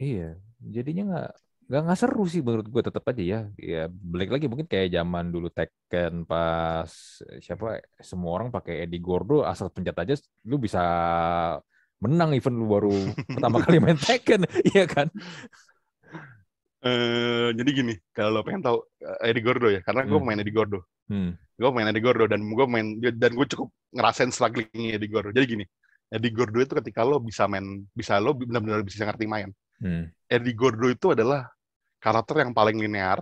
Iya, 0.00 0.34
jadinya 0.58 1.02
nggak 1.12 1.30
nggak 1.64 1.80
nggak 1.80 1.96
seru 1.96 2.24
sih 2.28 2.44
menurut 2.44 2.68
gue 2.68 2.82
tetap 2.84 3.04
aja 3.08 3.22
ya. 3.24 3.40
Ya 3.56 3.88
balik 3.88 4.32
lagi 4.32 4.48
mungkin 4.48 4.68
kayak 4.68 4.92
zaman 4.92 5.32
dulu 5.32 5.48
Tekken 5.48 6.24
pas 6.24 6.88
siapa 7.40 7.80
semua 8.00 8.36
orang 8.36 8.48
pakai 8.52 8.84
Eddie 8.84 9.00
Gordo 9.00 9.44
asal 9.44 9.72
pencet 9.72 9.96
aja 9.96 10.12
lu 10.44 10.56
bisa 10.60 10.80
menang 12.04 12.36
even 12.36 12.60
lu 12.60 12.68
baru 12.68 12.92
pertama 13.32 13.64
kali 13.64 13.80
main 13.80 13.96
Tekken, 13.96 14.44
iya 14.76 14.84
kan? 14.84 15.08
Eh, 16.84 17.48
jadi 17.56 17.70
gini 17.72 17.94
kalau 18.12 18.36
lo 18.36 18.40
pengen 18.44 18.60
tahu 18.60 18.76
eh, 19.00 19.32
Eddie 19.32 19.40
Gordo 19.40 19.72
ya 19.72 19.80
karena 19.80 20.04
gue 20.04 20.18
Hmm. 20.20 20.26
main 20.28 20.40
Eddie 20.40 20.52
Gordo 20.52 20.84
Hmm. 21.08 21.36
Gue 21.54 21.70
main 21.70 21.86
Eddie 21.86 22.02
Gordo 22.02 22.24
dan 22.26 22.40
gue 22.42 22.66
main 22.66 22.86
dan 22.98 23.32
gue 23.32 23.46
cukup 23.46 23.68
ngerasain 23.94 24.30
strugglingnya 24.30 24.98
Eddie 24.98 25.10
Gordo 25.10 25.30
jadi 25.30 25.46
gini 25.46 25.64
Eddie 26.10 26.34
Gordo 26.34 26.58
itu 26.58 26.74
ketika 26.82 27.06
lo 27.06 27.22
bisa 27.22 27.46
main 27.46 27.62
bisa 27.94 28.18
lo 28.18 28.34
benar-benar 28.34 28.82
bisa 28.82 29.06
ngerti 29.06 29.26
main 29.26 29.50
Hmm. 29.74 30.06
Eddie 30.30 30.54
Gordo 30.54 30.86
itu 30.86 31.10
adalah 31.18 31.50
karakter 31.98 32.46
yang 32.46 32.54
paling 32.54 32.78
linear 32.78 33.18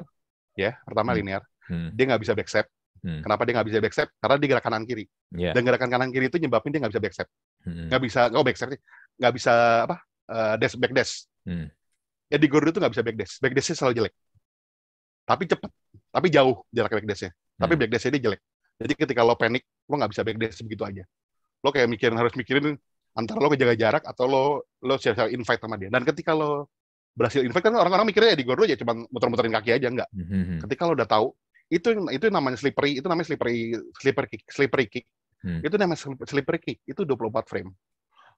ya 0.53 0.77
pertama 0.85 1.17
Hmm. 1.17 1.19
linear 1.25 1.43
Hmm. 1.65 1.89
dia 1.97 2.05
nggak 2.13 2.21
bisa 2.21 2.33
backstep 2.37 2.67
Hmm. 3.01 3.25
kenapa 3.25 3.43
dia 3.49 3.53
nggak 3.57 3.69
bisa 3.73 3.79
backstep 3.81 4.09
karena 4.21 4.37
dia 4.37 4.49
gerak 4.53 4.65
kanan 4.65 4.85
kiri 4.85 5.05
Ya. 5.33 5.57
dan 5.57 5.65
gerakan 5.65 5.89
kanan 5.89 6.09
kiri 6.13 6.29
itu 6.29 6.37
nyebabin 6.37 6.71
dia 6.71 6.81
nggak 6.85 6.93
bisa 6.93 7.03
backstep 7.03 7.29
Hmm. 7.65 7.89
nggak 7.89 8.01
bisa 8.05 8.21
nggak 8.29 8.45
backstep 8.45 8.69
nggak 9.17 9.33
bisa 9.33 9.53
apa 9.89 9.97
eh, 10.29 10.55
dash 10.61 10.77
back 10.77 10.93
dash 10.93 11.13
Hmm. 11.49 11.67
Eddie 12.29 12.49
Gordo 12.53 12.69
itu 12.69 12.79
nggak 12.79 12.93
bisa 12.95 13.03
back 13.03 13.17
dash 13.17 13.35
back 13.41 13.53
dashnya 13.57 13.75
selalu 13.75 13.93
jelek 13.97 14.15
tapi 15.25 15.43
cepet 15.49 15.71
tapi 16.13 16.27
jauh 16.29 16.57
jarak 16.69 16.93
back 16.93 17.07
dashnya 17.09 17.31
tapi 17.63 17.73
Hmm. 17.73 17.81
back 17.81 17.91
dashnya 17.93 18.11
dia 18.13 18.23
jelek. 18.27 18.41
Jadi 18.77 18.93
ketika 18.99 19.21
lo 19.23 19.35
panik 19.35 19.63
lo 19.87 19.95
nggak 19.95 20.11
bisa 20.11 20.23
back 20.23 20.37
dash 20.37 20.59
begitu 20.61 20.83
aja. 20.83 21.05
Lo 21.61 21.71
kayak 21.71 21.87
mikirin 21.87 22.19
harus 22.19 22.35
mikirin 22.35 22.75
antara 23.13 23.39
lo 23.39 23.47
ngejaga 23.47 23.75
jarak 23.75 24.03
atau 24.03 24.25
lo 24.27 24.43
lo 24.81 24.95
siap-siap 24.97 25.31
invite 25.31 25.61
sama 25.61 25.79
dia. 25.79 25.89
Dan 25.89 26.03
ketika 26.03 26.35
lo 26.35 26.67
berhasil 27.13 27.41
invite 27.41 27.63
kan 27.63 27.77
orang-orang 27.77 28.09
mikirnya 28.09 28.33
Eddie 28.33 28.43
Gordo 28.43 28.65
ya 28.65 28.75
cuma 28.75 28.97
muter-muterin 29.07 29.53
kaki 29.53 29.71
aja. 29.73 29.87
Enggak 29.87 30.09
Hmm. 30.11 30.59
ketika 30.67 30.83
lo 30.85 30.93
udah 30.93 31.07
tahu 31.07 31.31
itu 31.69 31.89
itu 32.11 32.25
namanya 32.29 32.59
slippery 32.59 32.99
itu 32.99 33.07
namanya 33.07 33.27
slippery 33.31 33.57
slipper 33.97 34.25
kick 34.27 34.43
slippery 34.51 34.87
kick. 34.91 35.07
Hmm. 35.43 35.59
itu 35.59 35.75
namanya 35.75 35.99
slip- 35.99 36.23
slippery 36.25 36.59
kick. 36.59 36.79
Itu 36.85 37.03
24 37.03 37.47
frame. 37.47 37.71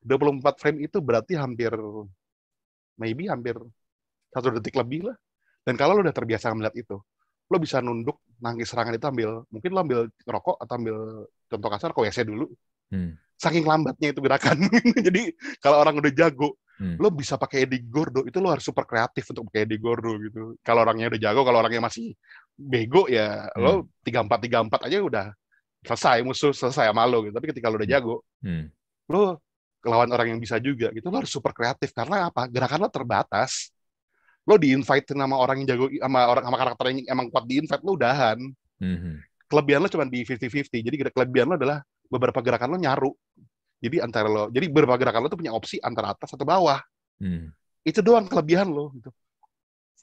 24 0.01 0.57
frame 0.57 0.85
itu 0.85 0.99
berarti 1.01 1.33
hampir 1.35 1.73
maybe 2.97 3.27
hampir 3.27 3.57
satu 4.31 4.51
detik 4.53 4.75
lebih 4.75 5.09
lah. 5.11 5.17
Dan 5.65 5.75
kalau 5.75 5.97
lo 5.97 6.05
udah 6.05 6.13
terbiasa 6.13 6.53
melihat 6.53 6.77
itu 6.77 6.97
lo 7.51 7.57
bisa 7.61 7.79
nunduk 7.85 8.19
nangkis 8.41 8.73
serangan 8.73 8.97
itu 8.97 9.07
ambil 9.07 9.45
mungkin 9.53 9.71
lo 9.73 9.81
ambil 9.85 9.99
rokok 10.25 10.57
atau 10.65 10.75
ambil 10.81 10.97
contoh 11.49 11.69
kasar 11.71 11.91
ke 11.93 12.01
WC 12.05 12.19
dulu. 12.27 12.47
Hmm. 12.93 13.17
saking 13.35 13.67
lambatnya 13.67 14.15
itu 14.15 14.21
gerakan. 14.23 14.57
Jadi 15.07 15.35
kalau 15.59 15.83
orang 15.83 15.99
udah 15.99 16.13
jago 16.15 16.55
Hmm. 16.75 16.99
lo 16.99 17.07
bisa 17.07 17.39
pakai 17.39 17.71
Eddie 17.71 17.87
Gordo. 17.87 18.27
Itu 18.27 18.43
lo 18.43 18.51
harus 18.51 18.67
super 18.67 18.83
kreatif 18.83 19.23
untuk 19.31 19.47
pakai 19.47 19.63
Eddie 19.63 19.79
Gordo 19.79 20.19
gitu. 20.19 20.59
Kalau 20.59 20.83
orangnya 20.83 21.07
udah 21.07 21.21
jago 21.23 21.47
kalau 21.47 21.63
orangnya 21.63 21.79
masih 21.87 22.19
bego 22.51 23.07
ya 23.07 23.47
lo 23.55 23.87
tiga 24.03 24.27
empat 24.27 24.39
tiga 24.43 24.59
empat 24.59 24.91
aja 24.91 24.99
udah 24.99 25.27
selesai 25.87 26.27
musuh 26.27 26.51
selesai 26.51 26.91
sama 26.91 27.07
lo 27.07 27.23
gitu. 27.23 27.35
Tapi 27.35 27.47
ketika 27.55 27.71
lo 27.71 27.79
udah 27.79 27.87
jago 27.87 28.27
Hmm. 28.43 28.75
lo 29.07 29.39
lawan 29.87 30.11
orang 30.11 30.35
yang 30.35 30.41
bisa 30.43 30.59
juga 30.59 30.91
gitu 30.91 31.07
lo 31.15 31.23
harus 31.23 31.31
super 31.31 31.55
kreatif. 31.55 31.95
Karena 31.95 32.27
apa? 32.35 32.51
Gerakan 32.51 32.79
lo 32.83 32.91
terbatas 32.91 33.71
lo 34.45 34.55
di 34.61 34.77
invite 34.77 35.17
sama 35.17 35.37
orang 35.41 35.65
yang 35.65 35.69
jago 35.73 35.87
sama 35.89 36.21
orang 36.29 36.45
sama 36.45 36.57
karakter 36.61 36.85
yang 36.93 36.99
emang 37.09 37.27
kuat 37.33 37.45
di 37.49 37.55
invite 37.65 37.83
lo 37.85 37.97
udahan 37.97 38.39
Hmm. 38.83 39.23
kelebihan 39.49 39.81
lo 39.81 39.89
cuma 39.89 40.05
di 40.05 40.27
50-50 40.27 40.83
jadi 40.83 40.97
kelebihan 41.15 41.47
lo 41.49 41.55
adalah 41.57 41.79
beberapa 42.11 42.43
gerakan 42.45 42.75
lo 42.75 42.79
nyaru 42.79 43.11
jadi 43.81 44.05
antara 44.05 44.29
lo 44.29 44.51
jadi 44.53 44.67
beberapa 44.69 44.99
gerakan 45.01 45.25
lo 45.25 45.29
tuh 45.33 45.41
punya 45.41 45.55
opsi 45.55 45.81
antara 45.81 46.13
atas 46.13 46.35
atau 46.35 46.45
bawah 46.45 46.83
Hmm. 47.23 47.55
itu 47.87 48.03
doang 48.03 48.27
kelebihan 48.27 48.69
lo 48.69 48.91
gitu 48.99 49.09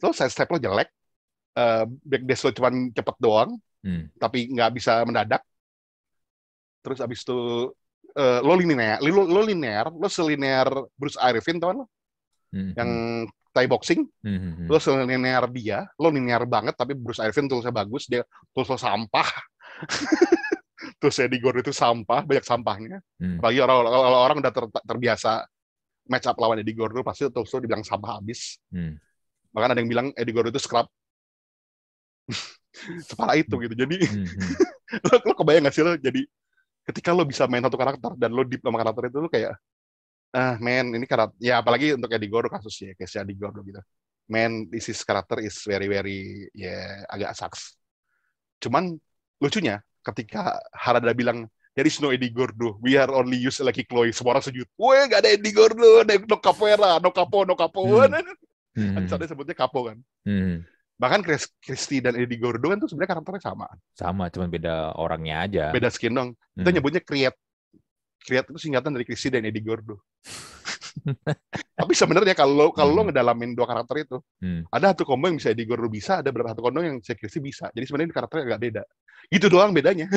lo 0.01 0.09
side 0.15 0.31
step 0.33 0.49
lo 0.49 0.57
jelek 0.57 0.89
eh, 1.53 1.83
back 1.85 2.23
dash 2.25 2.41
lo 2.47 2.51
cuma 2.55 2.71
cepet 2.71 3.15
doang 3.19 3.51
Hmm. 3.83 4.09
tapi 4.17 4.45
nggak 4.49 4.71
bisa 4.77 5.01
mendadak 5.05 5.41
terus 6.81 6.97
abis 7.03 7.21
itu 7.21 7.69
eh, 8.17 8.39
lo 8.41 8.53
linear 8.55 8.97
lo, 9.03 9.27
lo 9.27 9.41
linear 9.45 9.91
lo 9.93 10.07
selinear 10.09 10.65
Bruce 10.97 11.19
Irvin 11.21 11.61
teman 11.61 11.83
lo 11.83 11.87
Hmm. 12.51 12.75
yang 12.75 12.89
Thai 13.51 13.67
boxing 13.67 14.07
Hmm. 14.23 14.65
lo 14.65 14.79
selinear 14.79 15.43
dia 15.51 15.83
lo 15.99 16.07
linear 16.07 16.47
banget 16.47 16.73
tapi 16.73 16.95
Bruce 16.95 17.19
Irvin 17.19 17.51
tulisnya 17.51 17.75
bagus 17.75 18.07
dia 18.07 18.23
tulis 18.55 18.67
lo 18.67 18.79
sampah 18.79 19.27
terus 21.03 21.15
Eddie 21.19 21.41
Gordo 21.43 21.59
itu 21.59 21.75
sampah 21.75 22.23
banyak 22.23 22.45
sampahnya 22.45 22.97
Hmm. 23.19 23.37
apalagi 23.37 23.59
orang 23.59 23.77
kalau 23.85 24.19
orang 24.23 24.37
udah 24.39 24.53
ter- 24.53 24.83
terbiasa 24.87 25.31
match 26.07 26.27
up 26.31 26.37
lawan 26.39 26.63
Eddie 26.63 26.73
Gordo 26.73 27.03
pasti 27.03 27.27
tulis 27.27 27.51
lo 27.51 27.59
dibilang 27.59 27.83
sampah 27.83 28.17
habis 28.17 28.55
Hmm. 28.71 28.95
bahkan 29.51 29.75
ada 29.75 29.79
yang 29.83 29.91
bilang 29.91 30.07
Eddie 30.15 30.31
Gordo 30.31 30.47
itu 30.49 30.61
scrub 30.63 30.87
separah 33.09 33.35
itu 33.35 33.55
gitu 33.67 33.75
jadi 33.75 33.97
Hmm. 34.07 34.25
Hmm. 34.25 34.53
lo, 35.11 35.15
lo 35.27 35.33
kebayang 35.35 35.67
gak 35.67 35.75
sih 35.75 35.83
lo 35.83 35.99
jadi 35.99 36.23
ketika 36.81 37.11
lo 37.11 37.27
bisa 37.27 37.45
main 37.45 37.61
satu 37.61 37.75
karakter 37.75 38.15
dan 38.15 38.31
lo 38.31 38.47
deep 38.47 38.63
sama 38.63 38.79
karakter 38.79 39.11
itu 39.11 39.17
lo 39.19 39.27
kayak 39.27 39.53
ah 40.31 40.55
man 40.63 40.95
ini 40.95 41.03
karakter 41.03 41.35
ya 41.43 41.59
apalagi 41.59 41.95
untuk 41.95 42.11
Eddie 42.11 42.31
Gordo 42.31 42.47
kasusnya 42.47 42.95
kayak 42.95 43.09
si 43.11 43.19
Eddie 43.19 43.39
Gordo 43.39 43.59
gitu. 43.63 43.83
Man 44.31 44.71
this 44.71 44.87
is 44.87 44.99
karakter 45.03 45.43
is 45.43 45.59
very 45.67 45.91
very 45.91 46.47
ya 46.55 46.71
yeah, 46.71 46.87
agak 47.11 47.35
sucks. 47.35 47.75
Cuman 48.63 48.95
lucunya 49.43 49.83
ketika 50.01 50.55
Harada 50.71 51.11
bilang 51.11 51.51
there 51.75 51.87
is 51.87 51.99
no 51.99 52.15
Eddie 52.15 52.31
Gordo. 52.31 52.79
We 52.79 52.95
are 52.95 53.11
only 53.11 53.39
use 53.39 53.59
Lucky 53.59 53.83
Chloe. 53.83 54.15
Semua 54.15 54.39
orang 54.39 54.45
sujud 54.47 54.67
woi 54.79 55.03
gak 55.11 55.27
ada 55.27 55.35
Eddie 55.35 55.51
Gordo. 55.51 56.07
No 56.07 56.37
capoeira 56.39 56.99
no 57.03 57.11
capo 57.11 57.43
no 57.43 57.53
capo. 57.59 57.83
Hmm. 57.83 58.07
hmm. 58.79 59.07
kan 59.11 59.27
sebutnya 59.27 59.55
capo 59.55 59.91
kan. 59.91 59.99
Hmm. 60.23 60.63
bahkan 61.01 61.25
Chris, 61.25 61.49
Christy 61.57 61.97
dan 61.97 62.13
Eddie 62.13 62.37
Gordo 62.37 62.69
kan 62.69 62.77
tuh 62.77 62.85
sebenarnya 62.85 63.17
karakternya 63.17 63.41
sama. 63.41 63.65
Sama 63.97 64.29
cuman 64.29 64.53
beda 64.53 64.93
orangnya 65.01 65.49
aja. 65.49 65.65
Beda 65.73 65.89
skin 65.89 66.13
dong. 66.13 66.37
Kita 66.53 66.69
hmm. 66.69 66.75
nyebutnya 66.77 67.01
create 67.01 67.37
create 68.21 68.47
itu 68.47 68.59
singkatan 68.61 68.93
dari 68.93 69.05
Christy 69.05 69.33
dan 69.33 69.45
Eddie 69.45 69.65
Gordo 69.65 69.99
tapi 71.79 71.93
sebenarnya 71.95 72.35
kalau 72.35 72.71
kalau 72.75 72.91
hmm. 72.91 72.99
lo 72.99 73.01
ngedalamin 73.09 73.51
dua 73.55 73.67
karakter 73.67 73.95
itu, 74.03 74.17
hmm. 74.43 74.67
ada 74.71 74.91
satu 74.93 75.07
combo 75.07 75.31
yang 75.31 75.37
bisa 75.39 75.53
Eddie 75.53 75.67
Gordo 75.67 75.87
bisa, 75.87 76.19
ada 76.19 76.29
beberapa 76.29 76.51
satu 76.55 76.63
combo 76.63 76.83
yang 76.83 76.99
Christy 76.99 77.39
bisa. 77.39 77.71
Jadi 77.71 77.85
sebenarnya 77.87 78.11
karakternya 78.11 78.45
agak 78.53 78.61
beda. 78.61 78.83
Gitu 79.31 79.47
doang 79.47 79.71
bedanya. 79.71 80.07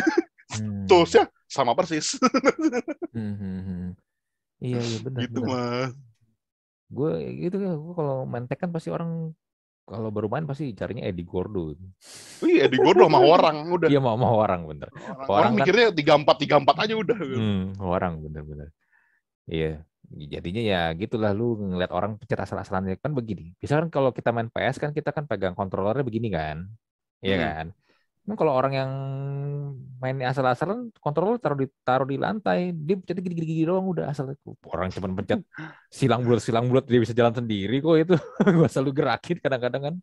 hmm. 0.58 0.86
Toolsnya 0.90 1.30
sama 1.46 1.72
persis. 1.78 2.18
hmm, 3.14 3.34
hmm, 3.38 3.60
hmm. 3.62 3.88
Iya, 4.64 4.80
iya 4.80 4.98
benar. 5.02 5.20
Gitu 5.26 5.40
mah. 5.44 5.88
Gue 6.90 7.12
gitu 7.38 7.56
ya, 7.58 7.72
gue 7.74 7.94
kalau 7.94 8.16
main 8.26 8.46
kan 8.46 8.70
pasti 8.70 8.90
orang 8.90 9.34
kalau 9.84 10.08
baru 10.08 10.32
main 10.32 10.48
pasti 10.48 10.72
carinya 10.72 11.04
Eddie 11.04 11.28
Gordo. 11.28 11.76
Iya, 12.40 12.66
Eddie 12.68 12.80
Gordo 12.80 13.04
sama 13.04 13.20
orang 13.36 13.68
udah. 13.68 13.88
Iya, 13.92 14.00
mau 14.00 14.16
mau 14.16 14.40
orang 14.40 14.64
bener. 14.64 14.88
Orang, 15.28 15.28
orang, 15.28 15.52
kan, 15.52 15.58
mikirnya 15.60 15.86
tiga 15.92 16.12
empat 16.16 16.36
tiga 16.40 16.56
empat 16.56 16.76
aja 16.88 16.94
udah. 16.96 17.18
Hmm, 17.20 17.62
orang 17.84 18.24
bener 18.24 18.42
bener. 18.48 18.68
Iya, 19.44 19.84
jadinya 20.08 20.62
ya 20.64 20.82
gitulah 20.96 21.36
lu 21.36 21.60
ngeliat 21.60 21.92
orang 21.92 22.16
pencet 22.16 22.40
asal-asalan 22.40 22.96
kan 22.96 23.12
begini. 23.12 23.52
Bisa 23.60 23.76
kan 23.76 23.92
kalau 23.92 24.08
kita 24.16 24.32
main 24.32 24.48
PS 24.48 24.80
kan 24.80 24.96
kita 24.96 25.12
kan 25.12 25.28
pegang 25.28 25.52
kontrolernya 25.52 26.00
begini 26.00 26.32
kan, 26.32 26.64
iya 27.20 27.36
hmm. 27.36 27.44
kan. 27.44 27.66
Nah, 28.24 28.36
kalau 28.40 28.56
orang 28.56 28.72
yang 28.72 28.90
main 30.00 30.16
asal-asalan, 30.24 30.88
kontrol 30.96 31.36
taruh 31.36 31.60
di 31.60 31.68
taruh 31.84 32.08
di 32.08 32.16
lantai, 32.16 32.72
dia 32.72 32.96
pencet 32.96 33.20
gini-gini 33.20 33.68
doang 33.68 33.84
udah 33.84 34.08
asal 34.08 34.32
orang 34.72 34.88
cuma 34.88 35.12
pencet 35.12 35.44
silang 35.92 36.24
bulat 36.24 36.40
silang 36.40 36.64
bulat 36.72 36.88
dia 36.88 37.04
bisa 37.04 37.12
jalan 37.12 37.36
sendiri 37.36 37.84
kok 37.84 37.96
itu. 38.00 38.16
gua 38.56 38.68
selalu 38.68 38.90
gerakin 38.96 39.36
kadang-kadang 39.44 39.82
kan. 39.92 39.94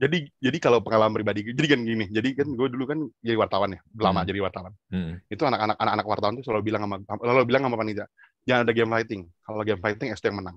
Jadi 0.00 0.32
jadi 0.40 0.58
kalau 0.58 0.80
pengalaman 0.80 1.12
pribadi, 1.12 1.44
jadi 1.52 1.76
kan 1.76 1.80
gini, 1.84 2.08
jadi 2.08 2.28
kan 2.32 2.48
gue 2.56 2.68
dulu 2.72 2.84
kan 2.88 2.98
jadi 3.20 3.36
wartawan 3.36 3.76
ya, 3.76 3.80
lama 4.00 4.24
hmm. 4.24 4.28
jadi 4.32 4.40
wartawan. 4.40 4.72
Hmm. 4.88 5.20
Itu 5.28 5.44
anak-anak 5.44 5.76
anak-anak 5.76 6.06
wartawan 6.08 6.32
tuh 6.40 6.44
selalu 6.48 6.62
bilang 6.72 6.82
sama 6.88 6.96
selalu 7.04 7.44
bilang 7.44 7.62
sama 7.68 7.76
panitia, 7.76 8.06
jangan 8.48 8.64
ada 8.64 8.72
game 8.72 8.90
fighting. 8.90 9.22
Kalau 9.44 9.60
game 9.60 9.82
fighting 9.84 10.08
SD 10.16 10.32
yang 10.32 10.40
menang. 10.40 10.56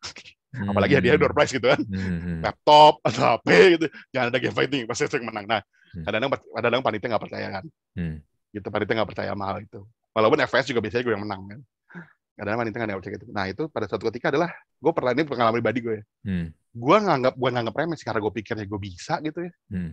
Hmm. 0.50 0.66
Apalagi 0.74 0.98
hadiah 0.98 1.14
door 1.14 1.30
prize 1.30 1.54
gitu 1.54 1.70
kan. 1.70 1.80
Hmm. 1.86 2.42
Laptop 2.42 2.98
atau 3.06 3.38
HP 3.38 3.48
gitu. 3.78 3.86
Jangan 4.10 4.26
ada 4.34 4.38
game 4.42 4.54
fighting, 4.54 4.82
pasti 4.90 5.06
yang 5.06 5.30
menang. 5.30 5.46
Nah, 5.46 5.60
hmm. 5.62 6.04
kadang-kadang 6.06 6.30
kadang 6.58 6.82
panitia 6.82 7.08
nggak 7.14 7.22
percaya 7.22 7.48
kan. 7.54 7.64
Hmm. 7.94 8.16
Gitu 8.50 8.66
panitia 8.66 8.94
nggak 8.98 9.10
percaya 9.14 9.32
mahal 9.38 9.56
itu. 9.62 9.80
Walaupun 10.10 10.38
FS 10.42 10.74
juga 10.74 10.82
biasanya 10.82 11.04
gue 11.06 11.14
yang 11.14 11.24
menang 11.24 11.42
kan. 11.46 11.60
Kadang-kadang 12.34 12.60
panitia 12.66 12.78
nggak 12.82 12.98
percaya 12.98 13.14
gitu. 13.14 13.26
Nah, 13.30 13.44
itu 13.46 13.62
pada 13.70 13.86
suatu 13.86 14.04
ketika 14.10 14.26
adalah 14.34 14.50
gue 14.54 14.92
pernah 14.92 15.10
ini 15.14 15.22
pengalaman 15.22 15.56
pribadi 15.62 15.78
gue 15.86 15.94
ya. 16.02 16.04
Hmm. 16.26 16.46
Gue 16.74 16.96
nganggap 16.98 17.34
gue 17.38 17.50
nganggap 17.54 17.74
remeh 17.78 17.96
sih 17.96 18.06
karena 18.06 18.20
gue 18.20 18.32
pikirnya 18.42 18.66
gue 18.66 18.80
bisa 18.82 19.14
gitu 19.22 19.38
ya. 19.46 19.52
Hmm. 19.70 19.92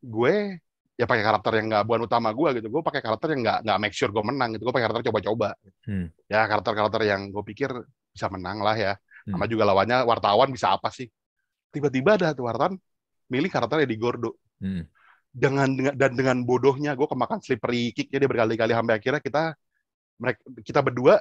Gue 0.00 0.56
ya 0.96 1.04
pakai 1.04 1.20
karakter 1.20 1.52
yang 1.60 1.66
nggak 1.68 1.84
bukan 1.84 2.08
utama 2.08 2.32
gue 2.32 2.48
gitu 2.56 2.72
gue 2.72 2.80
pakai 2.80 3.04
karakter 3.04 3.36
yang 3.36 3.44
nggak 3.44 3.58
nggak 3.68 3.78
make 3.84 3.92
sure 3.92 4.08
gue 4.08 4.24
menang 4.24 4.56
gitu 4.56 4.64
gue 4.64 4.72
pakai 4.72 4.84
karakter 4.88 5.04
coba-coba 5.12 5.48
hmm. 5.84 6.06
ya 6.24 6.40
karakter-karakter 6.48 7.02
yang 7.04 7.20
gue 7.28 7.44
pikir 7.52 7.68
bisa 8.16 8.32
menang 8.32 8.64
lah 8.64 8.72
ya 8.72 8.96
hmm. 9.26 9.34
sama 9.34 9.44
juga 9.50 9.66
lawannya 9.66 10.06
wartawan 10.06 10.48
bisa 10.54 10.72
apa 10.72 10.88
sih 10.94 11.10
tiba-tiba 11.74 12.16
ada 12.16 12.32
wartawan 12.38 12.78
milih 13.26 13.50
karakternya 13.50 13.90
di 13.90 13.98
Gordo 13.98 14.38
hmm. 14.62 14.82
dengan, 15.34 15.68
dengan 15.74 15.94
dan 15.98 16.10
dengan 16.14 16.36
bodohnya 16.46 16.94
gue 16.94 17.08
kemakan 17.10 17.42
slippery 17.42 17.90
kick 17.90 18.08
dia 18.08 18.22
berkali-kali 18.22 18.72
sampai 18.72 18.94
akhirnya 18.96 19.20
kita 19.20 19.42
mereka 20.16 20.40
kita 20.62 20.80
berdua 20.80 21.14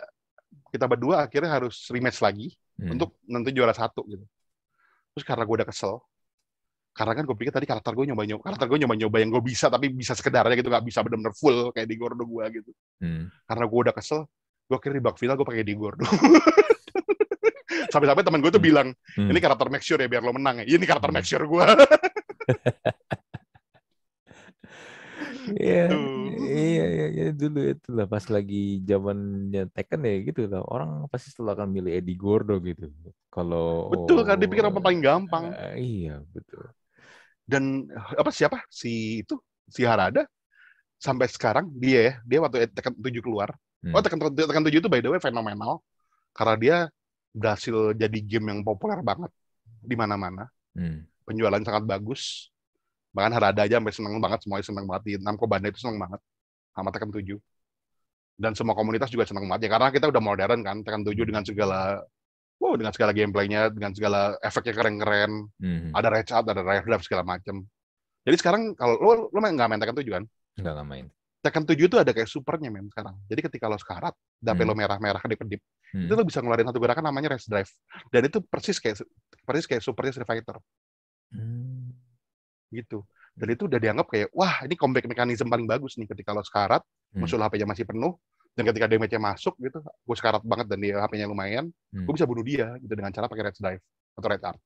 kita 0.72 0.86
berdua 0.88 1.28
akhirnya 1.28 1.52
harus 1.52 1.90
rematch 1.92 2.22
lagi 2.24 2.54
hmm. 2.80 2.96
untuk 2.96 3.20
nanti 3.28 3.50
juara 3.52 3.74
satu 3.74 4.06
gitu 4.08 4.24
terus 5.16 5.26
karena 5.26 5.44
gue 5.44 5.56
udah 5.64 5.68
kesel 5.68 6.00
karena 6.96 7.12
kan 7.12 7.24
gue 7.28 7.36
pikir 7.36 7.52
tadi 7.52 7.68
karakter 7.68 7.92
gue 7.92 8.08
nyoba 8.08 8.24
nyoba 8.24 8.42
karakter 8.48 8.68
gue 8.72 8.80
nyoba 8.88 8.96
nyoba 8.96 9.18
yang 9.20 9.30
gue 9.36 9.44
bisa 9.44 9.68
tapi 9.68 9.92
bisa 9.92 10.16
sekedarnya 10.16 10.56
gitu 10.56 10.72
nggak 10.72 10.86
bisa 10.88 11.04
benar-benar 11.04 11.36
full 11.36 11.76
kayak 11.76 11.92
di 11.92 11.96
Gordo 12.00 12.24
gue 12.24 12.46
gitu 12.56 12.72
hmm. 13.04 13.24
karena 13.52 13.66
gue 13.68 13.80
udah 13.84 13.94
kesel 13.96 14.24
gue 14.66 14.78
kira 14.80 14.94
di 14.96 15.04
bak 15.04 15.20
final 15.20 15.36
gue 15.36 15.48
pakai 15.48 15.66
di 15.68 15.76
Gordo 15.76 16.08
sampai-sampai 17.90 18.24
teman 18.26 18.42
gue 18.42 18.52
tuh 18.52 18.62
hmm. 18.62 18.70
bilang 18.70 18.88
hmm. 19.18 19.30
ini 19.32 19.40
karakter 19.42 19.68
make 19.72 19.86
sure 19.86 20.00
ya 20.00 20.08
biar 20.10 20.24
lo 20.24 20.34
menang 20.36 20.62
ya 20.62 20.66
ini 20.66 20.86
karakter 20.86 21.12
make 21.12 21.28
sure 21.28 21.44
gue 21.44 21.66
Iya, 25.46 25.94
iya, 26.42 26.86
iya, 26.90 27.06
iya, 27.14 27.28
dulu 27.30 27.70
itu 27.70 27.94
lah 27.94 28.10
pas 28.10 28.26
lagi 28.34 28.82
zamannya 28.82 29.70
Tekken 29.78 30.02
ya 30.02 30.16
gitu 30.26 30.50
lah. 30.50 30.66
Orang 30.66 31.06
pasti 31.14 31.30
selalu 31.30 31.54
akan 31.54 31.68
milih 31.70 31.92
Eddie 32.02 32.18
Gordo 32.18 32.58
gitu. 32.66 32.90
Kalau 33.30 33.94
betul 33.94 34.26
kan 34.26 34.42
dipikir 34.42 34.66
apa 34.66 34.82
paling 34.82 35.06
gampang. 35.06 35.54
Uh, 35.54 35.78
iya 35.78 36.18
betul 36.34 36.66
dan 37.46 37.86
apa 38.18 38.34
siapa 38.34 38.66
si 38.74 39.22
itu 39.22 39.38
si 39.70 39.86
Harada 39.86 40.26
sampai 40.98 41.30
sekarang 41.30 41.70
dia 41.78 42.00
ya 42.02 42.14
dia 42.26 42.40
waktu 42.42 42.66
tekan 42.74 42.98
tujuh 42.98 43.22
keluar 43.22 43.54
hmm. 43.86 43.94
oh 43.94 44.02
tekan 44.02 44.18
tekan 44.34 44.66
tujuh 44.66 44.82
itu 44.82 44.90
by 44.90 45.00
the 45.00 45.10
way 45.14 45.22
fenomenal 45.22 45.86
karena 46.34 46.56
dia 46.58 46.78
berhasil 47.36 47.92
jadi 47.92 48.20
game 48.24 48.48
yang 48.56 48.60
populer 48.64 49.00
banget 49.04 49.32
di 49.84 49.96
mana-mana. 50.00 50.48
Hmm. 50.76 51.08
penjualan 51.26 51.64
sangat 51.64 51.88
bagus. 51.88 52.52
Bahkan 53.16 53.32
Harada 53.32 53.64
aja 53.64 53.80
sampai 53.80 53.96
seneng 53.96 54.20
banget 54.20 54.40
semuanya 54.44 54.66
seneng 54.68 54.86
banget. 54.86 55.04
Di 55.08 55.14
Namco 55.24 55.48
Bandai 55.48 55.72
itu 55.72 55.82
seneng 55.82 55.98
banget 55.98 56.22
sama 56.76 56.90
tekan 56.92 57.10
tujuh. 57.10 57.40
Dan 58.36 58.52
semua 58.54 58.76
komunitas 58.76 59.08
juga 59.10 59.24
seneng 59.26 59.48
banget. 59.48 59.66
Ya 59.66 59.70
karena 59.74 59.90
kita 59.90 60.12
udah 60.12 60.22
modern 60.22 60.62
kan 60.62 60.78
tekan 60.84 61.02
tujuh 61.08 61.24
dengan 61.24 61.42
segala 61.48 62.04
wow 62.60 62.76
dengan 62.76 62.92
segala 62.92 63.12
gameplaynya 63.16 63.72
dengan 63.72 63.92
segala 63.96 64.36
efeknya 64.44 64.74
keren-keren. 64.76 65.48
Hmm. 65.58 65.90
ada 65.96 66.08
art 66.12 66.30
ada 66.30 66.62
rare 66.62 66.86
drive 66.86 67.04
segala 67.08 67.24
macam 67.24 67.66
jadi 68.26 68.36
sekarang 68.42 68.74
kalau 68.74 68.98
lo 68.98 69.12
lo 69.30 69.38
main 69.38 69.54
nggak 69.54 69.70
main 69.70 69.80
Tekken 69.80 69.98
7 70.02 70.18
kan? 70.18 70.24
Nggak 70.58 70.86
main 70.90 71.06
Tekken 71.46 71.62
7 71.62 71.78
itu 71.78 71.98
ada 72.02 72.10
kayak 72.10 72.26
supernya 72.26 72.74
men 72.74 72.90
sekarang 72.90 73.14
jadi 73.30 73.46
ketika 73.46 73.70
lo 73.70 73.78
sekarat 73.78 74.18
dape 74.42 74.66
hmm. 74.66 74.70
lo 74.70 74.74
merah-merah 74.74 75.22
kedip-kedip 75.22 75.62
hmm. 75.94 76.10
itu 76.10 76.14
lo 76.18 76.26
bisa 76.26 76.42
ngeluarin 76.42 76.66
satu 76.66 76.82
gerakan 76.82 77.06
namanya 77.06 77.38
race 77.38 77.46
drive 77.46 77.70
dan 78.10 78.26
itu 78.26 78.42
persis 78.42 78.82
kayak 78.82 79.06
persis 79.46 79.70
kayak 79.70 79.86
supernya 79.86 80.18
Street 80.18 80.26
Fighter 80.26 80.58
hmm. 81.38 81.94
gitu 82.74 83.06
dan 83.38 83.48
itu 83.54 83.70
udah 83.70 83.78
dianggap 83.78 84.08
kayak 84.10 84.34
wah 84.34 84.66
ini 84.66 84.74
comeback 84.74 85.06
mekanisme 85.06 85.46
paling 85.46 85.70
bagus 85.70 86.02
nih 86.02 86.10
ketika 86.10 86.34
lo 86.34 86.42
sekarat 86.42 86.82
hmm. 87.14 87.22
musuh 87.22 87.38
HP-nya 87.38 87.70
masih 87.70 87.86
penuh 87.86 88.18
dan 88.56 88.64
ketika 88.72 88.88
damage-nya 88.88 89.22
masuk 89.22 89.54
gitu 89.60 89.84
gue 89.84 90.16
sekarat 90.16 90.42
banget 90.42 90.66
dan 90.72 90.80
dia 90.82 90.98
HP-nya 91.04 91.30
lumayan 91.30 91.70
hmm. 91.94 92.10
gue 92.10 92.14
bisa 92.16 92.26
bunuh 92.26 92.42
dia 92.42 92.74
gitu 92.82 92.94
dengan 92.98 93.12
cara 93.14 93.30
pakai 93.30 93.52
red 93.52 93.58
dive 93.60 93.84
atau 94.18 94.28
red 94.32 94.42
art 94.42 94.66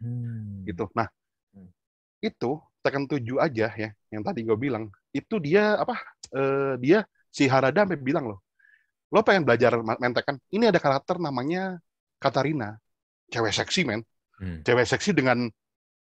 hmm. 0.00 0.64
gitu 0.64 0.86
nah 0.94 1.10
hmm. 1.52 1.70
itu 2.24 2.56
tekan 2.80 3.04
tujuh 3.04 3.36
aja 3.40 3.68
ya 3.76 3.90
yang 4.10 4.22
tadi 4.24 4.44
gue 4.44 4.56
bilang 4.56 4.88
itu 5.12 5.36
dia 5.38 5.76
apa 5.76 6.00
uh, 6.32 6.74
dia 6.80 7.04
si 7.28 7.46
Harada 7.46 7.84
sampai 7.84 8.00
bilang 8.00 8.28
loh 8.32 8.40
lo 9.10 9.20
pengen 9.26 9.44
belajar 9.44 9.74
main 9.82 10.14
Tekken 10.14 10.38
ini 10.54 10.70
ada 10.70 10.78
karakter 10.78 11.18
namanya 11.18 11.78
Katarina 12.16 12.78
cewek 13.28 13.52
seksi 13.52 13.84
men 13.84 14.00
hmm. 14.40 14.64
cewek 14.64 14.86
seksi 14.86 15.12
dengan 15.12 15.50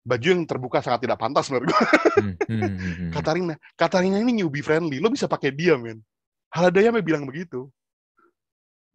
baju 0.05 0.27
yang 0.37 0.45
terbuka 0.45 0.85
sangat 0.85 1.09
tidak 1.09 1.17
pantas 1.17 1.49
menurut 1.49 1.73
gue. 1.73 1.81
Hmm, 2.15 2.35
hmm, 2.37 2.61
hmm, 2.61 2.77
hmm. 2.77 3.11
Katarina, 3.11 3.53
Katarina 3.73 4.21
ini 4.21 4.39
newbie 4.39 4.61
friendly, 4.61 5.01
lo 5.01 5.09
bisa 5.09 5.25
pakai 5.25 5.49
dia 5.49 5.75
men. 5.75 5.99
Haladaya 6.53 6.93
me 6.93 7.01
bilang 7.01 7.25
begitu. 7.25 7.67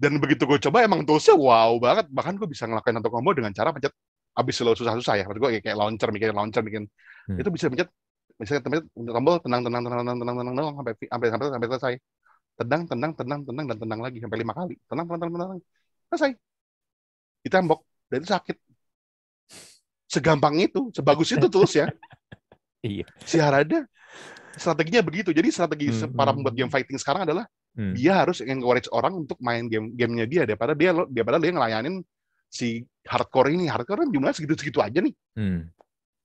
Dan 0.00 0.16
begitu 0.16 0.48
gue 0.48 0.56
coba 0.56 0.80
emang 0.80 1.04
toolsnya 1.04 1.36
wow 1.36 1.76
banget. 1.76 2.08
Bahkan 2.08 2.40
gue 2.40 2.48
bisa 2.48 2.64
ngelakuin 2.64 3.02
satu 3.02 3.10
combo 3.12 3.36
dengan 3.36 3.52
cara 3.52 3.74
pencet 3.74 3.92
abis 4.32 4.56
lo 4.64 4.72
susah-susah 4.72 5.14
ya. 5.20 5.24
Maksud 5.28 5.42
gue 5.42 5.60
kayak 5.60 5.76
launcher, 5.76 6.08
bikin 6.08 6.32
launcher, 6.32 6.62
bikin 6.64 6.88
hmm. 7.30 7.40
itu 7.40 7.50
bisa 7.54 7.66
pencet 7.70 7.88
misalnya 8.40 8.62
temen 8.64 8.80
tombol 8.96 9.36
tenang 9.44 9.60
tenang 9.60 9.82
tenang 9.84 10.00
tenang 10.00 10.16
tenang 10.16 10.36
tenang 10.40 10.54
tenang 10.56 10.74
sampai 10.80 10.92
sampai 10.96 11.28
sampai 11.28 11.46
sampai 11.52 11.68
selesai. 11.68 11.94
Tenang, 12.60 12.82
tenang, 12.84 13.12
tenang, 13.16 13.40
tenang 13.40 13.66
dan 13.72 13.78
tenang 13.80 14.00
lagi 14.04 14.18
sampai 14.20 14.36
lima 14.36 14.52
kali. 14.52 14.76
Tenang, 14.84 15.06
tenang, 15.08 15.20
tenang, 15.32 15.48
tenang. 15.48 15.60
Selesai. 16.12 16.30
Ditembok 17.40 17.80
dan 18.12 18.16
itu 18.20 18.28
sakit. 18.28 18.56
Segampang 20.10 20.56
itu, 20.60 20.90
sebagus 20.92 21.30
itu 21.32 21.46
tools 21.48 21.72
ya. 21.76 21.88
Iya. 22.80 23.04
Si 23.28 23.36
Harada 23.36 23.84
strateginya 24.56 25.04
begitu. 25.04 25.36
Jadi 25.36 25.52
strategi 25.52 25.92
hmm. 25.92 26.16
para 26.16 26.32
pembuat 26.32 26.56
game 26.56 26.72
fighting 26.72 26.96
sekarang 26.96 27.28
adalah 27.28 27.44
hmm. 27.76 27.92
dia 27.92 28.24
harus 28.24 28.40
encourage 28.40 28.88
orang 28.88 29.20
untuk 29.20 29.36
main 29.44 29.68
game 29.68 29.92
gamenya 29.92 30.24
dia 30.24 30.42
daripada 30.48 30.72
dia 30.72 30.96
daripada 30.96 31.36
dia 31.36 31.52
ngelayanin 31.52 32.00
si 32.48 32.80
hardcore 33.04 33.52
ini. 33.52 33.68
Hardcore 33.68 34.08
kan 34.08 34.08
jumlahnya 34.08 34.32
segitu-segitu 34.32 34.80
aja 34.80 35.04
nih. 35.04 35.12
Hmm. 35.36 35.68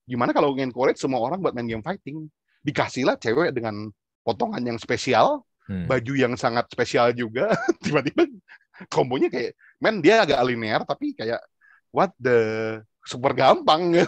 Gimana 0.05 0.31
kalau 0.31 0.53
encourage 0.57 1.01
semua 1.01 1.21
orang 1.21 1.41
buat 1.41 1.53
main 1.57 1.65
game 1.65 1.83
fighting? 1.85 2.29
Dikasihlah 2.61 3.17
cewek 3.17 3.53
dengan 3.53 3.89
potongan 4.25 4.61
yang 4.65 4.77
spesial, 4.81 5.41
Hmm. 5.65 5.89
baju 5.89 6.13
yang 6.13 6.37
sangat 6.37 6.69
spesial 6.69 7.09
juga, 7.17 7.49
tiba-tiba 7.81 8.29
kombonya 8.85 9.33
kayak, 9.33 9.57
men 9.81 9.97
dia 9.97 10.21
agak 10.21 10.37
linear 10.45 10.85
tapi 10.85 11.17
kayak 11.17 11.41
what 11.89 12.13
the 12.21 12.37
super 13.01 13.33
gampang. 13.33 13.81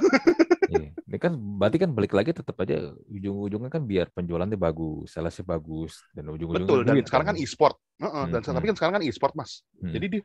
Iya. 0.68 0.92
Ini 1.08 1.16
kan 1.16 1.32
berarti 1.40 1.80
kan 1.80 1.96
balik 1.96 2.12
lagi 2.12 2.36
tetap 2.36 2.60
aja 2.60 2.92
ujung-ujungnya 3.08 3.72
kan 3.72 3.88
biar 3.88 4.12
penjualannya 4.12 4.60
bagus, 4.60 5.16
salesnya 5.16 5.48
bagus 5.48 6.04
dan 6.12 6.28
ujung-ujungnya 6.28 6.68
Betul. 6.68 6.84
Dan 6.84 6.94
duit 7.00 7.08
sekarang 7.08 7.28
kan 7.32 7.38
e-sport. 7.40 7.80
Heeh, 8.04 8.24
dan 8.36 8.44
Hmm, 8.44 8.52
tapi 8.52 8.66
kan 8.68 8.76
sekarang 8.76 8.94
kan 9.00 9.04
e-sport 9.08 9.34
mas. 9.40 9.64
Hmm. 9.80 9.96
Jadi 9.96 10.06
dia 10.20 10.22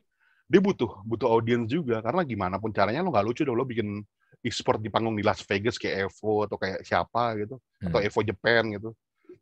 dia 0.51 0.59
butuh 0.59 0.99
butuh 1.07 1.31
audiens 1.31 1.63
juga 1.71 2.03
karena 2.03 2.27
gimana 2.27 2.59
pun 2.59 2.75
caranya 2.75 2.99
lo 2.99 3.15
nggak 3.15 3.23
lucu 3.23 3.47
dong 3.47 3.55
lo 3.55 3.63
bikin 3.63 4.03
e-sport 4.43 4.83
di 4.83 4.91
panggung 4.91 5.15
di 5.15 5.23
Las 5.23 5.39
Vegas 5.47 5.79
kayak 5.79 6.11
Evo 6.11 6.43
atau 6.43 6.59
kayak 6.59 6.83
siapa 6.83 7.33
gitu 7.39 7.55
atau 7.79 7.99
Hmm. 7.99 8.07
Evo 8.11 8.19
Japan 8.21 8.63
gitu. 8.75 8.89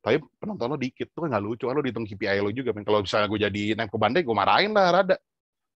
Tapi 0.02 0.18
penonton 0.38 0.66
lo 0.72 0.78
dikit 0.78 1.10
tuh 1.14 1.30
nggak 1.30 1.42
lucu 1.42 1.66
kan 1.70 1.76
lo 1.78 1.84
dihitung 1.84 2.06
KPI 2.06 2.40
lo 2.42 2.50
juga. 2.54 2.74
men. 2.74 2.86
Kalau 2.86 3.02
misalnya 3.06 3.28
gue 3.30 3.40
jadi 3.42 3.62
Nemco 3.78 3.98
Bandai 3.98 4.22
gue 4.26 4.34
marahin 4.34 4.72
lah 4.74 5.02
rada. 5.02 5.18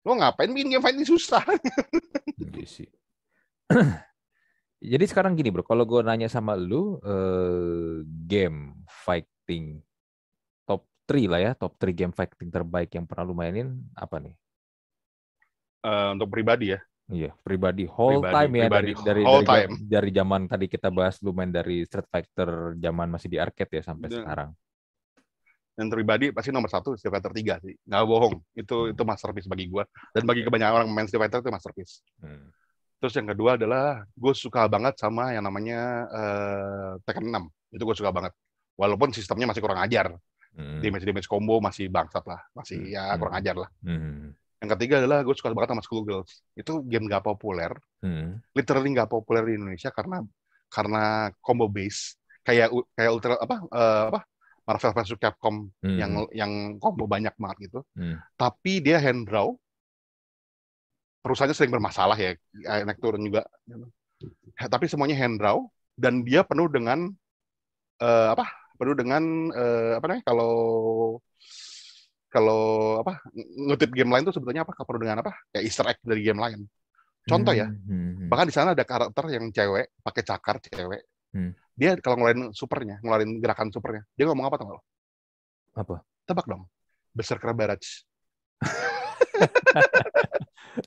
Lo 0.05 0.13
ngapain 0.13 0.53
bikin 0.53 0.77
game 0.77 0.83
fighting 0.85 1.05
susah? 1.05 1.41
Iya 2.35 2.67
sih. 2.67 2.89
Jadi 4.91 5.05
sekarang 5.07 5.33
gini 5.39 5.49
bro, 5.49 5.63
kalau 5.63 5.87
gue 5.87 6.03
nanya 6.03 6.27
sama 6.27 6.53
lu, 6.53 6.99
eh, 7.01 8.03
game 8.05 8.85
fighting 8.85 9.81
top 10.67 10.85
3 11.07 11.25
lah 11.31 11.39
ya, 11.41 11.51
top 11.55 11.79
3 11.79 11.95
game 11.95 12.13
fighting 12.13 12.51
terbaik 12.51 12.91
yang 12.93 13.07
pernah 13.07 13.23
lu 13.25 13.33
mainin 13.33 13.81
apa 13.95 14.19
nih? 14.19 14.35
Eh, 15.85 16.07
untuk 16.13 16.29
pribadi 16.29 16.75
ya. 16.75 16.79
Iya, 17.05 17.37
pribadi 17.45 17.85
whole 17.85 18.17
Pribadi, 18.17 18.33
time 18.33 18.53
ya 18.57 18.63
pribadi, 18.65 18.81
dari 18.81 18.93
dari 19.05 19.21
whole 19.21 19.45
dari, 19.45 19.69
time. 19.69 19.71
dari 19.85 20.09
zaman 20.09 20.41
tadi 20.49 20.65
kita 20.65 20.89
bahas 20.89 21.15
lu 21.21 21.31
main 21.37 21.53
dari 21.53 21.85
Street 21.85 22.09
Fighter 22.09 22.49
zaman 22.75 23.07
masih 23.13 23.29
di 23.29 23.37
arcade 23.37 23.69
ya 23.77 23.83
sampai 23.85 24.09
Iya. 24.09 24.21
sekarang. 24.25 24.51
yang 25.75 25.91
pribadi 25.91 26.31
pasti 26.31 26.55
nomor 26.55 26.71
satu 26.71 26.95
Street 26.95 27.11
Fighter 27.11 27.35
3 27.35 27.59
sih. 27.59 27.75
Nggak 27.83 28.03
bohong. 28.07 28.39
Itu 28.55 28.87
itu 28.89 29.01
masterpiece 29.03 29.43
bagi 29.45 29.67
gue. 29.67 29.83
Dan 30.15 30.23
bagi 30.23 30.47
kebanyakan 30.47 30.71
orang 30.71 30.87
main 30.87 31.03
Street 31.03 31.19
Fighter 31.19 31.43
itu 31.43 31.51
masterpiece. 31.51 31.99
Hmm. 32.23 32.47
Terus 32.95 33.11
yang 33.19 33.27
kedua 33.27 33.59
adalah 33.59 34.07
gue 34.07 34.33
suka 34.33 34.71
banget 34.71 34.95
sama 34.95 35.35
yang 35.35 35.43
namanya 35.43 36.07
eh, 36.07 36.91
Tekken 37.03 37.27
6. 37.27 37.75
Itu 37.75 37.83
gue 37.83 37.95
suka 37.99 38.15
banget. 38.15 38.31
Walaupun 38.79 39.11
sistemnya 39.11 39.51
masih 39.51 39.59
kurang 39.59 39.83
ajar. 39.83 40.15
Hmm. 40.55 40.79
Damage-damage 40.79 41.27
combo 41.27 41.59
masih 41.59 41.91
bangsat 41.91 42.23
lah. 42.23 42.39
Masih 42.55 42.79
Hmm. 42.79 42.95
ya 42.95 43.03
kurang 43.19 43.35
ajar 43.35 43.55
lah. 43.59 43.69
Hmm. 43.83 44.31
Yang 44.65 44.81
ketiga 44.81 44.95
adalah 45.05 45.21
gue 45.21 45.35
suka 45.37 45.53
banget 45.53 45.77
sama 45.77 45.85
Schoolgirls. 45.85 46.41
Itu 46.57 46.81
game 46.89 47.05
gak 47.05 47.21
populer. 47.21 47.69
Hmm. 48.01 48.41
Literally 48.57 48.97
gak 48.97 49.13
populer 49.13 49.45
di 49.45 49.53
Indonesia 49.61 49.93
karena 49.93 50.25
karena 50.73 51.29
combo 51.45 51.69
base. 51.69 52.17
Kayak 52.41 52.73
kayak 52.97 53.11
ultra 53.13 53.37
apa 53.37 53.55
eh, 53.61 54.03
apa 54.09 54.19
Marvel 54.65 54.93
vs 54.97 55.13
Capcom 55.21 55.69
Hmm. 55.85 55.97
yang 56.01 56.11
yang 56.33 56.51
combo 56.81 57.05
banyak 57.05 57.37
banget 57.37 57.69
gitu. 57.69 57.79
Hmm. 57.93 58.17
Tapi 58.33 58.81
dia 58.81 58.97
hand 58.97 59.29
draw. 59.29 59.53
Perusahaannya 61.21 61.57
sering 61.57 61.73
bermasalah 61.73 62.17
ya, 62.21 62.37
naik 62.85 63.01
turun 63.01 63.21
juga. 63.25 63.45
Tapi 64.57 64.85
semuanya 64.85 65.17
hand 65.17 65.41
draw 65.41 65.65
dan 65.97 66.21
dia 66.21 66.45
penuh 66.45 66.69
dengan 66.69 67.09
eh, 68.01 68.27
apa? 68.33 68.45
Penuh 68.77 68.93
dengan 68.97 69.23
eh, 69.53 69.97
apa 69.97 70.05
namanya? 70.05 70.25
Kalau 70.25 70.53
kalau 72.35 72.63
apa 72.99 73.23
ng- 73.31 73.71
ngutip 73.71 73.95
game 73.95 74.11
lain 74.11 74.27
tuh 74.27 74.35
sebetulnya 74.35 74.67
apa? 74.67 74.75
Penuh 74.75 74.99
dengan 74.99 75.23
apa? 75.23 75.31
Kayak 75.49 75.63
Easter 75.63 75.85
egg 75.87 75.99
dari 76.03 76.19
game 76.19 76.37
lain. 76.37 76.67
Contoh 77.23 77.55
ya, 77.55 77.65
Hmm. 77.65 78.27
bahkan 78.27 78.45
di 78.45 78.53
sana 78.53 78.75
ada 78.75 78.83
karakter 78.83 79.25
yang 79.31 79.49
cewek 79.49 79.95
pakai 79.97 80.21
cakar 80.21 80.59
cewek. 80.59 81.01
Hmm. 81.31 81.55
Dia 81.73 81.95
kalau 81.97 82.19
ngeluarin 82.19 82.51
supernya, 82.51 82.99
ngeluarin 82.99 83.39
gerakan 83.39 83.71
supernya, 83.71 84.03
dia 84.13 84.27
ngomong 84.27 84.45
apa 84.45 84.55
tau 84.55 84.77
lo? 84.77 84.81
Apa? 85.73 86.03
Tebak 86.23 86.45
dong. 86.45 86.67
Berserker 87.09 87.49
Barrage. 87.51 88.05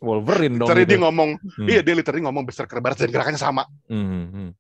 Wolverine 0.01 0.57
dong. 0.57 0.68
Itu. 0.68 0.84
dia 0.86 1.01
ngomong, 1.01 1.30
Hmm. 1.59 1.66
iya 1.66 1.80
dia 1.80 1.92
literally 1.92 2.22
ngomong 2.22 2.44
Berserker 2.44 2.78
Barrage 2.78 3.03
dan 3.03 3.11
gerakannya 3.11 3.40
sama. 3.40 3.64
Hmm. 3.88 4.53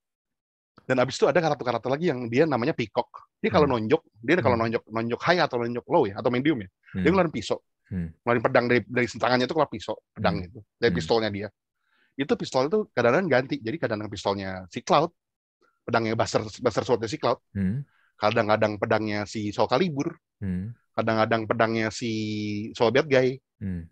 Dan 0.84 0.96
abis 1.02 1.18
itu 1.18 1.26
ada 1.26 1.40
karakter-karakter 1.40 1.90
lagi 1.90 2.06
yang 2.12 2.28
dia 2.30 2.44
namanya 2.44 2.74
Peacock. 2.76 3.32
Dia 3.42 3.50
kalau 3.50 3.66
Hmm. 3.66 3.80
nonjok, 3.80 4.02
dia 4.20 4.38
kalau 4.38 4.56
Hmm. 4.58 4.68
nonjok 4.68 4.84
nonjok 4.90 5.20
high 5.24 5.40
atau 5.42 5.56
nonjok 5.62 5.86
low 5.88 6.04
ya, 6.06 6.14
atau 6.18 6.30
medium 6.30 6.58
ya, 6.62 6.68
Hmm. 6.68 7.02
dia 7.02 7.10
ngeluarin 7.10 7.32
pisau. 7.34 7.58
Hmm. 7.88 8.12
Ngeluarin 8.22 8.42
pedang 8.44 8.64
dari 8.68 8.80
dari 8.84 9.06
tangannya 9.08 9.46
itu 9.48 9.54
keluar 9.56 9.70
pisau, 9.72 9.96
pedang 10.12 10.36
Hmm. 10.38 10.46
itu. 10.46 10.60
Dari 10.76 10.90
Hmm. 10.92 10.98
pistolnya 11.00 11.30
dia. 11.32 11.48
Itu 12.18 12.32
pistol 12.34 12.66
itu 12.66 12.78
kadang-kadang 12.90 13.30
ganti. 13.30 13.56
Jadi 13.62 13.76
kadang-kadang 13.78 14.12
pistolnya 14.12 14.50
si 14.68 14.82
Cloud, 14.82 15.14
pedangnya 15.86 16.12
Buster 16.18 16.42
Buster 16.44 16.84
Sword 16.84 17.06
si 17.08 17.16
Cloud, 17.16 17.38
Hmm. 17.54 17.86
kadang-kadang 18.18 18.76
pedangnya 18.76 19.24
si 19.24 19.54
Soul 19.54 19.70
Calibur, 19.70 20.18
Hmm. 20.42 20.74
kadang-kadang 20.98 21.46
pedangnya 21.46 21.88
si 21.94 22.10
Soul 22.74 22.90
Bad 22.90 23.06
Guy, 23.06 23.38
Hmm. 23.62 23.86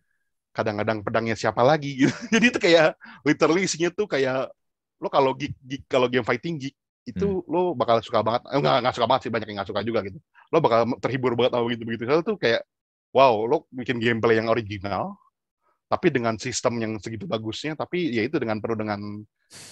kadang-kadang 0.51 1.05
pedangnya 1.07 1.37
siapa 1.39 1.63
lagi 1.63 2.03
gitu. 2.03 2.11
Jadi 2.35 2.47
itu 2.51 2.59
kayak 2.59 2.99
literally 3.23 3.65
isinya 3.69 3.93
tuh 3.95 4.11
kayak 4.11 4.51
lo 5.03 5.09
kalau 5.13 5.33
geek, 5.37 5.55
geek 5.61 5.83
kalau 5.89 6.07
game 6.09 6.25
fighting 6.25 6.57
geek 6.61 6.75
itu 7.07 7.45
lo 7.47 7.73
bakal 7.79 8.03
suka 8.03 8.19
banget. 8.25 8.43
Eh, 8.51 8.59
enggak, 8.59 8.77
enggak 8.83 8.95
suka 8.99 9.07
banget 9.07 9.23
sih 9.29 9.33
banyak 9.33 9.47
yang 9.47 9.57
enggak 9.63 9.71
suka 9.71 9.83
juga 9.87 10.01
gitu. 10.03 10.19
Lo 10.51 10.59
bakal 10.59 10.81
terhibur 10.99 11.33
banget 11.39 11.53
sama 11.55 11.65
begitu-begitu. 11.71 12.03
Soalnya 12.09 12.25
tuh 12.27 12.37
kayak 12.41 12.61
wow, 13.15 13.35
lo 13.47 13.57
bikin 13.71 13.97
gameplay 14.03 14.37
yang 14.41 14.51
original 14.51 15.15
tapi 15.87 16.11
dengan 16.11 16.35
sistem 16.35 16.83
yang 16.83 16.93
segitu 16.99 17.31
bagusnya 17.31 17.79
tapi 17.79 18.11
ya 18.11 18.27
itu 18.27 18.43
dengan 18.43 18.59
penuh 18.59 18.75
dengan 18.75 18.99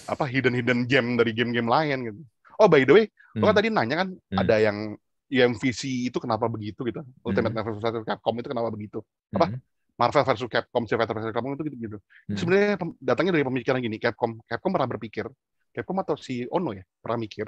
apa 0.07 0.25
hidden 0.31 0.55
hidden 0.55 0.87
gem 0.87 1.19
dari 1.19 1.35
game-game 1.35 1.67
lain 1.67 1.99
gitu. 2.07 2.21
Oh 2.55 2.71
by 2.71 2.87
the 2.87 2.95
way, 2.95 3.05
lo 3.35 3.51
kan 3.51 3.55
Hmm. 3.55 3.59
tadi 3.59 3.69
nanya 3.75 3.97
kan 4.07 4.09
Hmm. 4.15 4.39
ada 4.39 4.57
yang 4.63 4.79
UMVC 5.27 6.07
itu 6.07 6.19
kenapa 6.23 6.47
begitu 6.47 6.87
gitu. 6.87 7.03
Ultimate 7.27 7.51
Marvel 7.51 7.83
vs 7.83 8.07
Capcom 8.07 8.39
itu 8.39 8.47
kenapa 8.47 8.71
begitu? 8.71 9.03
apa? 9.35 9.51
Hmm. 9.51 9.59
Marvel 9.95 10.25
versus 10.27 10.51
Capcom, 10.51 10.83
Street 10.87 10.99
Fighter 10.99 11.15
versus 11.15 11.31
Capcom 11.31 11.55
itu 11.55 11.65
gitu-gitu. 11.71 11.99
Hmm. 12.03 12.37
Sebenarnya 12.37 12.75
datangnya 12.99 13.33
dari 13.39 13.45
pemikiran 13.47 13.79
gini, 13.79 13.97
Capcom, 14.03 14.43
Capcom 14.43 14.75
pernah 14.75 14.91
berpikir, 14.91 15.27
Capcom 15.71 15.97
atau 16.03 16.19
si 16.19 16.43
Ono 16.51 16.75
ya, 16.75 16.83
pernah 16.99 17.19
mikir, 17.23 17.47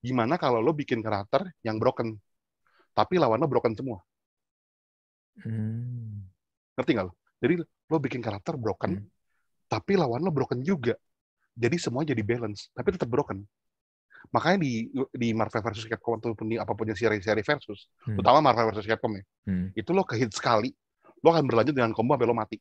gimana 0.00 0.40
kalau 0.40 0.64
lo 0.64 0.72
bikin 0.72 1.04
karakter 1.04 1.52
yang 1.60 1.76
broken, 1.76 2.16
tapi 2.96 3.20
lawan 3.20 3.40
lo 3.40 3.48
broken 3.48 3.76
semua. 3.76 4.00
Hmm. 5.44 6.24
Ngerti 6.76 6.90
nggak 6.96 7.06
lo? 7.06 7.12
Jadi 7.44 7.54
lo 7.60 7.96
bikin 8.00 8.20
karakter 8.24 8.56
broken, 8.56 9.04
Hmm. 9.04 9.08
tapi 9.68 10.00
lawan 10.00 10.24
lo 10.24 10.32
broken 10.32 10.64
juga. 10.64 10.96
Jadi 11.56 11.76
semua 11.80 12.04
jadi 12.04 12.20
balance, 12.24 12.68
tapi 12.72 12.92
tetap 12.92 13.08
broken. 13.08 13.44
Makanya 14.32 14.58
di 14.64 14.90
di 15.12 15.28
Marvel 15.36 15.60
versus 15.60 15.84
Capcom 15.84 16.16
ataupun 16.18 16.46
di 16.50 16.56
apa 16.56 16.72
pun 16.72 16.88
yang 16.88 16.96
seri-seri 16.96 17.44
versus, 17.44 17.88
Hmm. 18.08 18.16
utama 18.16 18.40
Marvel 18.40 18.72
versus 18.72 18.88
Capcom 18.88 19.12
ya, 19.12 19.24
Hmm. 19.44 19.68
itu 19.76 19.90
lo 19.92 20.04
kehit 20.08 20.32
sekali, 20.32 20.72
lo 21.24 21.28
akan 21.32 21.44
berlanjut 21.48 21.74
dengan 21.76 21.92
combo 21.96 22.14
sampai 22.16 22.28
lo 22.28 22.36
mati. 22.36 22.56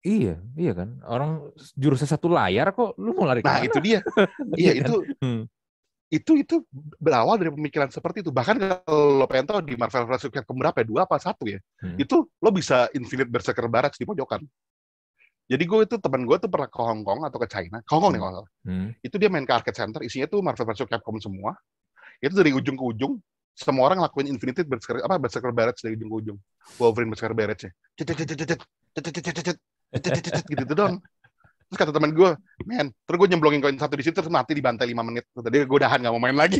Iya, 0.00 0.40
iya 0.56 0.72
kan. 0.72 0.96
Orang 1.04 1.52
jurusnya 1.76 2.08
satu 2.08 2.32
layar 2.32 2.72
kok, 2.72 2.96
lu 2.96 3.12
mau 3.12 3.28
lari 3.28 3.44
Nah 3.44 3.60
ke 3.60 3.60
mana? 3.60 3.68
itu 3.68 3.78
dia, 3.84 3.98
iya 4.60 4.72
kan? 4.80 4.80
itu 4.80 4.94
Hmm. 5.20 5.42
itu 6.10 6.32
itu 6.42 6.54
berawal 6.98 7.36
dari 7.38 7.52
pemikiran 7.52 7.92
seperti 7.92 8.24
itu. 8.24 8.32
Bahkan 8.32 8.56
kalau 8.58 9.20
lo 9.20 9.26
pengen 9.28 9.46
tahu 9.46 9.60
di 9.62 9.76
Marvel 9.76 10.08
vs. 10.08 10.32
Capcom 10.32 10.56
berapa 10.58 10.74
ya? 10.80 10.86
Dua 10.88 11.00
apa 11.04 11.20
satu 11.20 11.44
ya? 11.46 11.60
Hmm. 11.84 12.00
Itu 12.00 12.26
lo 12.40 12.50
bisa 12.50 12.88
Infinite 12.96 13.28
Berserker 13.30 13.68
Barrage 13.68 14.00
di 14.00 14.08
pojokan. 14.08 14.40
Jadi 15.50 15.64
gue 15.66 15.78
itu 15.82 15.96
teman 15.98 16.22
gue 16.24 16.36
tuh 16.38 16.46
pernah 16.46 16.70
ke 16.70 16.78
Hong 16.80 17.02
Kong 17.02 17.20
atau 17.26 17.38
ke 17.42 17.46
China, 17.50 17.82
ke 17.82 17.90
Hong 17.90 18.02
Kong 18.06 18.12
nih 18.14 18.22
kalau 18.22 18.32
salah. 18.40 18.50
Hmm. 18.64 18.88
Itu 19.02 19.18
dia 19.20 19.28
main 19.28 19.44
ke 19.44 19.52
arcade 19.52 19.76
center, 19.76 20.00
isinya 20.00 20.26
tuh 20.30 20.40
Marvel 20.40 20.64
vs. 20.64 20.86
Capcom 20.88 21.18
semua. 21.20 21.52
Itu 22.22 22.34
dari 22.38 22.54
ujung 22.56 22.74
ke 22.78 22.84
ujung, 22.86 23.18
semua 23.54 23.92
orang 23.92 24.00
lakuin 24.00 24.26
infinity 24.30 24.64
bersekar 24.64 25.04
apa 25.04 25.18
bersekar 25.20 25.52
beret 25.52 25.76
dari 25.78 25.94
ujung 25.98 26.10
ke 26.10 26.16
ujung 26.24 26.38
Wolverine 26.78 27.10
bersekar 27.12 27.34
beretnya, 27.34 27.70
gitu 27.98 28.14
itu 30.54 30.74
dong 30.74 31.02
terus 31.70 31.86
kata 31.86 31.94
teman 31.94 32.10
gue 32.10 32.34
men 32.66 32.90
terus 33.06 33.16
gue 33.22 33.28
nyemblongin 33.30 33.62
koin 33.62 33.78
satu 33.78 33.94
di 33.94 34.02
situ 34.02 34.18
terus 34.18 34.26
mati 34.26 34.58
di 34.58 34.62
bantai 34.62 34.90
lima 34.90 35.06
menit 35.06 35.22
tadi 35.30 35.62
gue 35.62 35.76
udahan 35.78 36.02
nggak 36.02 36.10
mau 36.10 36.18
main 36.18 36.34
lagi 36.34 36.58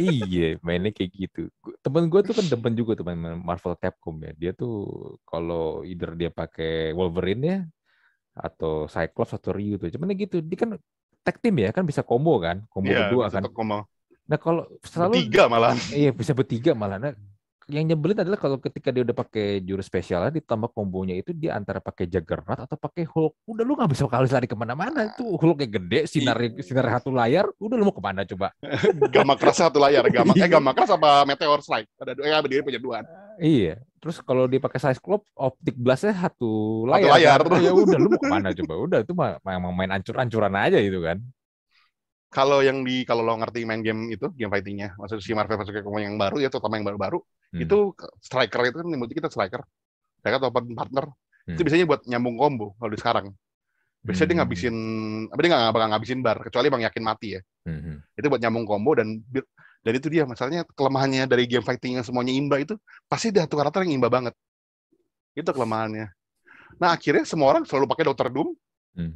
iya 0.00 0.56
mainnya 0.64 0.88
kayak 0.88 1.12
gitu 1.12 1.52
temen 1.84 2.08
gue 2.08 2.20
tuh 2.24 2.32
kan 2.32 2.48
demen 2.48 2.72
juga 2.72 2.96
teman 2.96 3.44
Marvel 3.44 3.76
Capcom 3.76 4.16
ya 4.24 4.32
dia 4.32 4.50
tuh 4.56 4.88
kalau 5.28 5.84
either 5.84 6.16
dia 6.16 6.32
pakai 6.32 6.96
Wolverine 6.96 7.44
ya 7.44 7.58
atau 8.32 8.88
Cyclops 8.88 9.36
atau 9.36 9.52
Ryu 9.52 9.76
tuh 9.76 9.92
cuman 9.92 10.16
gitu 10.16 10.40
dia 10.40 10.56
kan 10.56 10.80
tag 11.20 11.36
team 11.44 11.60
ya 11.60 11.68
kan 11.68 11.84
bisa 11.84 12.00
combo 12.00 12.40
kan 12.40 12.64
combo 12.72 12.88
yeah, 12.88 13.12
kedua 13.12 13.28
kan 13.28 13.44
combo 13.52 13.84
Nah 14.28 14.36
kalau 14.36 14.68
selalu 14.84 15.24
Tiga 15.24 15.48
malah. 15.48 15.72
iya 15.90 16.12
bisa 16.12 16.36
bertiga 16.36 16.76
malah. 16.76 17.00
Nah, 17.00 17.12
yang 17.68 17.84
nyebelin 17.84 18.24
adalah 18.24 18.40
kalau 18.40 18.56
ketika 18.56 18.88
dia 18.88 19.04
udah 19.04 19.12
pakai 19.12 19.60
jurus 19.60 19.84
spesialnya 19.84 20.32
ditambah 20.32 20.72
kombonya 20.72 21.12
itu 21.20 21.36
dia 21.36 21.52
antara 21.52 21.84
pakai 21.84 22.08
Juggernaut 22.08 22.64
atau 22.64 22.80
pakai 22.80 23.04
Hulk. 23.04 23.44
Udah 23.44 23.60
lu 23.60 23.76
nggak 23.76 23.92
bisa 23.92 24.08
kali 24.08 24.24
lari 24.24 24.48
ke 24.48 24.56
mana-mana 24.56 25.12
tuh 25.12 25.36
Hulknya 25.36 25.68
gede, 25.76 26.08
sinar 26.08 26.40
sinar 26.64 26.88
satu 26.96 27.12
layar. 27.12 27.44
Udah 27.60 27.76
lu 27.76 27.84
mau 27.84 27.92
ke 27.92 28.00
mana 28.00 28.24
coba? 28.24 28.56
Gamma 29.12 29.36
keras 29.36 29.60
satu 29.60 29.76
layar. 29.76 30.04
Gamma, 30.08 30.32
eh 30.32 30.48
gamma 30.48 30.72
keras 30.72 30.96
apa 30.96 31.28
meteor 31.28 31.60
strike? 31.60 31.88
Ada 32.00 32.16
dua, 32.16 32.24
ya 32.24 32.36
dia 32.40 32.64
punya 32.64 32.80
dua. 32.80 32.96
Iya. 33.36 33.84
Terus 34.00 34.16
kalau 34.24 34.48
dia 34.48 34.62
pakai 34.64 34.80
Cyclops, 34.80 35.28
optik 35.36 35.76
blastnya 35.76 36.16
satu 36.16 36.88
Satu 36.88 36.88
layar. 36.88 37.10
layar. 37.20 37.40
kan? 37.44 37.60
Ya 37.60 37.72
udah, 37.76 37.98
lu 38.00 38.08
mau 38.08 38.20
ke 38.20 38.28
mana 38.32 38.48
coba? 38.56 38.72
Udah 38.80 38.98
itu 39.04 39.12
mah 39.12 39.36
emang 39.44 39.72
main 39.76 39.92
ancur-ancuran 39.92 40.56
aja 40.56 40.80
gitu 40.80 41.04
kan. 41.04 41.20
Kalau 42.28 42.60
yang 42.60 42.84
di 42.84 43.08
kalau 43.08 43.24
lo 43.24 43.40
ngerti 43.40 43.64
main 43.64 43.80
game 43.80 44.12
itu 44.12 44.28
game 44.36 44.52
fightingnya 44.52 44.92
maksud 45.00 45.20
si 45.24 45.32
Marvel 45.32 45.56
vs 45.60 45.72
Capcom 45.72 45.96
yang 45.96 46.20
baru 46.20 46.36
ya 46.40 46.48
terutama 46.52 46.76
yang 46.76 46.86
baru-baru 46.86 47.20
Hmm. 47.48 47.64
itu 47.64 47.96
striker 48.20 48.60
itu 48.68 48.76
kan 48.76 48.84
nyebutnya 48.84 49.16
kita 49.24 49.28
striker 49.32 49.64
mereka 50.20 50.36
atau 50.36 50.52
partner 50.52 51.04
itu 51.48 51.56
Hmm. 51.56 51.64
biasanya 51.64 51.84
buat 51.88 52.00
nyambung 52.04 52.36
combo 52.36 52.76
kalau 52.76 52.92
di 52.92 53.00
sekarang 53.00 53.26
biasanya 54.04 54.28
dia 54.28 54.34
Hmm. 54.36 54.40
ngabisin 54.44 54.76
apa 55.32 55.40
dia 55.40 55.48
nggak 55.48 55.72
bakal 55.72 55.88
ngabisin 55.88 56.20
bar 56.20 56.38
kecuali 56.44 56.66
bang 56.68 56.82
yakin 56.84 57.02
mati 57.08 57.28
ya 57.32 57.40
Hmm. 57.64 58.04
itu 58.12 58.26
buat 58.28 58.40
nyambung 58.44 58.68
combo 58.68 58.92
dan 59.00 59.24
dan 59.80 59.92
itu 59.96 60.12
dia 60.12 60.28
masalahnya 60.28 60.68
kelemahannya 60.76 61.24
dari 61.24 61.48
game 61.48 61.64
fighting 61.64 61.96
yang 61.96 62.04
semuanya 62.04 62.36
imba 62.36 62.60
itu 62.60 62.76
pasti 63.08 63.32
ada 63.32 63.48
satu 63.48 63.56
karakter 63.56 63.88
yang 63.88 63.96
imba 63.96 64.12
banget 64.12 64.36
itu 65.32 65.48
kelemahannya 65.48 66.12
nah 66.76 66.92
akhirnya 66.92 67.24
semua 67.24 67.56
orang 67.56 67.64
selalu 67.64 67.88
pakai 67.88 68.04
Doctor 68.12 68.28
Doom 68.28 68.52
Hmm. 68.92 69.14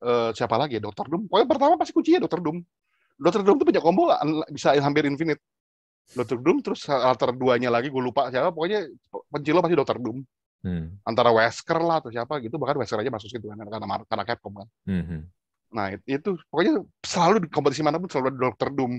Eh, 0.00 0.30
siapa 0.32 0.56
lagi 0.56 0.80
ya 0.80 0.82
Doctor 0.82 1.04
Doom 1.12 1.28
pokoknya 1.28 1.44
pertama 1.44 1.76
pasti 1.76 1.92
kuncinya 1.92 2.24
Doctor 2.24 2.40
Doom 2.40 2.56
Doctor 3.20 3.44
Doom 3.44 3.56
tuh 3.60 3.66
punya 3.68 3.82
combo 3.84 4.08
lah, 4.08 4.16
bisa 4.48 4.72
hampir 4.80 5.04
infinite 5.04 5.44
Doctor 6.10 6.40
Doom 6.40 6.64
terus 6.64 6.88
alter 6.88 7.36
duanya 7.36 7.68
lagi 7.68 7.92
gue 7.92 8.00
lupa 8.00 8.32
siapa 8.32 8.48
pokoknya 8.48 8.88
pencilo 9.28 9.60
pasti 9.60 9.76
Doctor 9.76 9.98
Doom 10.00 10.20
Hmm. 10.60 10.92
antara 11.08 11.32
Wesker 11.32 11.80
lah 11.80 12.04
atau 12.04 12.12
siapa 12.12 12.36
gitu 12.44 12.60
bahkan 12.60 12.76
Wesker 12.76 13.00
aja 13.00 13.08
masuk 13.08 13.32
situ 13.32 13.48
kan 13.48 13.56
karena 13.56 13.96
karena 14.04 14.24
Capcom 14.28 14.60
kan 14.60 14.68
Hmm. 14.84 15.24
Nah 15.72 15.88
it- 15.92 16.04
itu 16.04 16.36
pokoknya 16.48 16.84
selalu 17.00 17.44
di 17.44 17.48
kompetisi 17.48 17.80
mana 17.80 17.96
pun 17.96 18.12
selalu 18.12 18.28
ada 18.28 18.38
Dokter 18.52 18.68
Doom. 18.68 18.92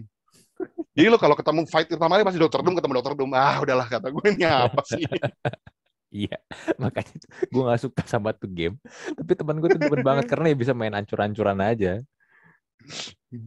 Jadi 0.97 1.07
lo 1.09 1.21
kalau 1.21 1.37
ketemu 1.37 1.61
fight 1.69 1.85
pertama 1.85 2.17
kali 2.17 2.25
pasti 2.25 2.39
Dokter 2.41 2.61
Doom 2.61 2.73
ketemu 2.77 2.93
Dokter 2.97 3.13
Doom. 3.13 3.31
Ah 3.37 3.57
udahlah 3.61 3.85
kata 3.85 4.09
gue 4.09 4.25
ini 4.33 4.41
apa 4.41 4.81
sih? 4.85 5.05
Iya, 6.11 6.35
makanya 6.83 7.15
gue 7.51 7.61
nggak 7.65 7.81
suka 7.85 8.01
sama 8.13 8.29
tuh 8.41 8.49
game. 8.57 8.75
Tapi 9.17 9.31
teman 9.39 9.57
gue 9.61 9.69
tuh 9.73 9.81
demen 9.83 10.03
banget 10.07 10.25
karena 10.31 10.45
ya 10.51 10.55
bisa 10.61 10.73
main 10.79 10.91
ancur-ancuran 10.99 11.59
aja. 11.63 11.89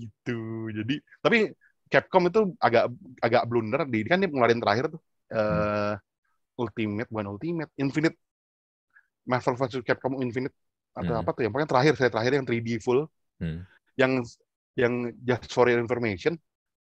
gitu. 0.01 0.33
Jadi 0.79 0.95
tapi 1.25 1.37
Capcom 1.93 2.23
itu 2.31 2.41
agak 2.59 2.85
agak 3.25 3.43
blunder 3.49 3.81
di 3.93 3.99
kan 4.09 4.19
dia 4.21 4.29
ngeluarin 4.31 4.61
terakhir 4.63 4.85
tuh 4.95 5.01
eh 5.35 5.93
Ultimate 6.63 7.09
bukan 7.13 7.29
Ultimate 7.35 7.73
Infinite 7.83 8.17
Marvel 9.25 9.57
vs 9.57 9.81
Capcom 9.87 10.21
Infinite 10.21 10.55
atau 10.95 11.13
Hmm. 11.13 11.21
apa 11.21 11.31
tuh 11.35 11.43
yang 11.45 11.51
pokoknya 11.53 11.71
terakhir 11.71 11.95
saya 11.99 12.11
terakhir 12.13 12.33
yang 12.39 12.47
3D 12.47 12.79
full 12.79 13.09
Hmm. 13.41 13.67
yang 13.99 14.23
yang 14.79 14.95
just 15.27 15.51
for 15.55 15.67
your 15.71 15.81
information 15.83 16.35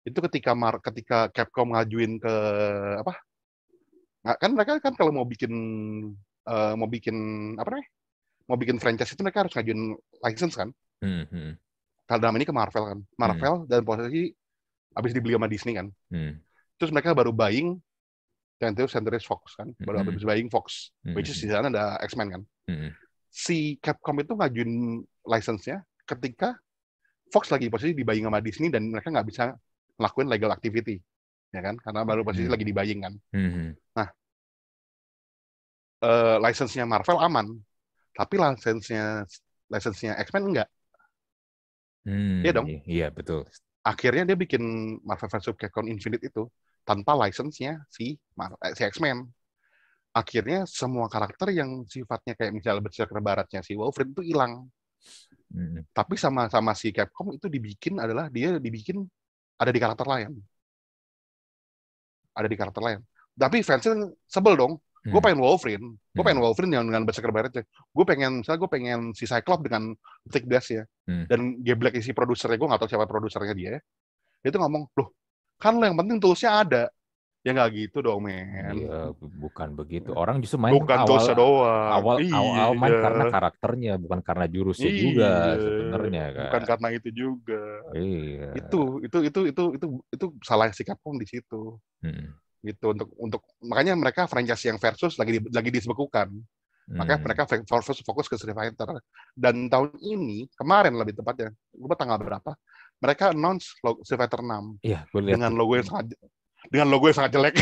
itu 0.08 0.20
ketika 0.28 0.52
mar 0.58 0.80
ketika 0.84 1.30
Capcom 1.36 1.76
ngajuin 1.76 2.20
ke 2.24 2.34
apa 3.04 3.14
nggak 4.28 4.38
kan 4.44 4.52
mereka 4.52 4.72
kan 4.84 4.94
kalau 5.00 5.16
mau 5.16 5.24
bikin 5.24 5.54
eh, 6.44 6.74
mau 6.76 6.92
bikin 6.92 7.16
apa 7.56 7.72
namanya 7.72 7.88
mau 8.48 8.60
bikin 8.60 8.76
franchise 8.80 9.16
itu 9.16 9.24
mereka 9.24 9.48
harus 9.48 9.56
ngajuin 9.56 9.96
license 10.24 10.56
kan 10.56 10.70
Hmm. 11.00 11.24
Hmm. 11.32 11.54
kalau 12.04 12.20
dalam 12.20 12.36
ini 12.36 12.44
ke 12.44 12.52
Marvel 12.52 12.84
kan 12.92 13.00
Marvel 13.16 13.70
dan 13.70 13.86
posisi 13.88 14.34
habis 14.92 15.14
dibeli 15.16 15.38
sama 15.38 15.48
Disney 15.48 15.80
kan 15.80 15.88
Hmm. 16.12 16.42
terus 16.76 16.92
mereka 16.92 17.16
baru 17.16 17.32
buying 17.32 17.80
dan 18.58 18.74
itu 18.74 18.90
Centuries 18.90 19.24
Fox 19.24 19.54
kan 19.56 19.72
baru 19.80 20.02
Mhm. 20.02 20.08
habis 20.12 20.24
buying 20.26 20.50
Fox 20.52 20.92
Hmm. 21.06 21.16
which 21.16 21.30
is 21.32 21.38
di 21.40 21.48
sana 21.48 21.72
ada 21.72 21.96
X-Men 22.04 22.28
kan 22.36 22.42
Hmm. 22.68 22.92
si 23.30 23.78
Capcom 23.80 24.18
itu 24.18 24.34
ngajuin 24.34 24.72
license-nya 25.24 25.86
ketika 26.04 26.58
Fox 27.30 27.52
lagi 27.52 27.68
posisi 27.70 27.94
di 27.94 28.02
buying 28.02 28.26
sama 28.26 28.42
Disney 28.42 28.72
dan 28.74 28.88
mereka 28.90 29.12
nggak 29.14 29.28
bisa 29.28 29.54
ngelakuin 30.00 30.28
legal 30.28 30.50
activity 30.50 30.98
ya 31.56 31.62
kan 31.66 31.76
karena 31.80 32.02
baru 32.10 32.22
posisi 32.28 32.48
Hmm. 32.48 32.54
lagi 32.54 32.66
di 32.68 32.74
buying 32.76 33.00
kan 33.06 33.14
Hmm. 33.34 33.78
Eh 35.98 36.38
license-nya 36.46 36.86
Marvel 36.86 37.18
aman 37.18 37.48
tapi 38.14 38.36
license-nya 38.38 39.26
license-nya 39.74 40.14
X-Men 40.26 40.44
enggak 40.54 40.70
Hmm. 42.08 42.40
Iya 42.46 42.52
dong. 42.56 42.68
Iya 42.88 43.08
betul. 43.12 43.44
akhirnya 43.88 44.24
dia 44.28 44.38
bikin 44.44 44.64
Marvel 45.08 45.30
vs 45.32 45.48
Capcom 45.56 45.88
Infinite 45.88 46.24
itu 46.28 46.44
tanpa 46.84 47.16
license-nya 47.16 47.88
si 47.88 48.20
Mar- 48.36 48.60
eh, 48.60 48.76
si 48.76 48.84
X-Men 48.84 49.24
akhirnya 50.12 50.68
semua 50.68 51.08
karakter 51.08 51.54
yang 51.56 51.88
sifatnya 51.88 52.34
kayak 52.36 52.52
misalnya 52.52 52.84
Berserker 52.84 53.20
Baratnya 53.24 53.62
si 53.64 53.74
Wolverine 53.80 54.12
itu 54.12 54.24
hilang 54.34 54.68
Hmm. 55.48 55.80
tapi 55.96 56.20
sama 56.20 56.52
sama 56.52 56.76
si 56.76 56.92
Capcom 56.92 57.32
itu 57.32 57.48
dibikin 57.48 57.96
adalah 58.04 58.28
dia 58.28 58.60
dibikin 58.60 59.08
ada 59.56 59.72
di 59.72 59.80
karakter 59.80 60.04
lain 60.04 60.32
ada 62.38 62.48
di 62.48 62.54
karakter 62.54 62.82
lain 62.86 63.00
tapi 63.34 63.66
fansnya 63.66 64.14
sebel 64.30 64.54
dong 64.54 64.74
gue 65.08 65.14
Hmm. 65.14 65.24
pengen 65.24 65.40
Wolverine 65.40 65.86
gue 65.96 66.20
Hmm. 66.20 66.26
pengen 66.28 66.42
Wolverine 66.44 66.74
yang 66.78 66.86
dengan 66.86 67.02
Berserker 67.08 67.32
Baratnya 67.32 67.64
gue 67.66 68.06
pengen 68.06 68.44
misalnya 68.44 68.60
gue 68.60 68.72
pengen 68.72 69.00
si 69.16 69.24
Cyclops 69.24 69.64
dengan 69.66 69.84
Thick 70.30 70.46
Dash 70.46 70.70
ya 70.70 70.84
Hmm. 71.08 71.26
dan 71.32 71.40
Geblek 71.64 71.96
isi 71.96 72.12
produsernya 72.12 72.60
gue 72.60 72.68
nggak 72.68 72.82
tahu 72.84 72.90
siapa 72.92 73.08
produsernya 73.08 73.56
dia 73.56 73.70
ya. 73.78 73.82
dia 74.44 74.50
tuh 74.54 74.62
ngomong 74.62 74.84
loh 75.00 75.10
kan 75.58 75.74
lo 75.80 75.86
yang 75.88 75.98
penting 75.98 76.18
toolsnya 76.22 76.52
ada 76.62 76.84
ya 77.48 77.56
nggak 77.56 77.70
gitu 77.80 77.98
dong 78.04 78.28
men 78.28 78.76
Iya, 78.76 79.16
bu- 79.16 79.32
bukan 79.48 79.72
begitu. 79.72 80.12
Orang 80.12 80.44
justru 80.44 80.60
main 80.60 80.76
bukan 80.76 81.00
awal 81.00 81.08
toolsnya 81.08 81.36
doang 81.40 81.92
awal 81.96 82.16
Iya. 82.20 82.36
awal, 82.36 82.52
awal 82.60 82.74
main 82.76 82.96
karena 83.00 83.24
karakternya, 83.32 83.94
bukan 83.96 84.20
karena 84.20 84.46
jurusnya 84.52 84.92
Iya, 84.92 85.00
juga 85.00 85.30
sebenarnya 85.56 86.24
kan. 86.36 86.44
bukan 86.52 86.64
karena 86.68 86.88
itu 86.92 87.10
juga 87.16 87.64
Iya. 87.96 88.48
itu 88.60 88.82
itu 89.00 89.18
itu 89.24 89.40
itu 89.48 89.64
itu 89.80 89.86
itu 90.12 90.26
salah 90.44 90.68
si 90.76 90.84
Capcom 90.84 91.16
di 91.16 91.24
situ 91.24 91.80
Hmm. 92.04 92.36
gitu 92.60 92.92
untuk 92.92 93.10
untuk 93.16 93.42
makanya 93.64 93.96
mereka 93.96 94.28
franchise 94.28 94.68
yang 94.68 94.76
versus 94.76 95.16
lagi 95.16 95.40
di, 95.40 95.48
lagi 95.48 95.72
disebekukan 95.72 96.28
makanya 96.90 97.20
Hmm. 97.20 97.26
mereka 97.32 97.42
fokus 97.48 98.04
fokus 98.04 98.28
ke 98.28 98.36
Street 98.36 98.52
Fighter 98.54 98.92
dan 99.34 99.68
tahun 99.68 99.96
ini 99.98 100.52
kemarin 100.52 100.92
lebih 100.94 101.16
tepatnya 101.16 101.56
lupa 101.74 101.96
tanggal 101.96 102.20
berapa 102.20 102.52
mereka 102.98 103.32
announce 103.32 103.78
logo 103.80 104.04
Street 104.04 104.20
Fighter 104.20 104.42
6 104.42 104.84
Iya, 104.84 105.06
gue 105.06 105.22
lihat 105.22 105.36
dengan 105.40 105.52
logo 105.54 105.76
yang 105.76 105.86
sangat 105.86 106.12
dengan 106.68 106.88
logo 106.88 107.06
yang 107.06 107.18
sangat 107.18 107.32
jelek 107.34 107.56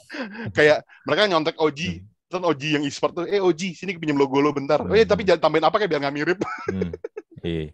kayak 0.56 0.78
mereka 1.04 1.22
nyontek 1.26 1.56
OG 1.56 1.80
Hmm. 2.24 2.40
terus 2.40 2.50
OG 2.50 2.62
yang 2.66 2.82
e-sport 2.82 3.12
tuh 3.14 3.24
eh 3.24 3.38
OG 3.38 3.78
sini 3.78 3.94
pinjam 3.94 4.16
logo 4.16 4.38
lo 4.38 4.50
bentar 4.50 4.80
oh, 4.80 4.90
iya, 4.90 5.02
Hmm. 5.02 5.12
tapi 5.12 5.22
jangan 5.22 5.40
tambahin 5.40 5.64
apa 5.64 5.76
kayak 5.76 5.86
biar 5.88 6.00
nggak 6.02 6.14
mirip 6.14 6.38
Hmm. 6.72 6.90
Iya. 7.40 7.70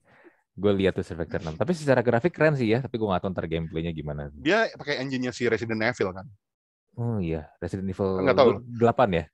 Gue 0.52 0.72
lihat 0.74 0.92
tuh 0.92 1.06
Fighter 1.06 1.40
6. 1.40 1.56
Tapi 1.56 1.72
secara 1.72 2.00
grafik 2.00 2.34
keren 2.34 2.52
sih 2.52 2.68
ya, 2.68 2.82
tapi 2.82 2.94
gue 2.94 3.06
nggak 3.06 3.22
tahu 3.22 3.32
ntar 3.32 3.46
gameplaynya 3.46 3.88
gimana. 3.90 4.28
dia 4.34 4.68
pakai 4.70 5.00
engine-nya 5.00 5.30
si 5.30 5.46
Resident 5.46 5.80
Evil 5.80 6.12
kan 6.12 6.26
Oh 6.94 7.16
iya, 7.16 7.48
Resident 7.56 7.88
Evil 7.88 8.20
Nggak 8.20 8.36
tahu. 8.36 8.50
8 8.76 8.84
ya? 9.14 9.24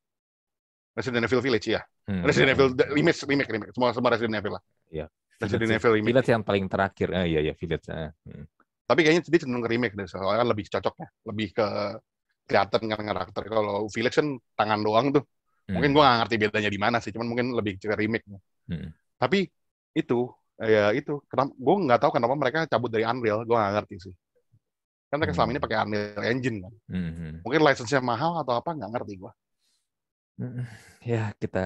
Resident 0.94 1.24
Evil 1.24 1.42
Village 1.42 1.66
ya 1.68 1.82
Hmm. 2.06 2.22
Resident 2.22 2.54
Evil 2.54 2.68
remake 2.94 3.18
remake 3.18 3.50
remake 3.50 3.72
semua 3.72 3.90
semua 3.90 4.14
Resident 4.14 4.38
Evil 4.38 4.54
lah 4.54 4.62
Iya. 4.86 5.06
Resident 5.36 5.66
Village- 5.66 5.82
Evil 5.82 5.92
remake 5.98 6.08
Village 6.14 6.30
yang 6.30 6.42
paling 6.46 6.64
terakhir. 6.70 7.08
Ah, 7.10 7.26
iya, 7.26 7.40
iya, 7.42 7.52
Village. 7.52 7.86
Ah, 7.90 8.14
hmm. 8.22 8.44
Tapi 8.88 9.00
kayaknya 9.02 9.22
dia 9.32 9.40
cenderung 9.42 9.64
ke 9.66 9.70
remake 9.74 9.94
deh 9.98 10.06
soalnya 10.10 10.38
kan 10.42 10.48
lebih 10.52 10.66
cocoknya 10.72 11.08
lebih 11.30 11.48
ke 11.58 11.66
kelihatan 12.46 12.82
kan 12.92 13.02
karakter 13.10 13.42
kalau 13.50 13.74
Village 13.94 14.16
kan 14.20 14.28
tangan 14.58 14.80
doang 14.86 15.06
tuh 15.16 15.24
mungkin 15.74 15.90
Hmm. 15.90 15.96
gua 15.98 16.02
nggak 16.06 16.18
ngerti 16.22 16.36
bedanya 16.42 16.70
di 16.74 16.80
mana 16.84 16.96
sih 17.02 17.10
cuman 17.14 17.26
mungkin 17.30 17.46
lebih 17.58 17.74
ke 17.82 17.88
remake 17.98 18.26
Hmm. 18.68 18.90
tapi 19.22 19.38
itu 20.00 20.14
ya 20.60 20.92
itu 20.98 21.12
kenapa 21.30 21.52
gue 21.56 21.74
nggak 21.86 22.00
tahu 22.02 22.10
kenapa 22.16 22.34
mereka 22.42 22.58
cabut 22.72 22.90
dari 22.94 23.04
Unreal 23.04 23.44
gue 23.48 23.56
nggak 23.56 23.74
ngerti 23.76 23.96
sih 24.08 24.14
kan 25.10 25.16
mereka 25.22 25.34
selama 25.36 25.50
ini 25.54 25.60
Hmm. 25.60 25.66
pakai 25.66 25.78
Unreal 25.84 26.24
Engine 26.32 26.58
kan 26.64 26.72
Hmm, 26.88 27.10
hmm. 27.18 27.32
mungkin 27.44 27.60
license-nya 27.66 28.00
mahal 28.02 28.32
atau 28.42 28.54
apa 28.60 28.70
nggak 28.76 28.90
ngerti 28.94 29.14
gue 29.22 29.32
Hmm, 30.38 30.64
Ya 31.10 31.32
kita 31.40 31.58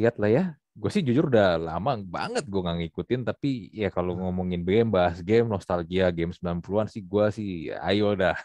lihat 0.00 0.14
lah 0.20 0.30
ya. 0.36 0.42
Gue 0.76 0.90
sih 0.92 1.00
jujur 1.00 1.32
udah 1.32 1.56
lama 1.56 1.96
banget 1.96 2.44
gue 2.44 2.60
nggak 2.60 2.76
ngikutin. 2.84 3.20
Tapi 3.24 3.72
ya 3.72 3.88
kalau 3.88 4.12
ngomongin 4.14 4.60
game, 4.60 4.92
bahas 4.92 5.24
game, 5.24 5.48
nostalgia 5.48 6.12
game 6.12 6.30
90-an 6.30 6.86
sih 6.86 7.00
gue 7.00 7.24
sih 7.32 7.50
ayo 7.72 8.12
dah. 8.12 8.36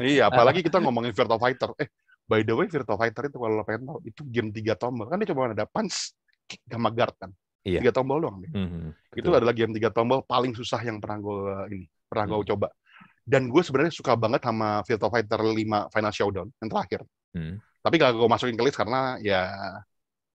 iya 0.00 0.26
apalagi 0.32 0.64
kita 0.64 0.80
ngomongin 0.80 1.12
Virtua 1.12 1.36
Fighter 1.36 1.76
eh 1.76 1.92
by 2.24 2.40
the 2.40 2.54
way 2.56 2.64
Virtua 2.64 2.96
Fighter 2.96 3.28
itu 3.28 3.36
kalau 3.36 3.60
lo 3.60 3.64
pengen 3.64 3.84
tahu 3.84 3.98
itu 4.02 4.22
game 4.24 4.48
tiga 4.50 4.72
tombol 4.72 5.04
kan 5.04 5.20
dia 5.20 5.28
cuma 5.28 5.52
ada 5.52 5.66
punch 5.66 6.16
kick 6.48 6.64
sama 6.64 6.88
guard 6.88 7.12
kan 7.14 7.30
Iya. 7.60 7.84
tiga 7.84 7.92
tombol 7.92 8.24
doang 8.24 8.40
deh. 8.40 8.48
Hmm, 8.56 8.88
itu 9.12 9.20
betul. 9.20 9.36
adalah 9.36 9.52
game 9.52 9.76
tiga 9.76 9.92
tombol 9.92 10.24
paling 10.24 10.56
susah 10.56 10.80
yang 10.80 10.96
pernah 10.96 11.20
gue 11.20 11.44
ini 11.76 11.84
pernah 12.08 12.24
gue 12.24 12.38
Hmm. 12.40 12.50
coba 12.56 12.68
dan 13.20 13.52
gue 13.52 13.60
sebenarnya 13.60 13.92
suka 13.92 14.16
banget 14.16 14.40
sama 14.40 14.80
Virtua 14.80 15.12
Fighter 15.12 15.40
5 15.44 15.92
Final 15.92 16.12
Showdown 16.16 16.48
yang 16.56 16.70
terakhir 16.72 17.00
Hmm. 17.36 17.60
tapi 17.84 17.94
gak 17.94 18.16
gue 18.16 18.26
masukin 18.26 18.56
ke 18.56 18.64
list 18.64 18.80
karena 18.80 19.20
ya 19.20 19.40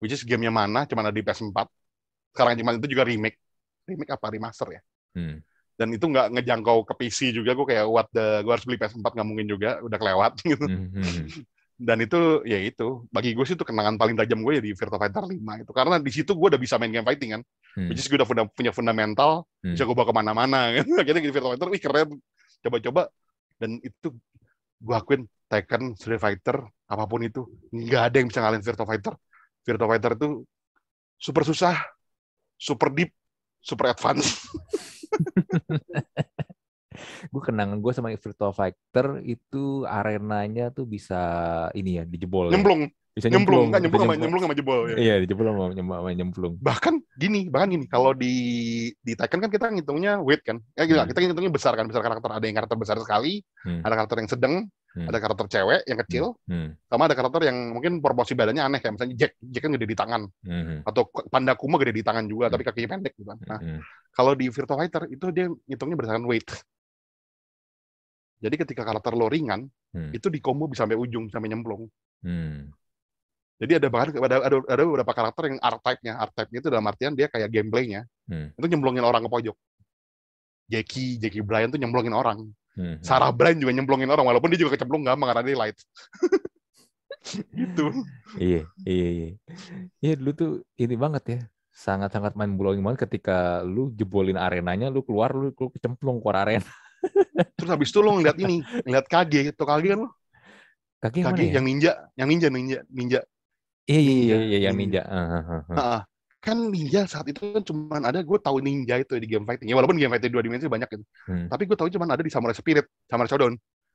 which 0.03 0.11
is 0.11 0.27
gamenya 0.27 0.51
mana 0.51 0.83
cuma 0.83 1.07
ada 1.07 1.15
di 1.15 1.23
PS4 1.23 1.55
sekarang 2.33 2.57
cuma 2.57 2.73
itu 2.73 2.89
juga 2.89 3.05
remake. 3.05 3.37
Remake 3.85 4.11
apa? 4.11 4.25
Remaster 4.33 4.67
ya? 4.73 4.81
Hmm. 5.13 5.37
dan 5.73 5.89
itu 5.89 6.05
nggak 6.05 6.37
ngejangkau 6.37 6.85
ke 6.85 6.93
PC 7.01 7.33
juga 7.33 7.57
gue 7.57 7.65
kayak 7.65 7.85
what 7.89 8.05
the 8.13 8.45
gue 8.45 8.49
harus 8.53 8.61
beli 8.61 8.77
PS4 8.77 9.09
nggak 9.09 9.25
mungkin 9.29 9.45
juga 9.49 9.81
udah 9.81 9.97
kelewat. 9.97 10.31
Gitu. 10.45 10.65
Hmm, 10.69 10.89
hmm, 10.93 11.25
dan 11.81 11.97
itu 11.97 12.45
ya 12.45 12.61
itu. 12.61 13.05
Bagi 13.09 13.33
gue 13.33 13.45
sih 13.45 13.57
itu 13.57 13.65
kenangan 13.65 13.97
paling 13.97 14.13
tajam 14.13 14.45
gue 14.45 14.53
ya 14.57 14.61
di 14.61 14.73
Virtua 14.77 15.01
Fighter 15.01 15.25
5 15.25 15.33
itu. 15.33 15.71
Karena 15.73 15.97
di 15.97 16.11
situ 16.13 16.37
gue 16.37 16.47
udah 16.53 16.61
bisa 16.61 16.77
main 16.77 16.93
game 16.93 17.05
fighting 17.05 17.37
kan. 17.37 17.41
Hmm, 17.73 17.89
which 17.89 18.01
is 18.01 18.05
gue 18.05 18.17
udah 18.21 18.29
punya, 18.29 18.43
punya 18.53 18.69
fundamental 18.69 19.49
hmm. 19.65 19.73
bisa 19.73 19.83
gue 19.85 19.95
bawa 19.97 20.07
ke 20.09 20.15
mana-mana. 20.17 20.59
Gitu. 20.77 20.93
akhirnya 20.93 21.21
di 21.25 21.33
Virtua 21.33 21.51
Fighter 21.57 21.69
wih 21.73 21.81
keren. 21.81 22.09
Coba-coba. 22.61 23.01
Dan 23.57 23.81
itu 23.81 24.07
gue 24.77 24.93
akuin 24.93 25.25
Tekken, 25.49 25.97
Street 25.97 26.21
Fighter, 26.21 26.57
apa 26.89 27.05
pun 27.05 27.21
itu 27.21 27.45
nggak 27.73 28.01
ada 28.13 28.15
yang 28.17 28.27
bisa 28.29 28.39
ngalahin 28.41 28.65
Virtua 28.65 28.89
Fighter 28.89 29.13
Virtua 29.63 29.87
Fighter 29.89 30.11
itu 30.15 30.29
super 31.15 31.43
susah 31.43 31.75
super 32.55 32.91
deep 32.91 33.11
super 33.59 33.89
advance 33.89 34.43
gue 37.33 37.41
kenangan 37.41 37.81
gue 37.81 37.91
sama 37.91 38.13
Virtua 38.13 38.53
Fighter 38.53 39.23
itu 39.25 39.83
arenanya 39.83 40.69
tuh 40.69 40.85
bisa 40.85 41.17
ini 41.73 41.97
ya 41.97 42.03
dijebol. 42.05 42.53
ya. 42.53 42.53
Nyemplung, 42.53 42.85
Bisa 43.13 43.29
nyemplung, 43.29 43.69
nyemplung. 43.73 43.81
nyemplung 43.81 44.01
sama 44.05 44.13
nyemplung 44.17 44.43
sama 44.45 44.55
jebol. 44.55 44.79
ya. 44.93 44.95
Iya, 44.97 45.15
dijebol 45.25 45.45
sama, 45.49 45.65
sama 45.73 46.09
nyemplung. 46.13 46.53
Bahkan 46.61 46.93
gini, 47.17 47.49
bahkan 47.49 47.69
gini, 47.73 47.85
kalau 47.89 48.13
di 48.13 48.33
di 49.01 49.13
Tekken 49.17 49.41
kan 49.41 49.49
kita 49.49 49.73
ngitungnya 49.73 50.21
weight 50.21 50.45
kan. 50.45 50.61
Ya 50.77 50.85
Hmm. 50.85 51.09
kita 51.09 51.17
ngitungnya 51.21 51.49
besar 51.53 51.73
kan, 51.73 51.89
besar 51.89 52.05
karakter. 52.05 52.29
Ada 52.29 52.45
yang 52.45 52.57
karakter 52.61 52.77
besar 52.77 52.97
sekali, 53.01 53.41
Hmm. 53.65 53.81
ada 53.81 53.93
karakter 53.97 54.17
yang 54.21 54.29
sedang, 54.29 54.53
Hmm. 54.93 55.09
ada 55.09 55.17
karakter 55.17 55.45
cewek 55.49 55.81
yang 55.89 55.99
kecil, 56.05 56.25
Hmm. 56.45 56.77
sama 56.85 57.09
ada 57.09 57.17
karakter 57.17 57.49
yang 57.49 57.73
mungkin 57.73 57.97
proporsi 57.97 58.37
badannya 58.37 58.61
aneh 58.61 58.77
kayak 58.77 58.93
misalnya 58.93 59.15
Jack, 59.17 59.31
Jack 59.41 59.61
kan 59.65 59.71
gede 59.73 59.87
di 59.89 59.97
tangan 59.97 60.21
Hmm. 60.45 60.85
atau 60.85 61.09
Panda 61.33 61.57
Kuma 61.57 61.81
gede 61.81 61.97
di 61.97 62.03
tangan 62.05 62.29
juga 62.29 62.45
Hmm. 62.47 62.53
tapi 62.53 62.63
kakinya 62.63 62.89
pendek 62.93 63.13
gitu 63.17 63.25
kan. 63.25 63.37
Nah, 63.41 63.59
Hmm. 63.59 63.79
kalau 64.13 64.37
di 64.37 64.53
Virtua 64.53 64.77
Fighter 64.77 65.09
itu 65.09 65.25
dia 65.33 65.49
ngitungnya 65.49 65.97
berdasarkan 65.97 66.25
weight. 66.29 66.45
Jadi 68.43 68.55
ketika 68.59 68.83
karakter 68.83 69.17
lo 69.17 69.31
ringan, 69.31 69.65
Hmm. 69.95 70.11
itu 70.13 70.29
di 70.29 70.37
combo 70.37 70.69
bisa 70.69 70.85
sampai 70.85 70.99
ujung 70.99 71.31
sampai 71.33 71.49
nyemplung. 71.49 71.89
Hmm. 72.21 72.69
Jadi 73.57 73.79
ada 73.79 73.87
bahkan 73.87 74.13
ada 74.19 74.45
ada, 74.45 74.57
ada 74.61 74.83
beberapa 74.83 75.13
karakter 75.15 75.43
yang 75.47 75.57
R-type-nya, 75.63 76.13
R-type-nya 76.27 76.59
itu 76.59 76.69
dalam 76.69 76.85
artian 76.85 77.13
dia 77.15 77.31
kayak 77.31 77.49
gameplaynya 77.49 78.05
Hmm. 78.27 78.51
itu 78.53 78.65
nyemplungin 78.67 79.01
orang 79.01 79.25
ke 79.25 79.29
pojok. 79.31 79.57
Jackie, 80.67 81.17
Jackie 81.17 81.41
Bryan 81.41 81.73
tuh 81.73 81.79
nyemplungin 81.79 82.13
orang. 82.13 82.45
Hmm. 82.73 82.97
Sarah 83.05 83.29
Bryan 83.29 83.61
juga 83.61 83.71
nyemplungin 83.73 84.09
orang 84.09 84.25
walaupun 84.25 84.49
dia 84.49 84.65
juga 84.65 84.73
kecemplung 84.73 85.05
gampang 85.05 85.29
karena 85.29 85.43
dia 85.45 85.57
light. 85.57 85.77
gitu. 87.59 87.85
Iya, 88.35 88.61
iya, 88.83 89.07
iya. 89.09 89.27
Iya 90.01 90.13
dulu 90.19 90.31
tuh 90.33 90.51
ini 90.77 90.95
banget 90.97 91.23
ya. 91.29 91.39
Sangat-sangat 91.73 92.37
main 92.37 92.53
blowing 92.53 92.85
banget 92.85 93.09
ketika 93.09 93.65
lu 93.65 93.89
jebolin 93.93 94.37
arenanya, 94.37 94.93
lu 94.93 95.01
keluar, 95.01 95.33
lu, 95.33 95.49
lu 95.53 95.69
kecemplung 95.73 96.21
keluar 96.21 96.45
arena. 96.45 96.69
Terus 97.57 97.69
habis 97.69 97.89
itu 97.89 97.99
lo 98.01 98.13
ngeliat 98.13 98.37
ini, 98.37 98.61
ngeliat 98.85 99.05
Kage, 99.09 99.53
tuh 99.57 99.65
Kage 99.65 99.87
kan 99.93 99.99
lo, 100.05 100.09
Kaki 101.01 101.19
yang 101.25 101.33
Kage 101.33 101.43
ya? 101.43 101.53
yang 101.57 101.65
ninja, 101.65 101.91
yang 102.13 102.27
ninja, 102.29 102.47
ninja, 102.53 102.79
ninja. 102.93 103.19
Iya, 103.83 103.99
iya, 103.99 104.13
iya, 104.15 104.37
iya, 104.39 104.57
yang 104.69 104.77
ninja. 104.77 105.01
ninja. 105.03 105.19
Ah. 105.33 105.63
Heeh. 105.75 105.99
Kan 106.43 106.57
ninja 106.67 107.07
saat 107.07 107.23
itu 107.31 107.39
kan 107.55 107.63
cuma 107.63 108.03
ada 108.03 108.19
gue 108.19 108.39
tahu 108.43 108.59
ninja 108.59 108.99
itu 108.99 109.15
di 109.15 109.31
game 109.31 109.47
fighting. 109.47 109.71
Ya 109.71 109.79
walaupun 109.79 109.95
game 109.95 110.11
fighting 110.11 110.31
dua 110.35 110.43
dimensi 110.43 110.67
banyak 110.67 110.91
gitu. 110.91 111.03
Hmm. 111.31 111.47
Tapi 111.47 111.63
gue 111.63 111.77
tahu 111.79 111.87
cuma 111.87 112.03
ada 112.03 112.19
di 112.19 112.27
Samurai 112.27 112.51
Spirit, 112.51 112.83
Samurai 113.07 113.31
Shodown. 113.31 113.53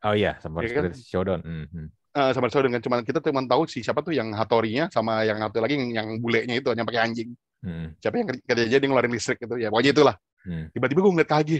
Oh 0.09 0.15
iya, 0.17 0.41
sama 0.41 0.65
Iya 0.65 0.73
kan? 0.73 0.83
Spirit 0.89 0.95
Shodown. 1.05 1.41
Hmm, 1.45 1.67
hmm. 1.69 1.87
Eh, 2.17 2.31
Samurai 2.33 2.53
Shodown 2.57 2.73
kan 2.73 2.83
cuma 2.83 2.97
kita 3.05 3.21
cuma 3.21 3.45
tahu 3.45 3.69
si 3.69 3.85
siapa 3.85 4.01
tuh 4.01 4.17
yang 4.17 4.33
Hattori-nya 4.33 4.89
sama 4.89 5.29
yang 5.29 5.37
satu 5.45 5.61
lagi 5.61 5.77
yang, 5.77 5.93
yang 5.93 6.09
bulenya 6.25 6.57
itu 6.57 6.73
yang 6.73 6.89
pakai 6.89 7.05
anjing. 7.05 7.37
Hmm, 7.59 7.93
Siapa 7.99 8.15
yang 8.17 8.29
kerja 8.31 8.65
dia 8.71 8.79
ngeluarin 8.81 9.13
listrik 9.13 9.45
gitu 9.45 9.61
ya. 9.61 9.69
Pokoknya 9.69 9.93
itulah. 9.93 10.17
hmm. 10.49 10.73
Tiba-tiba 10.73 11.01
gue 11.05 11.13
ngeliat 11.13 11.31
Kage. 11.31 11.59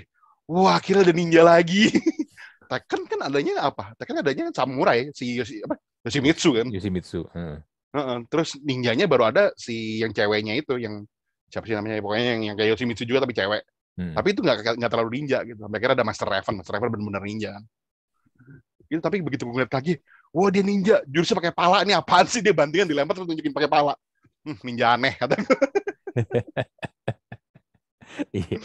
Wah, 0.49 0.81
akhirnya 0.81 1.05
ada 1.05 1.13
ninja 1.13 1.45
lagi. 1.45 1.93
Tekken 2.73 3.05
kan 3.05 3.21
adanya 3.29 3.69
apa? 3.69 3.93
Tekken 4.01 4.25
adanya 4.25 4.49
samurai 4.57 5.13
si 5.13 5.37
Yoshi, 5.37 5.61
apa? 5.61 5.77
Yoshimitsu 6.09 6.57
kan. 6.57 6.67
Yoshimitsu. 6.73 7.29
Heeh. 7.95 8.05
Heeh. 8.05 8.19
Terus 8.29 8.59
ninjanya 8.61 9.07
baru 9.09 9.31
ada 9.33 9.51
si 9.57 10.03
yang 10.03 10.13
ceweknya 10.13 10.55
itu 10.59 10.77
yang 10.77 11.05
siapa 11.49 11.65
sih 11.65 11.75
namanya 11.77 12.05
pokoknya 12.05 12.25
yang, 12.37 12.43
yang 12.53 12.57
kayak 12.61 12.77
Yoshimitsu 12.77 13.05
juga 13.09 13.25
tapi 13.25 13.33
cewek. 13.33 13.63
Hmm. 13.99 14.15
Tapi 14.15 14.29
itu 14.31 14.41
nggak 14.45 14.79
nggak 14.79 14.91
terlalu 14.91 15.11
ninja 15.19 15.43
gitu. 15.43 15.59
Sampai 15.59 15.77
akhirnya 15.81 15.97
ada 15.99 16.07
Master 16.07 16.29
Raven. 16.29 16.55
Master 16.61 16.73
Raven 16.77 16.89
benar-benar 16.93 17.25
ninja. 17.25 17.53
Gitu, 18.89 19.01
tapi 19.05 19.21
begitu 19.21 19.45
gue 19.45 19.53
ngeliat 19.53 19.69
lagi, 19.69 20.01
wah 20.33 20.49
dia 20.49 20.65
ninja, 20.65 21.05
jurusnya 21.05 21.37
pakai 21.37 21.53
pala 21.53 21.85
nih 21.85 21.93
apaan 22.01 22.25
sih 22.25 22.41
dia 22.41 22.57
bantingan 22.57 22.89
dilempar 22.89 23.21
terus 23.21 23.29
tunjukin 23.29 23.53
pakai 23.53 23.69
pala. 23.69 23.93
Hmm, 24.49 24.57
ninja 24.65 24.97
aneh 24.97 25.13
kata 25.13 25.37
gue. 28.19 28.29
Iya. 28.39 28.59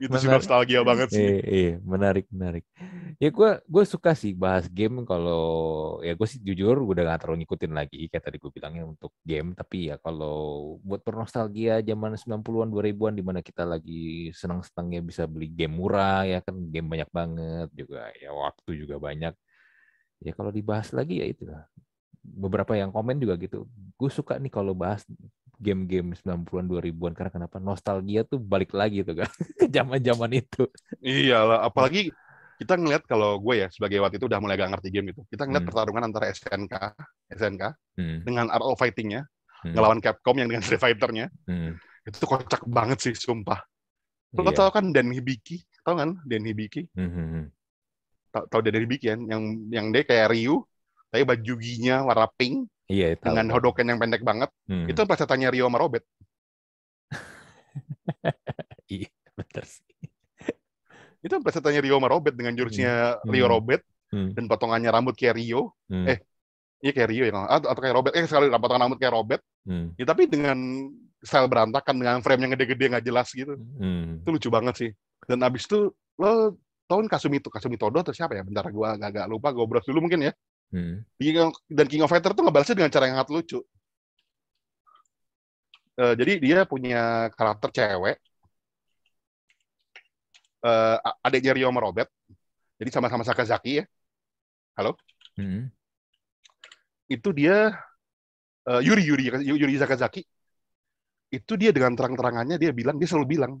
Itu 0.00 0.16
sih 0.20 0.28
nostalgia 0.28 0.80
banget 0.84 1.08
sih. 1.12 1.20
Iya, 1.20 1.38
iya, 1.48 1.74
menarik, 1.82 2.26
menarik. 2.30 2.64
Ya 3.20 3.28
gue 3.28 3.50
gue 3.64 3.84
suka 3.84 4.16
sih 4.16 4.32
bahas 4.32 4.68
game 4.68 5.04
kalau 5.04 5.44
ya 6.00 6.16
gue 6.16 6.28
sih 6.28 6.40
jujur 6.40 6.80
udah 6.80 7.04
gak 7.04 7.20
terlalu 7.24 7.44
ngikutin 7.44 7.72
lagi 7.76 8.08
kayak 8.08 8.24
tadi 8.24 8.36
gue 8.40 8.48
bilangnya 8.48 8.84
untuk 8.88 9.12
game 9.20 9.52
tapi 9.52 9.92
ya 9.92 10.00
kalau 10.00 10.76
buat 10.80 11.04
bernostalgia 11.04 11.84
zaman 11.84 12.16
90-an 12.16 12.68
2000-an 12.72 13.14
di 13.16 13.24
mana 13.24 13.40
kita 13.44 13.68
lagi 13.68 14.32
senang-senangnya 14.32 15.00
bisa 15.04 15.22
beli 15.28 15.52
game 15.52 15.76
murah 15.76 16.24
ya 16.24 16.40
kan 16.40 16.56
game 16.72 16.88
banyak 16.88 17.10
banget 17.12 17.68
juga 17.76 18.08
ya 18.16 18.32
waktu 18.32 18.70
juga 18.80 18.96
banyak. 18.96 19.34
Ya 20.20 20.32
kalau 20.36 20.52
dibahas 20.52 20.92
lagi 20.92 21.20
ya 21.20 21.26
itu. 21.28 21.44
Beberapa 22.20 22.76
yang 22.76 22.92
komen 22.92 23.16
juga 23.16 23.36
gitu. 23.40 23.64
Gue 23.96 24.12
suka 24.12 24.36
nih 24.36 24.52
kalau 24.52 24.76
bahas 24.76 25.08
game-game 25.60 26.16
90-an 26.16 26.64
2000-an 26.64 27.12
karena 27.12 27.30
kenapa 27.30 27.56
nostalgia 27.60 28.24
tuh 28.24 28.40
balik 28.40 28.72
lagi 28.72 29.04
tuh 29.04 29.12
kan 29.20 29.28
ke 29.60 29.66
zaman-zaman 29.76 30.40
itu. 30.40 30.64
Iyalah, 31.04 31.68
apalagi 31.68 32.08
kita 32.56 32.76
ngeliat 32.80 33.04
kalau 33.04 33.36
gue 33.40 33.64
ya 33.64 33.68
sebagai 33.68 34.00
waktu 34.00 34.16
itu 34.16 34.24
udah 34.28 34.40
mulai 34.40 34.56
gak 34.56 34.72
ngerti 34.72 34.88
game 34.88 35.12
itu. 35.12 35.20
Kita 35.28 35.44
ngeliat 35.44 35.64
Hmm. 35.64 35.68
pertarungan 35.68 36.02
antara 36.08 36.32
SNK, 36.32 36.74
SNK 37.32 37.62
Hmm, 38.00 38.18
dengan 38.24 38.48
of 38.56 38.80
Fighting-nya, 38.80 39.28
hmm, 39.64 39.72
ngelawan 39.76 40.00
Capcom 40.00 40.36
yang 40.40 40.48
dengan 40.48 40.64
Street 40.64 40.80
Fighter-nya. 40.80 41.28
hmm. 41.44 41.76
Itu 42.08 42.16
tuh 42.24 42.28
kocak 42.32 42.64
banget 42.64 42.98
sih, 43.04 43.12
sumpah. 43.12 43.60
Lo 44.32 44.48
Iya. 44.48 44.56
tau 44.64 44.70
kan 44.72 44.88
Dan 44.88 45.12
Hibiki? 45.12 45.60
Tau 45.84 46.00
kan 46.00 46.16
Dan 46.24 46.48
Hibiki? 46.48 46.88
Hmm, 46.96 47.12
hmm, 47.12 47.28
hmm. 47.36 47.44
Tau, 48.32 48.44
tau 48.48 48.60
Dan 48.64 48.80
Hibiki 48.80 49.12
kan? 49.12 49.20
Yang 49.28 49.42
yang 49.68 49.86
dia 49.92 50.02
kayak 50.08 50.32
Ryu, 50.32 50.64
tapi 51.12 51.22
baju 51.28 51.52
giginya 51.60 52.06
warna 52.08 52.24
pink 52.40 52.70
Iya, 52.90 53.14
tahu, 53.14 53.30
dengan 53.30 53.46
tahu. 53.46 53.54
Hodoken 53.62 53.86
yang 53.86 53.98
pendek 54.02 54.22
banget. 54.26 54.50
Hmm. 54.66 54.90
Itu 54.90 55.00
plesetannya 55.06 55.48
Ryo 55.54 55.70
sama 55.70 55.78
Robert. 55.78 56.04
Iya, 58.90 59.06
bener 59.38 59.64
sih. 59.64 59.86
Itu 61.22 61.38
plesetannya 61.38 61.80
Ryo 61.84 61.96
sama 62.02 62.08
Robert 62.10 62.34
dengan 62.34 62.54
jurusnya 62.58 63.22
Hmm. 63.22 63.30
Ryo 63.30 63.46
Robert 63.46 63.82
Hmm, 64.10 64.34
dan 64.34 64.50
potongannya 64.50 64.90
rambut 64.90 65.14
kayak 65.14 65.38
Ryo. 65.38 65.70
hmm, 65.86 66.06
Eh, 66.10 66.18
Iya 66.82 66.90
kayak 66.96 67.08
Ryo 67.14 67.24
ya, 67.30 67.32
atau, 67.46 67.70
atau 67.70 67.78
kayak 67.78 67.94
Robert. 67.94 68.12
Eh 68.18 68.26
sekali 68.26 68.50
potongan 68.50 68.82
rambut 68.90 68.98
kayak 68.98 69.14
Robert. 69.14 69.42
hmm, 69.68 69.94
Ya, 69.94 70.04
tapi 70.08 70.26
dengan 70.26 70.58
style 71.22 71.46
berantakan 71.46 71.94
dengan 72.00 72.18
frame 72.18 72.48
yang 72.48 72.52
gede-gede 72.58 72.84
nggak 72.90 73.04
jelas 73.06 73.30
gitu. 73.30 73.54
hmm. 73.54 74.24
Itu 74.26 74.28
lucu 74.34 74.48
banget 74.50 74.74
sih. 74.74 74.90
Dan 75.30 75.46
abis 75.46 75.70
itu 75.70 75.94
lo 76.18 76.58
tahun 76.90 77.06
Kasumi 77.06 77.38
itu 77.38 77.46
Kasumi 77.54 77.78
Todo 77.78 78.02
atau 78.02 78.10
siapa 78.10 78.34
ya? 78.34 78.42
Bentar 78.42 78.66
gua 78.74 78.98
agak 78.98 79.30
lupa, 79.30 79.54
gue 79.54 79.62
browse 79.62 79.86
dulu 79.86 80.10
mungkin 80.10 80.26
ya. 80.26 80.32
Hmm. 80.70 81.02
King 81.18 81.36
of- 81.50 81.58
Dan 81.66 81.86
King 81.90 82.02
of 82.06 82.10
Fighter 82.10 82.30
tuh 82.30 82.46
ngebalasnya 82.46 82.78
dengan 82.78 82.92
cara 82.94 83.04
yang 83.10 83.18
sangat 83.18 83.30
lucu. 83.34 83.58
Eh, 86.00 86.14
jadi 86.16 86.32
dia 86.38 86.58
punya 86.64 87.28
karakter 87.34 87.68
cewek. 87.74 88.16
Eh, 90.60 90.96
a- 91.00 91.18
adiknya 91.24 91.56
Ryo 91.56 91.68
sama 91.72 91.80
Robert. 91.82 92.08
Jadi 92.80 92.90
sama-sama 92.92 93.24
Sakazaki 93.24 93.80
ya. 93.80 93.84
Hmm. 95.36 95.68
Itu 97.10 97.32
dia 97.32 97.74
eh, 98.64 98.80
Yuri 98.84 99.02
Yuri 99.04 99.24
Yuri 99.44 99.74
Sakazaki. 99.76 100.22
Itu 101.30 101.54
dia 101.58 101.70
dengan 101.74 101.92
terang-terangannya 101.98 102.56
dia 102.56 102.70
bilang 102.70 102.96
dia 103.00 103.08
selalu 103.08 103.26
bilang 103.38 103.52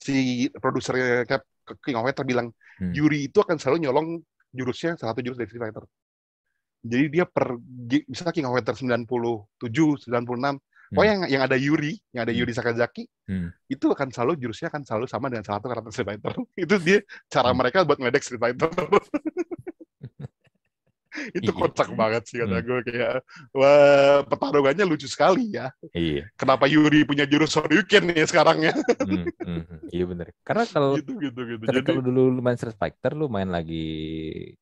si 0.00 0.48
produsernya 0.56 1.28
King 1.84 1.96
of 2.00 2.04
Fighter 2.08 2.24
bilang 2.24 2.48
Hmm. 2.80 2.96
Yuri 2.96 3.28
itu 3.28 3.36
akan 3.44 3.60
selalu 3.60 3.84
nyolong 3.84 4.08
jurusnya 4.56 4.96
salah 4.96 5.12
satu 5.12 5.20
jurus 5.20 5.36
dari 5.36 5.52
Street 5.52 5.60
Fighter. 5.68 5.84
Jadi 6.80 7.04
dia 7.12 7.24
per 7.28 7.60
misalnya 8.08 8.32
King 8.32 8.46
of 8.48 8.56
Fighter 8.56 8.74
97, 8.76 9.04
96, 10.08 10.56
oh 10.96 11.04
yang 11.04 11.28
yang 11.28 11.42
ada 11.44 11.54
Yuri, 11.54 11.94
yang 12.10 12.24
ada 12.24 12.32
Hmm. 12.32 12.40
Yuri 12.40 12.52
Sakazaki, 12.56 13.04
Hmm. 13.28 13.52
itu 13.68 13.86
akan 13.86 14.08
selalu 14.10 14.40
jurusnya 14.40 14.72
akan 14.72 14.82
selalu 14.82 15.06
sama 15.06 15.28
dengan 15.28 15.44
salah 15.46 15.60
satu 15.60 15.68
karakter 15.70 15.92
Street 15.92 16.08
Fighter. 16.08 16.32
itu 16.66 16.74
dia 16.80 16.98
cara 17.28 17.52
Hmm. 17.52 17.58
mereka 17.60 17.84
buat 17.84 18.00
ngedek 18.00 18.22
Street 18.24 18.40
Fighter. 18.40 18.70
itu 21.30 21.50
Iya. 21.50 21.58
kocak 21.58 21.88
banget 21.92 22.22
sih 22.26 22.38
kata 22.38 22.56
Hmm. 22.56 22.64
gue 22.64 22.78
kayak 22.86 23.14
wah 23.50 24.18
pertarungannya 24.24 24.84
lucu 24.84 25.06
sekali 25.06 25.50
ya. 25.50 25.74
Iya. 25.90 26.30
Kenapa 26.34 26.64
Yuri 26.64 27.02
punya 27.02 27.24
jurus 27.24 27.50
Shoryuken 27.50 28.14
ya 28.14 28.24
sekarang 28.24 28.62
ya? 28.62 28.72
Hmm, 29.00 29.26
hmm, 29.26 29.62
hmm. 29.66 29.78
Iya 29.90 30.04
bener. 30.06 30.26
Karena 30.40 30.64
kalau 30.64 30.94
gitu 30.96 31.18
gitu 31.18 31.40
gitu. 31.46 31.62
Jadi 31.64 31.80
lu 31.90 32.02
dulu 32.02 32.22
lu 32.30 32.40
main 32.40 32.54
Street 32.54 32.74
Fighter, 32.74 33.12
lu 33.12 33.26
main 33.26 33.46
lagi 33.46 33.86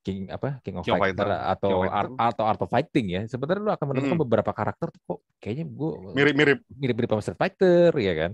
King 0.01 0.29
apa 0.29 0.61
King 0.61 0.81
of 0.81 0.85
King 0.85 0.97
Fighter, 0.97 1.25
Fighter. 1.25 1.51
atau 1.53 1.71
King 1.71 1.83
Art, 1.89 2.11
Fighter. 2.11 2.29
atau 2.33 2.45
Art 2.45 2.61
of 2.61 2.71
Fighting 2.71 3.07
ya. 3.09 3.23
Sebenarnya 3.25 3.63
lu 3.63 3.73
akan 3.73 3.87
menemukan 3.87 4.17
Hmm. 4.17 4.25
beberapa 4.25 4.51
karakter 4.51 4.89
tuh 4.89 5.01
kok 5.05 5.19
kayaknya 5.39 5.65
gue 5.67 5.91
mirip-mirip 6.13 6.59
mirip-mirip 6.71 7.09
sama 7.09 7.23
Street 7.23 7.39
Fighter 7.39 7.91
ya 7.95 8.15
kan. 8.17 8.33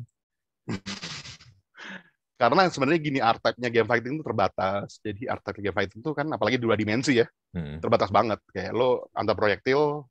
karena 2.35 2.67
sebenarnya 2.67 3.01
gini 3.01 3.19
art 3.23 3.39
type-nya 3.39 3.71
game 3.71 3.89
fighting 3.89 4.19
itu 4.19 4.25
terbatas. 4.27 4.99
Jadi 4.99 5.31
art 5.31 5.43
type 5.47 5.63
game 5.63 5.77
fighting 5.77 6.01
itu 6.03 6.11
kan 6.11 6.27
apalagi 6.35 6.59
dua 6.59 6.75
dimensi 6.75 7.19
ya, 7.23 7.27
Hmm. 7.55 7.79
terbatas 7.79 8.11
banget. 8.11 8.43
Kayak 8.51 8.75
lo 8.75 9.07
antar 9.15 9.39
proyektil, 9.39 10.03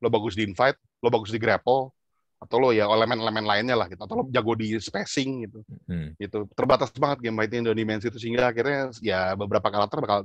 lo 0.00 0.08
bagus 0.08 0.32
di 0.32 0.48
invite, 0.48 0.80
lo 1.04 1.08
bagus 1.12 1.28
di 1.28 1.36
grapple, 1.36 1.92
atau 2.36 2.56
lo 2.60 2.68
ya 2.72 2.88
elemen-elemen 2.88 3.44
lainnya 3.44 3.76
lah 3.76 3.88
gitu, 3.92 4.00
atau 4.04 4.20
lo 4.20 4.24
jago 4.32 4.56
di 4.56 4.76
spacing 4.80 5.48
gitu. 5.48 5.60
Hmm. 5.84 6.16
Gitu. 6.16 6.48
Terbatas 6.56 6.92
banget 6.96 7.28
game 7.28 7.36
fighting 7.36 7.64
dua 7.68 7.76
dimensi 7.76 8.08
itu 8.08 8.16
sehingga 8.16 8.48
akhirnya 8.48 8.92
ya 9.04 9.36
beberapa 9.36 9.68
karakter 9.68 10.00
bakal 10.00 10.18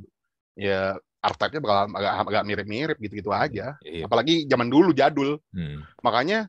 ya 0.55 0.95
art 1.21 1.37
type-nya 1.37 1.61
bakal 1.61 1.77
agak 1.95 2.13
agak 2.31 2.43
mirip-mirip 2.47 2.97
gitu-gitu 2.99 3.31
aja. 3.35 3.75
Iya. 3.83 4.07
Apalagi 4.07 4.47
zaman 4.47 4.67
dulu 4.71 4.95
jadul. 4.95 5.37
Hmm. 5.51 5.83
Makanya 5.99 6.47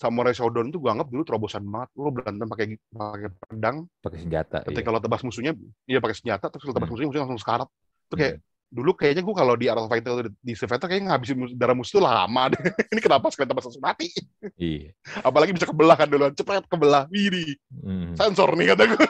Samurai 0.00 0.32
Shodown 0.32 0.72
itu 0.72 0.80
gue 0.80 0.88
anggap 0.88 1.12
dulu 1.12 1.22
terobosan 1.28 1.60
banget. 1.68 1.92
Lu 1.92 2.08
berantem 2.08 2.48
pakai 2.48 2.66
pakai 2.88 3.28
pedang. 3.36 3.76
Pakai 4.00 4.18
senjata. 4.24 4.64
Ketika 4.64 4.88
iya. 4.88 4.96
lo 4.96 5.00
tebas 5.04 5.20
musuhnya, 5.20 5.52
iya 5.84 6.00
pakai 6.00 6.16
senjata. 6.16 6.48
Terus 6.48 6.64
lo 6.64 6.72
tebas 6.72 6.88
Hmm. 6.88 6.92
musuhnya, 6.96 7.08
musuhnya 7.12 7.24
langsung 7.28 7.42
sekarat. 7.44 7.68
Itu 8.08 8.14
kayak 8.16 8.34
Hmm. 8.40 8.48
dulu 8.70 8.90
kayaknya 8.96 9.22
gue 9.26 9.34
kalau 9.36 9.54
di 9.60 9.66
Art 9.68 9.80
of 9.84 9.92
Fighter 9.92 10.32
di 10.32 10.52
Street 10.56 10.72
kayaknya 10.72 11.12
ngabisin 11.12 11.36
darah 11.60 11.76
musuh 11.76 12.00
tuh 12.00 12.02
lama 12.08 12.42
deh. 12.48 12.56
Ini 12.96 13.00
kenapa 13.04 13.28
sekali 13.28 13.52
tebas 13.52 13.64
langsung 13.68 13.84
mati? 13.84 14.08
Iya. 14.56 14.96
Apalagi 15.20 15.52
bisa 15.52 15.68
kebelah 15.68 15.96
kan 16.00 16.08
duluan. 16.08 16.32
Cepet 16.32 16.64
kebelah. 16.64 17.04
Wih, 17.12 17.60
Hmm. 17.84 18.16
sensor 18.16 18.56
nih 18.56 18.72
kata 18.72 18.82
gue. 18.96 19.04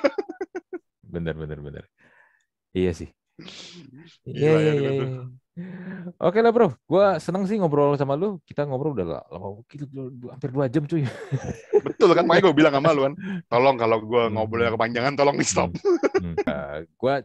Bener, 1.06 1.38
bener, 1.38 1.58
bener. 1.62 1.84
Iya 2.74 2.90
sih. 2.98 3.08
Iya, 4.26 4.50
ya 4.52 4.58
iya, 4.58 4.72
dulu 4.74 4.90
iya. 4.90 5.06
Oke 6.20 6.38
lah 6.44 6.52
bro, 6.52 6.72
gua 6.84 7.16
seneng 7.16 7.44
sih 7.48 7.56
ngobrol 7.56 7.96
sama 7.96 8.16
lu. 8.16 8.40
Kita 8.44 8.64
ngobrol 8.68 8.92
udah 8.96 9.06
la- 9.06 9.26
lama, 9.32 9.60
gitu, 9.70 9.86
hampir 10.28 10.50
dua 10.52 10.66
jam 10.68 10.84
cuy. 10.84 11.04
Betul 11.86 12.12
kan, 12.12 12.24
makanya 12.28 12.50
gue 12.50 12.56
bilang 12.56 12.74
sama 12.76 12.90
lu 12.92 13.00
kan. 13.08 13.14
Tolong 13.52 13.76
kalau 13.80 13.98
gue 14.04 14.22
Hmm. 14.28 14.34
ngobrolnya 14.36 14.72
kepanjangan, 14.76 15.12
tolong 15.16 15.36
di 15.36 15.46
stop. 15.46 15.70
Hmm. 16.20 16.36
Eh, 16.50 16.78
gua 17.00 17.24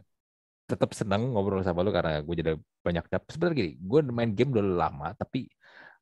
tetap 0.66 0.90
seneng 0.96 1.30
ngobrol 1.30 1.62
sama 1.62 1.84
lu 1.84 1.92
karena 1.94 2.18
gue 2.24 2.34
jadi 2.34 2.52
banyak 2.82 3.04
dapet. 3.06 3.28
Sebenarnya 3.30 3.56
gini, 3.60 3.72
gue 3.78 4.00
main 4.10 4.30
game 4.34 4.50
udah 4.56 4.66
lama, 4.88 5.08
tapi 5.14 5.46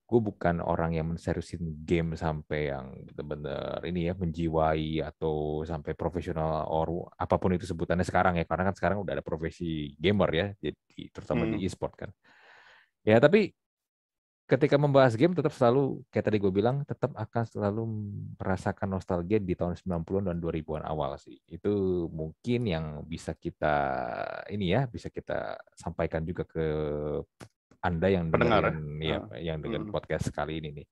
gue 0.05 0.21
bukan 0.21 0.61
orang 0.61 0.93
yang 0.93 1.07
menseriusin 1.17 1.81
game 1.89 2.13
sampai 2.13 2.69
yang 2.69 2.93
bener-bener 3.09 3.81
ini 3.89 4.13
ya 4.13 4.15
menjiwai 4.15 5.01
atau 5.01 5.65
sampai 5.65 5.97
profesional 5.97 6.69
or 6.69 7.09
apa 7.17 7.41
pun 7.41 7.57
itu 7.57 7.65
sebutannya 7.65 8.05
sekarang 8.05 8.37
ya. 8.37 8.45
Karena 8.45 8.69
kan 8.69 8.75
sekarang 8.77 9.01
udah 9.01 9.17
ada 9.17 9.25
profesi 9.25 9.97
gamer 9.97 10.31
ya 10.33 10.47
jadi 10.61 11.03
terutama 11.09 11.49
di 11.49 11.57
Hmm. 11.57 11.67
e-sport 11.67 11.95
kan. 11.97 12.11
Ya 13.05 13.17
tapi 13.17 13.57
ketika 14.45 14.77
membahas 14.77 15.17
game 15.17 15.33
tetap 15.33 15.57
selalu 15.57 16.05
kayak 16.13 16.29
tadi 16.29 16.37
gue 16.37 16.53
bilang 16.53 16.85
tetap 16.85 17.17
akan 17.17 17.45
selalu 17.49 17.83
merasakan 18.37 18.93
nostalgia 18.93 19.41
di 19.41 19.57
tahun 19.57 19.73
90-an 19.81 20.29
dan 20.29 20.37
2000-an 20.37 20.85
awal 20.85 21.17
sih. 21.17 21.41
Itu 21.49 22.07
mungkin 22.13 22.69
yang 22.69 22.87
bisa 23.09 23.33
kita 23.33 23.77
ini 24.53 24.77
ya 24.77 24.85
bisa 24.85 25.09
kita 25.09 25.57
sampaikan 25.73 26.21
juga 26.29 26.45
ke 26.45 26.67
anda 27.85 28.09
yang 28.09 28.33
Pendengar, 28.33 28.73
dengerin 28.73 29.05
ya, 29.05 29.19
yang 29.37 29.59
dengan 29.61 29.85
Hmm. 29.85 29.93
podcast 29.93 30.33
kali 30.33 30.65
ini 30.65 30.83
nih. 30.83 30.89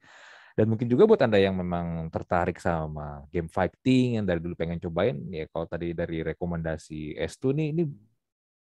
Dan 0.53 0.69
mungkin 0.69 0.85
juga 0.85 1.09
buat 1.09 1.17
Anda 1.25 1.41
yang 1.41 1.57
memang 1.57 2.13
tertarik 2.13 2.61
sama 2.61 3.25
game 3.33 3.49
fighting 3.49 4.21
yang 4.21 4.29
dari 4.29 4.37
dulu 4.37 4.53
pengen 4.53 4.77
cobain, 4.77 5.17
ya 5.33 5.49
kalau 5.49 5.65
tadi 5.65 5.97
dari 5.97 6.21
rekomendasi 6.21 7.17
S2 7.17 7.57
nih, 7.57 7.69
ini 7.73 7.83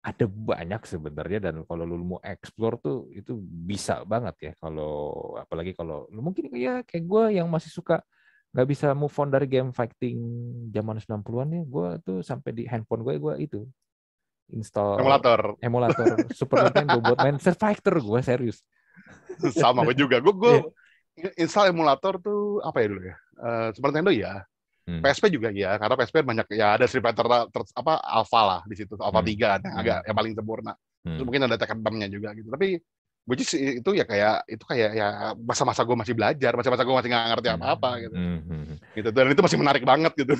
ada 0.02 0.26
banyak 0.26 0.82
sebenarnya 0.82 1.38
dan 1.38 1.62
kalau 1.66 1.82
lu 1.86 2.02
mau 2.02 2.20
explore 2.22 2.78
tuh 2.82 3.06
itu 3.14 3.38
bisa 3.42 4.02
banget 4.02 4.50
ya 4.50 4.52
kalau 4.58 5.14
apalagi 5.38 5.78
kalau 5.78 6.10
lu 6.10 6.18
mungkin 6.26 6.50
ya 6.58 6.82
kayak 6.82 7.06
gue 7.06 7.24
yang 7.38 7.46
masih 7.46 7.70
suka 7.70 8.02
nggak 8.50 8.66
bisa 8.66 8.98
move 8.98 9.14
on 9.14 9.30
dari 9.30 9.46
game 9.46 9.70
fighting 9.70 10.18
zaman 10.74 10.98
90-an 10.98 11.48
ya 11.54 11.62
gue 11.62 11.88
tuh 12.02 12.18
sampai 12.18 12.50
di 12.50 12.66
handphone 12.66 13.06
gue 13.06 13.14
gue 13.14 13.34
itu 13.46 13.60
install 14.52 15.00
Emulator. 15.00 15.40
emulator 15.58 16.06
Super 16.38 16.68
Nintendo 16.68 16.98
buat 17.00 17.18
main 17.18 17.36
Street 17.36 17.58
Fighter 17.58 17.96
gue 17.96 18.20
serius. 18.20 18.60
Sama 19.60 19.82
gue 19.84 19.96
juga. 19.96 20.20
Gue 20.20 20.34
gue 20.36 20.56
Iya. 21.12 21.28
install 21.36 21.76
emulator 21.76 22.16
tuh 22.16 22.64
apa 22.64 22.80
ya 22.80 22.86
dulu 22.88 23.02
ya? 23.04 23.16
Eh, 23.36 23.68
Super 23.76 23.92
Nintendo 23.92 24.12
ya. 24.12 24.34
Hmm. 24.82 24.98
PSP 24.98 25.30
juga 25.30 25.52
ya, 25.52 25.78
karena 25.78 25.94
PSP 25.94 26.16
banyak 26.24 26.46
ya 26.56 26.74
ada 26.74 26.88
Street 26.88 27.04
Fighter 27.04 27.22
ter- 27.52 27.76
apa 27.76 28.02
Alpha 28.02 28.40
lah 28.42 28.60
di 28.64 28.74
situ, 28.74 28.96
Alpha 28.98 29.20
Hmm. 29.20 29.28
3 29.28 29.60
yang 29.62 29.76
agak 29.76 29.98
Hmm. 30.02 30.06
yang 30.08 30.16
paling 30.16 30.32
sempurna. 30.34 30.72
Hmm. 31.04 31.14
Terus 31.14 31.24
mungkin 31.28 31.42
ada 31.46 31.54
Tekken 31.54 31.78
6-nya 31.84 32.08
juga 32.08 32.28
gitu. 32.32 32.48
Tapi 32.48 32.80
gue 33.22 33.36
sih 33.46 33.78
itu 33.78 33.90
ya 33.94 34.02
kayak 34.02 34.50
itu 34.50 34.64
kayak 34.66 34.90
ya 34.98 35.08
masa-masa 35.38 35.86
gue 35.86 35.94
masih 35.94 36.10
belajar, 36.10 36.58
masa-masa 36.58 36.82
gue 36.82 36.90
masih 36.90 37.10
nggak 37.10 37.26
ngerti 37.30 37.48
apa-apa 37.54 37.90
gitu. 38.02 38.14
Hmm, 38.18 38.40
hmm. 38.42 38.76
Gitu. 38.98 39.08
Dan 39.14 39.30
itu 39.30 39.42
masih 39.46 39.58
menarik 39.62 39.84
banget 39.86 40.12
gitu. 40.18 40.34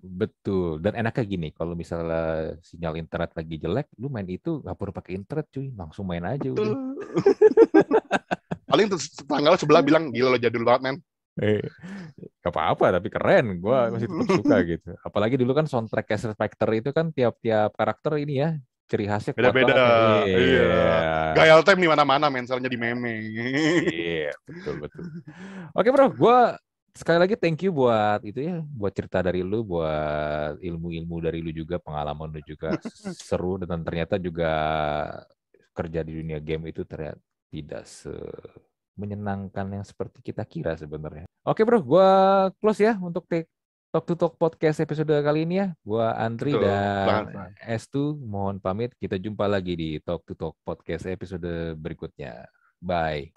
Betul. 0.00 0.80
Dan 0.80 0.96
enaknya 0.96 1.24
gini, 1.28 1.48
kalau 1.52 1.76
misalnya 1.76 2.56
sinyal 2.64 2.96
internet 2.96 3.36
lagi 3.36 3.56
jelek, 3.60 3.92
lu 4.00 4.08
main 4.08 4.24
itu 4.32 4.64
nggak 4.64 4.76
perlu 4.80 4.92
pakai 4.96 5.12
internet 5.20 5.46
cuy, 5.52 5.68
langsung 5.76 6.08
main 6.08 6.24
aja 6.24 6.48
udah. 6.48 6.64
Tuh. 6.64 6.76
Paling 8.72 8.88
tetangga 8.88 9.52
lo 9.52 9.58
sebelah 9.60 9.84
bilang 9.84 10.08
gila 10.08 10.32
lo 10.32 10.40
jadul 10.40 10.64
banget 10.64 10.80
men. 10.88 10.96
Eh, 11.40 11.64
gak 12.44 12.52
apa-apa, 12.52 13.00
tapi 13.00 13.08
keren. 13.08 13.56
Gua 13.60 13.88
masih 13.88 14.08
tetap 14.08 14.28
suka 14.40 14.56
gitu. 14.72 14.90
Apalagi 15.00 15.36
dulu 15.40 15.52
kan 15.56 15.64
soundtrack 15.64 16.08
Street 16.16 16.36
Fighter 16.36 16.70
itu 16.76 16.90
kan 16.92 17.08
tiap-tiap 17.08 17.72
karakter 17.72 18.20
ini 18.20 18.40
ya, 18.40 18.50
ciri 18.92 19.08
khasnya 19.08 19.32
Beda-beda. 19.32 19.72
banget. 19.72 20.28
ya. 20.28 20.36
Iya. 20.36 20.44
Iya. 20.44 21.00
Gayal 21.32 21.60
time 21.64 21.80
di 21.80 21.88
mana-mana 21.88 22.26
mensalnya 22.28 22.68
di 22.68 22.76
meme. 22.76 23.14
Iya, 23.88 24.36
betul 24.44 24.84
betul. 24.84 25.02
Oke 25.72 25.88
bro, 25.88 26.12
gua 26.12 26.60
sekali 26.92 27.16
lagi 27.24 27.40
thank 27.40 27.64
you 27.64 27.72
buat 27.72 28.20
itu 28.20 28.52
ya, 28.52 28.60
buat 28.60 28.92
cerita 28.92 29.24
dari 29.24 29.40
lu, 29.40 29.64
buat 29.64 30.60
ilmu-ilmu 30.60 31.16
dari 31.24 31.40
lu 31.40 31.48
juga, 31.56 31.80
pengalaman 31.80 32.28
lu 32.36 32.44
juga 32.44 32.76
seru 33.24 33.56
dan 33.64 33.80
ternyata 33.80 34.20
juga 34.20 34.52
kerja 35.72 36.04
di 36.04 36.12
dunia 36.20 36.36
game 36.36 36.68
itu 36.68 36.84
ternyata 36.84 37.16
tidak 37.48 37.88
se 37.88 38.12
menyenangkan 38.92 39.80
yang 39.80 39.84
seperti 39.88 40.20
kita 40.20 40.44
kira 40.44 40.76
sebenarnya. 40.76 41.24
Oke 41.48 41.64
bro, 41.64 41.80
gua 41.80 42.08
close 42.60 42.84
ya 42.84 43.00
untuk 43.00 43.24
take 43.24 43.48
Talk 43.92 44.08
to 44.08 44.16
Talk 44.16 44.40
podcast 44.40 44.80
episode 44.80 45.12
kali 45.20 45.44
ini 45.44 45.60
ya. 45.60 45.68
Gua 45.84 46.16
Andri 46.16 46.56
Betul, 46.56 46.64
dan 46.64 47.28
banget, 47.28 47.52
S2 47.76 48.16
mohon 48.24 48.56
pamit. 48.56 48.96
Kita 48.96 49.20
jumpa 49.20 49.44
lagi 49.44 49.76
di 49.76 50.00
Talk 50.00 50.24
to 50.24 50.32
Talk 50.32 50.56
podcast 50.64 51.04
episode 51.12 51.76
berikutnya. 51.76 52.48
Bye. 52.80 53.36